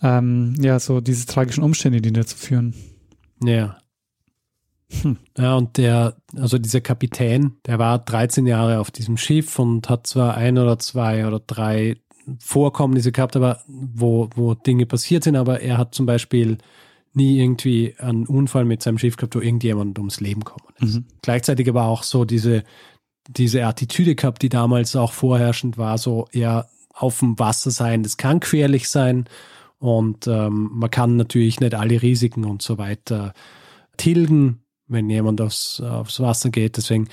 ähm, 0.03 0.53
ja, 0.61 0.79
so 0.79 1.01
diese 1.01 1.25
tragischen 1.25 1.63
Umstände, 1.63 2.01
die 2.01 2.11
dazu 2.13 2.37
führen. 2.37 2.75
Ja. 3.43 3.77
Hm. 5.01 5.17
Ja, 5.37 5.55
und 5.55 5.77
der, 5.77 6.15
also 6.35 6.57
dieser 6.57 6.81
Kapitän, 6.81 7.57
der 7.65 7.77
war 7.79 7.99
13 7.99 8.45
Jahre 8.45 8.79
auf 8.79 8.91
diesem 8.91 9.17
Schiff 9.17 9.59
und 9.59 9.89
hat 9.89 10.07
zwar 10.07 10.35
ein 10.35 10.57
oder 10.57 10.79
zwei 10.79 11.27
oder 11.27 11.39
drei 11.39 11.97
Vorkommnisse 12.39 13.11
gehabt, 13.11 13.35
aber 13.35 13.61
wo, 13.67 14.29
wo 14.35 14.53
Dinge 14.53 14.85
passiert 14.85 15.23
sind, 15.23 15.35
aber 15.35 15.61
er 15.61 15.77
hat 15.77 15.93
zum 15.93 16.05
Beispiel 16.05 16.57
nie 17.13 17.39
irgendwie 17.39 17.95
einen 17.97 18.25
Unfall 18.25 18.65
mit 18.65 18.83
seinem 18.83 18.97
Schiff 18.97 19.17
gehabt, 19.17 19.35
wo 19.35 19.39
irgendjemand 19.39 19.97
ums 19.97 20.19
Leben 20.19 20.41
gekommen 20.41 20.73
ist. 20.79 20.95
Mhm. 20.95 21.05
Gleichzeitig 21.21 21.67
aber 21.67 21.85
auch 21.85 22.03
so 22.03 22.25
diese, 22.25 22.63
diese 23.27 23.65
Attitüde 23.65 24.15
gehabt, 24.15 24.41
die 24.41 24.49
damals 24.49 24.95
auch 24.95 25.11
vorherrschend 25.13 25.77
war, 25.77 25.97
so 25.97 26.27
eher 26.31 26.69
auf 26.93 27.19
dem 27.19 27.37
Wasser 27.39 27.71
sein, 27.71 28.03
das 28.03 28.17
kann 28.17 28.39
gefährlich 28.39 28.89
sein 28.89 29.25
und 29.79 30.27
ähm, 30.27 30.71
man 30.73 30.89
kann 30.89 31.15
natürlich 31.15 31.59
nicht 31.59 31.75
alle 31.75 32.01
Risiken 32.01 32.45
und 32.45 32.61
so 32.61 32.77
weiter 32.77 33.33
tilgen, 33.97 34.63
wenn 34.87 35.09
jemand 35.09 35.41
aufs, 35.41 35.81
aufs 35.81 36.19
Wasser 36.19 36.49
geht. 36.49 36.77
Deswegen 36.77 37.09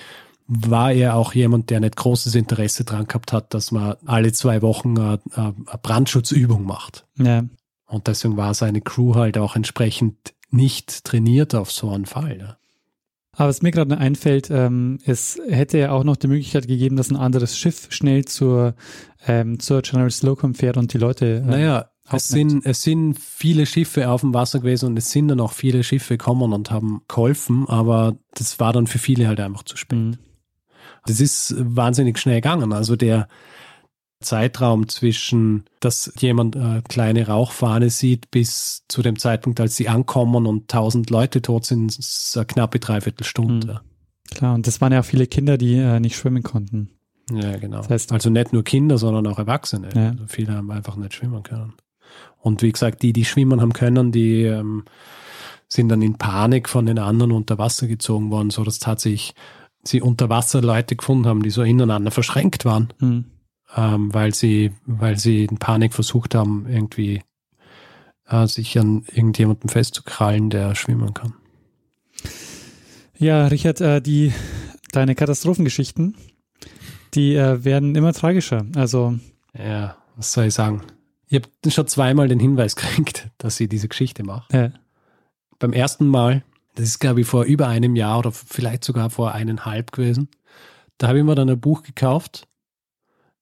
war 0.46 0.92
er 0.92 1.16
auch 1.16 1.32
jemand, 1.34 1.70
der 1.70 1.80
nicht 1.80 1.96
großes 1.96 2.34
Interesse 2.34 2.84
dran 2.84 3.06
gehabt 3.06 3.32
hat, 3.32 3.54
dass 3.54 3.72
man 3.72 3.96
alle 4.04 4.32
zwei 4.32 4.62
Wochen 4.62 4.98
eine, 4.98 5.20
eine 5.34 5.54
Brandschutzübung 5.82 6.64
macht. 6.64 7.06
Ja. 7.16 7.44
Und 7.86 8.06
deswegen 8.06 8.36
war 8.36 8.54
seine 8.54 8.80
Crew 8.80 9.14
halt 9.14 9.38
auch 9.38 9.56
entsprechend 9.56 10.34
nicht 10.50 11.04
trainiert 11.04 11.54
auf 11.54 11.72
so 11.72 11.90
einen 11.90 12.06
Fall. 12.06 12.38
Ja. 12.38 12.56
Aber 13.36 13.48
was 13.48 13.62
mir 13.62 13.72
gerade 13.72 13.98
einfällt, 13.98 14.48
ähm, 14.50 14.98
es 15.04 15.40
hätte 15.48 15.78
ja 15.78 15.90
auch 15.90 16.04
noch 16.04 16.16
die 16.16 16.28
Möglichkeit 16.28 16.68
gegeben, 16.68 16.96
dass 16.96 17.10
ein 17.10 17.16
anderes 17.16 17.58
Schiff 17.58 17.88
schnell 17.90 18.24
zur, 18.24 18.74
ähm, 19.26 19.58
zur 19.58 19.82
General 19.82 20.10
Slocum 20.10 20.54
fährt 20.54 20.76
und 20.76 20.92
die 20.92 20.98
Leute. 20.98 21.36
Äh, 21.36 21.40
Naja, 21.40 21.90
es 22.10 22.28
sind, 22.28 22.66
es 22.66 22.82
sind 22.82 23.18
viele 23.18 23.66
Schiffe 23.66 24.08
auf 24.10 24.20
dem 24.20 24.34
Wasser 24.34 24.60
gewesen 24.60 24.86
und 24.86 24.96
es 24.96 25.10
sind 25.10 25.28
dann 25.28 25.40
auch 25.40 25.52
viele 25.52 25.82
Schiffe 25.82 26.18
gekommen 26.18 26.52
und 26.52 26.70
haben 26.70 27.02
geholfen, 27.08 27.68
aber 27.68 28.16
das 28.34 28.60
war 28.60 28.72
dann 28.72 28.86
für 28.86 28.98
viele 28.98 29.26
halt 29.28 29.40
einfach 29.40 29.62
zu 29.62 29.76
spät. 29.76 29.98
Mhm. 29.98 30.18
Das 31.06 31.20
ist 31.20 31.54
wahnsinnig 31.58 32.18
schnell 32.18 32.36
gegangen. 32.36 32.72
Also 32.72 32.96
der 32.96 33.28
Zeitraum 34.20 34.88
zwischen, 34.88 35.64
dass 35.80 36.12
jemand 36.18 36.56
eine 36.56 36.82
kleine 36.82 37.26
Rauchfahne 37.26 37.90
sieht, 37.90 38.30
bis 38.30 38.82
zu 38.88 39.02
dem 39.02 39.18
Zeitpunkt, 39.18 39.60
als 39.60 39.76
sie 39.76 39.88
ankommen 39.88 40.46
und 40.46 40.68
tausend 40.68 41.10
Leute 41.10 41.42
tot 41.42 41.66
sind, 41.66 41.98
ist 41.98 42.36
eine 42.36 42.46
knappe 42.46 42.78
Dreiviertelstunde. 42.78 43.82
Klar, 44.30 44.54
und 44.54 44.66
das 44.66 44.80
waren 44.80 44.92
ja 44.92 45.00
auch 45.00 45.04
viele 45.04 45.26
Kinder, 45.26 45.58
die 45.58 45.74
äh, 45.74 46.00
nicht 46.00 46.16
schwimmen 46.16 46.42
konnten. 46.42 46.90
Ja, 47.30 47.56
genau. 47.58 47.82
Das 47.82 47.90
heißt- 47.90 48.12
also 48.12 48.30
nicht 48.30 48.52
nur 48.52 48.64
Kinder, 48.64 48.96
sondern 48.98 49.26
auch 49.26 49.38
Erwachsene. 49.38 49.90
Ja. 49.94 50.10
Also 50.10 50.24
viele 50.26 50.54
haben 50.54 50.70
einfach 50.70 50.96
nicht 50.96 51.14
schwimmen 51.14 51.42
können. 51.42 51.74
Und 52.40 52.62
wie 52.62 52.72
gesagt, 52.72 53.02
die, 53.02 53.12
die 53.12 53.24
schwimmen 53.24 53.60
haben 53.60 53.72
können, 53.72 54.12
die 54.12 54.42
ähm, 54.42 54.84
sind 55.68 55.88
dann 55.88 56.02
in 56.02 56.18
Panik 56.18 56.68
von 56.68 56.86
den 56.86 56.98
anderen 56.98 57.32
unter 57.32 57.58
Wasser 57.58 57.86
gezogen 57.86 58.30
worden, 58.30 58.50
so 58.50 58.64
dass 58.64 58.78
tatsächlich 58.78 59.34
sie 59.82 60.00
unter 60.00 60.28
Wasser 60.28 60.60
Leute 60.62 60.96
gefunden 60.96 61.26
haben, 61.26 61.42
die 61.42 61.50
so 61.50 61.62
ineinander 61.62 62.10
verschränkt 62.10 62.64
waren, 62.64 62.88
Mhm. 63.00 63.24
ähm, 63.76 64.14
weil 64.14 64.34
sie, 64.34 64.72
weil 64.86 65.18
sie 65.18 65.44
in 65.44 65.58
Panik 65.58 65.94
versucht 65.94 66.34
haben, 66.34 66.66
irgendwie 66.68 67.22
äh, 68.28 68.46
sich 68.46 68.78
an 68.78 69.04
irgendjemandem 69.12 69.68
festzukrallen, 69.68 70.48
der 70.50 70.74
schwimmen 70.74 71.12
kann. 71.12 71.34
Ja, 73.18 73.46
Richard, 73.46 73.80
äh, 73.80 74.00
die, 74.00 74.32
deine 74.92 75.14
Katastrophengeschichten, 75.14 76.16
die 77.14 77.34
äh, 77.36 77.64
werden 77.64 77.94
immer 77.94 78.12
tragischer. 78.12 78.66
Also, 78.74 79.18
Ja, 79.56 79.96
was 80.16 80.32
soll 80.32 80.46
ich 80.46 80.54
sagen? 80.54 80.82
Ich 81.34 81.42
habe 81.42 81.72
schon 81.72 81.88
zweimal 81.88 82.28
den 82.28 82.38
Hinweis 82.38 82.76
gekriegt, 82.76 83.28
dass 83.38 83.56
sie 83.56 83.68
diese 83.68 83.88
Geschichte 83.88 84.22
macht. 84.22 84.52
äh, 84.54 84.70
beim 85.58 85.72
ersten 85.72 86.06
Mal, 86.06 86.44
das 86.76 86.86
ist 86.86 87.00
glaube 87.00 87.22
ich 87.22 87.26
vor 87.26 87.44
über 87.44 87.66
einem 87.66 87.96
Jahr 87.96 88.20
oder 88.20 88.30
vielleicht 88.30 88.84
sogar 88.84 89.10
vor 89.10 89.32
eineinhalb 89.32 89.90
gewesen, 89.90 90.28
da 90.98 91.08
habe 91.08 91.18
ich 91.18 91.24
mir 91.24 91.34
dann 91.34 91.50
ein 91.50 91.60
Buch 91.60 91.82
gekauft 91.82 92.46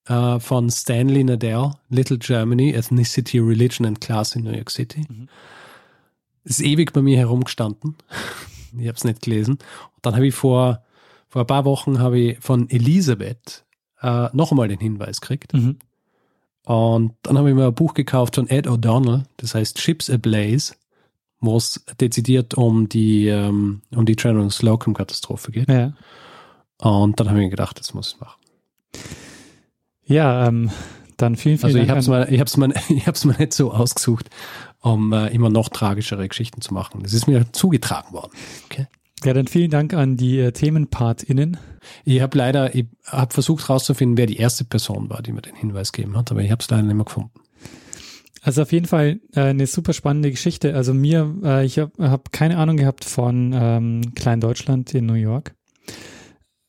äh, 0.06 0.40
von 0.40 0.70
Stanley 0.70 1.22
Nadell, 1.22 1.72
Little 1.90 2.18
Germany, 2.18 2.72
Ethnicity, 2.72 3.38
Religion 3.38 3.86
and 3.86 4.00
Class 4.00 4.34
in 4.36 4.44
New 4.44 4.52
York 4.52 4.70
City. 4.70 5.04
Mhm. 5.08 5.28
Ist 6.44 6.62
ewig 6.62 6.94
bei 6.94 7.02
mir 7.02 7.18
herumgestanden. 7.18 7.96
ich 8.78 8.88
habe 8.88 8.96
es 8.96 9.04
nicht 9.04 9.20
gelesen. 9.20 9.54
Und 9.54 10.06
dann 10.06 10.14
habe 10.14 10.26
ich 10.26 10.34
vor, 10.34 10.82
vor 11.28 11.42
ein 11.42 11.46
paar 11.46 11.66
Wochen 11.66 11.98
habe 11.98 12.18
ich 12.18 12.38
von 12.40 12.70
Elisabeth 12.70 13.66
äh, 14.00 14.28
noch 14.32 14.50
einmal 14.50 14.68
den 14.68 14.80
Hinweis 14.80 15.20
gekriegt. 15.20 15.52
mhm. 15.52 15.78
Und 16.64 17.14
dann 17.22 17.38
habe 17.38 17.48
ich 17.50 17.54
mir 17.56 17.66
ein 17.66 17.74
Buch 17.74 17.94
gekauft 17.94 18.36
von 18.36 18.48
Ed 18.48 18.66
O'Donnell, 18.68 19.24
das 19.38 19.54
heißt 19.54 19.80
Ships 19.80 20.08
Ablaze, 20.10 20.74
wo 21.40 21.56
es 21.56 21.84
dezidiert 22.00 22.54
um 22.54 22.88
die, 22.88 23.26
ähm, 23.26 23.82
um 23.90 24.06
die 24.06 24.14
General 24.16 24.48
Slocum-Katastrophe 24.50 25.50
geht. 25.50 25.68
Ja, 25.68 25.92
Und 26.78 27.18
dann 27.18 27.28
habe 27.28 27.38
ich 27.40 27.44
mir 27.46 27.50
gedacht, 27.50 27.78
das 27.80 27.94
muss 27.94 28.14
ich 28.14 28.20
machen. 28.20 28.40
ja 30.04 30.46
ähm, 30.46 30.70
dann 31.16 31.36
vielen, 31.36 31.58
vielen 31.58 31.66
Also 31.66 31.78
ich 31.78 31.86
Dank. 31.86 31.90
habe 31.90 32.00
es 32.00 32.08
mal, 32.08 32.32
ich 32.32 32.40
hab's 32.40 32.56
ich 33.24 33.24
mal 33.24 33.36
nicht 33.38 33.52
so 33.52 33.72
ausgesucht, 33.72 34.30
um 34.80 35.12
äh, 35.12 35.28
immer 35.28 35.50
noch 35.50 35.68
tragischere 35.68 36.26
Geschichten 36.28 36.60
zu 36.60 36.74
machen. 36.74 37.02
Das 37.02 37.12
ist 37.12 37.26
mir 37.26 37.50
zugetragen 37.52 38.12
worden. 38.12 38.32
Okay. 38.66 38.86
Ja, 39.24 39.32
dann 39.32 39.46
vielen 39.46 39.70
Dank 39.70 39.94
an 39.94 40.16
die 40.16 40.38
äh, 40.38 40.52
ThemenpartInnen. 40.52 41.56
Ich 42.04 42.20
habe 42.20 42.38
leider, 42.38 42.74
ich 42.74 42.86
habe 43.06 43.32
versucht 43.32 43.68
herauszufinden, 43.68 44.16
wer 44.16 44.26
die 44.26 44.36
erste 44.36 44.64
Person 44.64 45.10
war, 45.10 45.22
die 45.22 45.32
mir 45.32 45.42
den 45.42 45.56
Hinweis 45.56 45.92
gegeben 45.92 46.16
hat, 46.16 46.30
aber 46.30 46.42
ich 46.42 46.50
habe 46.50 46.62
es 46.62 46.70
leider 46.70 46.82
nicht 46.82 46.94
mehr 46.94 47.04
gefunden. 47.04 47.30
Also 48.42 48.62
auf 48.62 48.72
jeden 48.72 48.86
Fall 48.86 49.20
äh, 49.34 49.40
eine 49.40 49.66
super 49.66 49.92
spannende 49.92 50.30
Geschichte. 50.30 50.74
Also 50.74 50.94
mir, 50.94 51.32
äh, 51.44 51.64
ich 51.64 51.78
habe 51.78 51.92
hab 51.98 52.32
keine 52.32 52.58
Ahnung 52.58 52.76
gehabt 52.76 53.04
von 53.04 53.52
ähm, 53.54 54.14
Kleindeutschland 54.14 54.92
in 54.94 55.06
New 55.06 55.14
York. 55.14 55.54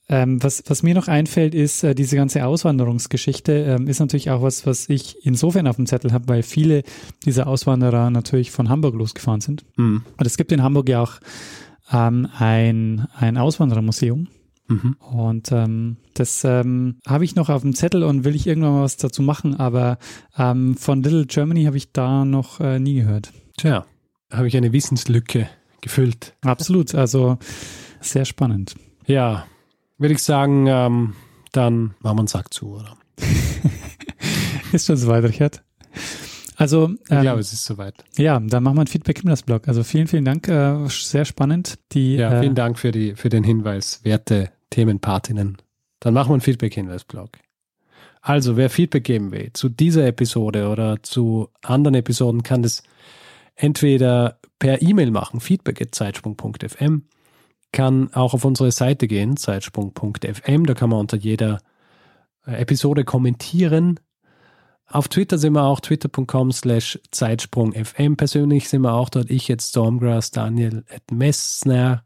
Ähm, 0.10 0.44
was, 0.44 0.64
was 0.68 0.84
mir 0.84 0.94
noch 0.94 1.08
einfällt, 1.08 1.56
ist 1.56 1.84
äh, 1.84 1.96
diese 1.96 2.16
ganze 2.16 2.46
Auswanderungsgeschichte, 2.46 3.54
ähm, 3.54 3.88
ist 3.88 4.00
natürlich 4.00 4.30
auch 4.30 4.44
was, 4.44 4.68
was 4.68 4.90
ich 4.90 5.26
insofern 5.26 5.66
auf 5.66 5.78
dem 5.78 5.88
Zettel 5.88 6.12
habe, 6.12 6.28
weil 6.28 6.44
viele 6.44 6.84
dieser 7.26 7.48
Auswanderer 7.48 8.12
natürlich 8.12 8.52
von 8.52 8.70
Hamburg 8.70 8.96
losgefahren 8.96 9.42
sind. 9.42 9.66
Mhm. 9.78 10.04
Und 10.18 10.26
es 10.26 10.38
gibt 10.38 10.52
in 10.52 10.62
Hamburg 10.62 10.90
ja 10.90 11.02
auch 11.02 11.20
ähm, 11.92 12.28
ein, 12.38 13.08
ein 13.16 13.38
Auswanderermuseum. 13.38 14.28
Mhm. 14.68 14.96
Und 15.00 15.52
ähm, 15.52 15.98
das 16.14 16.44
ähm, 16.46 16.98
habe 17.06 17.26
ich 17.26 17.36
noch 17.36 17.50
auf 17.50 17.62
dem 17.64 17.76
Zettel 17.76 18.04
und 18.04 18.24
will 18.24 18.36
ich 18.36 18.48
irgendwann 18.48 18.74
mal 18.74 18.84
was 18.84 18.98
dazu 18.98 19.22
machen, 19.22 19.60
aber 19.60 19.98
ähm, 20.38 20.78
von 20.78 21.04
Little 21.04 21.26
Germany 21.26 21.66
habe 21.66 21.78
ich 21.78 21.92
da 21.92 22.24
noch 22.26 22.60
äh, 22.60 22.80
nie 22.80 22.96
gehört. 22.96 23.34
Tja, 23.58 23.86
habe 24.32 24.48
ich 24.48 24.56
eine 24.56 24.72
Wissenslücke 24.72 25.50
gefüllt. 25.82 26.34
Absolut, 26.42 26.96
also 26.96 27.38
sehr 28.00 28.26
spannend. 28.26 28.76
Ja, 29.06 29.46
würde 29.98 30.14
ich 30.14 30.24
sagen, 30.24 30.66
ähm, 30.68 31.14
dann 31.52 31.94
machen 32.00 32.18
wir 32.18 32.20
einen 32.20 32.28
Sack 32.28 32.54
zu, 32.54 32.76
oder? 32.76 32.98
Ist 34.72 34.88
schon 34.88 34.98
soweit, 34.98 35.24
Richard? 35.24 35.62
Also, 36.58 36.90
Ich 37.06 37.12
ähm, 37.12 37.22
glaube, 37.22 37.40
es 37.40 37.54
ist 37.54 37.66
soweit. 37.66 37.96
ja, 38.18 38.40
dann 38.40 38.64
machen 38.64 38.78
wir 38.78 38.82
ein 38.82 38.88
Feedback 38.88 39.24
im 39.24 39.34
Blog. 39.46 39.68
Also 39.68 39.84
vielen, 39.84 40.08
vielen 40.08 40.26
Dank, 40.26 40.48
äh, 40.48 40.88
sehr 40.88 41.26
spannend. 41.26 41.80
Die, 41.94 42.16
Ja, 42.16 42.40
vielen 42.40 42.54
äh, 42.54 42.56
Dank 42.56 42.80
für, 42.80 42.92
die, 42.92 43.16
für 43.16 43.30
den 43.30 43.44
Hinweis, 43.44 44.02
werte 44.04 44.52
Themenpartinnen. 44.70 45.58
Dann 46.00 46.14
machen 46.14 46.30
wir 46.30 46.34
einen 46.34 46.42
Feedback-Hinweis-Blog. 46.42 47.40
Also, 48.22 48.56
wer 48.56 48.70
Feedback 48.70 49.04
geben 49.04 49.32
will 49.32 49.52
zu 49.54 49.70
dieser 49.70 50.08
Episode 50.08 50.70
oder 50.70 51.04
zu 51.04 51.50
anderen 51.62 51.96
Episoden, 51.96 52.44
kann 52.44 52.64
das 52.64 52.84
entweder 53.56 54.40
per 54.60 54.82
E-Mail 54.82 55.12
machen, 55.12 55.40
feedback.zeitsprung.fm, 55.40 57.04
kann 57.72 58.14
auch 58.14 58.34
auf 58.34 58.46
unsere 58.46 58.72
Seite 58.72 59.08
gehen, 59.08 59.36
zeitsprung.fm, 59.36 60.66
da 60.66 60.74
kann 60.74 60.90
man 60.90 61.00
unter 61.00 61.18
jeder 61.18 61.60
äh, 62.46 62.56
Episode 62.62 63.04
kommentieren. 63.04 64.00
Auf 64.94 65.08
Twitter 65.08 65.40
sind 65.40 65.54
wir 65.54 65.64
auch 65.64 65.80
twitter.com 65.80 66.52
slash 66.52 67.00
zeitsprungfm. 67.10 68.14
Persönlich 68.16 68.70
sind 68.70 68.84
wir 68.84 68.94
auch 68.94 69.10
dort, 69.10 69.32
ich 69.32 69.48
jetzt 69.48 69.70
Stormgrass, 69.70 70.30
Daniel 70.30 70.86
at 70.94 71.12
Messner 71.12 72.04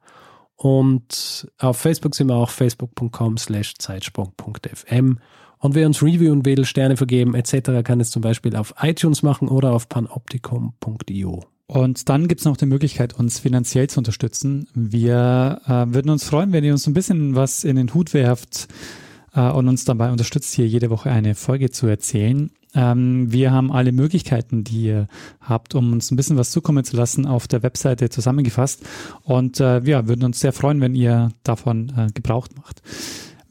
und 0.56 1.52
auf 1.60 1.78
Facebook 1.78 2.16
sind 2.16 2.28
wir 2.30 2.36
auch 2.36 2.50
facebook.com 2.50 3.38
slash 3.38 3.74
zeitsprung.fm. 3.78 5.20
Und 5.60 5.76
wer 5.76 5.86
uns 5.86 6.02
reviewen 6.02 6.46
will, 6.46 6.64
Sterne 6.64 6.96
vergeben 6.96 7.36
etc., 7.36 7.84
kann 7.84 8.00
es 8.00 8.10
zum 8.10 8.22
Beispiel 8.22 8.56
auf 8.56 8.74
iTunes 8.82 9.22
machen 9.22 9.50
oder 9.50 9.74
auf 9.74 9.90
panoptikum.io. 9.90 11.44
Und 11.68 12.08
dann 12.08 12.30
gibt's 12.30 12.46
noch 12.46 12.56
die 12.56 12.68
Möglichkeit, 12.68 13.14
uns 13.14 13.40
finanziell 13.40 13.90
zu 13.90 14.00
unterstützen. 14.00 14.70
Wir 14.74 15.60
äh, 15.66 15.94
würden 15.94 16.10
uns 16.10 16.24
freuen, 16.24 16.54
wenn 16.54 16.64
ihr 16.64 16.72
uns 16.72 16.88
ein 16.88 16.94
bisschen 16.94 17.36
was 17.36 17.66
in 17.66 17.76
den 17.76 17.94
Hut 17.94 18.14
werft 18.14 18.70
äh, 19.34 19.52
und 19.52 19.68
uns 19.68 19.84
dabei 19.84 20.10
unterstützt, 20.12 20.54
hier 20.54 20.68
jede 20.68 20.90
Woche 20.90 21.12
eine 21.12 21.36
Folge 21.36 21.70
zu 21.70 21.88
erzählen. 21.88 22.50
Ähm, 22.78 23.32
wir 23.32 23.52
haben 23.52 23.72
alle 23.72 23.92
Möglichkeiten, 23.92 24.64
die 24.64 24.84
ihr 24.84 25.08
habt, 25.42 25.74
um 25.74 25.92
uns 25.92 26.12
ein 26.12 26.16
bisschen 26.16 26.38
was 26.38 26.52
zukommen 26.52 26.84
zu 26.84 26.96
lassen, 26.96 27.26
auf 27.26 27.48
der 27.48 27.64
Webseite 27.64 28.10
zusammengefasst. 28.10 28.86
Und 29.24 29.60
äh, 29.60 29.82
ja, 29.82 30.08
würden 30.08 30.24
uns 30.24 30.40
sehr 30.40 30.54
freuen, 30.54 30.80
wenn 30.80 30.94
ihr 30.94 31.30
davon 31.44 31.92
äh, 31.98 32.08
Gebrauch 32.14 32.48
macht. 32.56 32.84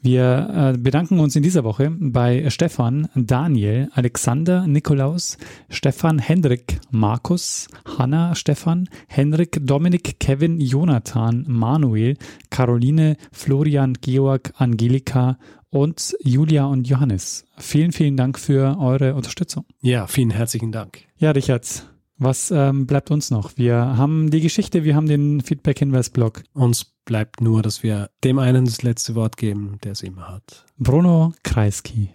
Wir 0.01 0.73
äh, 0.75 0.77
bedanken 0.77 1.19
uns 1.19 1.35
in 1.35 1.43
dieser 1.43 1.65
Woche 1.65 1.91
bei 1.99 2.49
Stefan, 2.49 3.09
Daniel, 3.15 3.89
Alexander, 3.93 4.65
Nikolaus, 4.65 5.37
Stefan, 5.69 6.19
Hendrik, 6.19 6.79
Markus, 6.91 7.67
Hanna, 7.97 8.33
Stefan, 8.33 8.87
Henrik, 9.07 9.59
Dominik, 9.65 10.17
Kevin, 10.21 10.61
Jonathan, 10.61 11.43
Manuel, 11.49 12.15
Caroline, 12.49 13.17
Florian, 13.33 13.95
Georg, 13.99 14.53
Angelika 14.55 15.37
und 15.69 16.15
Julia 16.21 16.65
und 16.65 16.87
Johannes. 16.87 17.45
Vielen, 17.57 17.91
vielen 17.91 18.17
Dank 18.17 18.39
für 18.39 18.77
eure 18.79 19.15
Unterstützung. 19.15 19.65
Ja, 19.81 20.07
vielen 20.07 20.31
herzlichen 20.31 20.71
Dank. 20.71 20.99
Ja, 21.17 21.31
Richard, 21.31 21.85
was 22.17 22.51
ähm, 22.51 22.87
bleibt 22.87 23.11
uns 23.11 23.29
noch? 23.29 23.51
Wir 23.57 23.75
haben 23.75 24.31
die 24.31 24.41
Geschichte, 24.41 24.83
wir 24.83 24.95
haben 24.95 25.07
den 25.07 25.41
Feedback-Hinweis-Blog. 25.41 26.43
Uns 26.53 26.85
bleibt 27.05 27.41
nur, 27.41 27.61
dass 27.61 27.83
wir 27.83 28.09
dem 28.23 28.39
einen 28.39 28.65
das 28.65 28.81
letzte 28.81 29.15
Wort 29.15 29.37
geben, 29.37 29.77
der 29.83 29.91
es 29.91 30.01
immer 30.01 30.27
hat. 30.27 30.65
Bruno 30.77 31.33
Kreisky. 31.43 32.09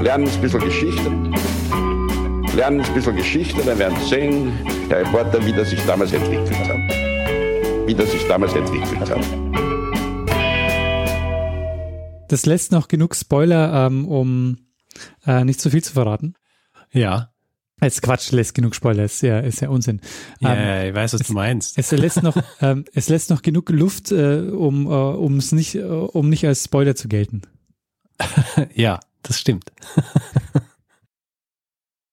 Lernen 0.00 0.28
ein 0.28 0.40
bisschen 0.40 0.60
Geschichte. 0.60 1.10
Lernen 2.54 2.80
ein 2.80 2.94
bisschen 2.94 3.16
Geschichte, 3.16 3.62
dann 3.64 3.78
werden 3.78 3.96
Sie 4.00 4.08
sehen, 4.08 4.52
der 4.88 5.00
Reporter, 5.00 5.44
wie 5.44 5.52
das 5.52 5.70
sich 5.70 5.84
damals 5.86 6.12
entwickelt 6.12 6.68
hat. 6.68 7.86
Wie 7.86 7.94
das 7.94 8.10
sich 8.12 8.26
damals 8.26 8.54
entwickelt 8.54 9.10
hat. 9.10 9.67
Das 12.28 12.46
lässt 12.46 12.72
noch 12.72 12.88
genug 12.88 13.16
Spoiler, 13.16 13.86
ähm, 13.86 14.06
um 14.06 14.58
äh, 15.26 15.44
nicht 15.44 15.60
zu 15.60 15.70
viel 15.70 15.82
zu 15.82 15.92
verraten. 15.92 16.34
Ja, 16.92 17.32
Jetzt 17.80 18.02
Quatsch, 18.02 18.32
lässt 18.32 18.54
genug 18.54 18.74
Spoiler, 18.74 19.04
ist 19.04 19.22
ja, 19.22 19.38
ist 19.38 19.60
ja 19.60 19.68
Unsinn. 19.68 20.00
ja 20.40 20.54
Ähm, 20.54 20.88
ich 20.88 20.94
weiß, 20.94 21.12
was 21.14 21.20
du 21.20 21.32
meinst. 21.32 21.78
es 21.78 21.92
lässt 21.92 22.24
noch, 22.24 22.36
ähm, 22.60 22.84
es 22.92 23.08
lässt 23.08 23.30
noch 23.30 23.40
genug 23.42 23.70
Luft, 23.70 24.10
äh, 24.10 24.40
um, 24.40 24.86
äh, 24.86 24.88
um 24.88 25.36
es 25.36 25.52
nicht, 25.52 25.76
äh, 25.76 25.82
um 25.84 26.28
nicht 26.28 26.44
als 26.44 26.64
Spoiler 26.64 26.96
zu 26.96 27.06
gelten. 27.08 27.42
Ja, 28.74 28.98
das 29.22 29.38
stimmt. 29.38 29.70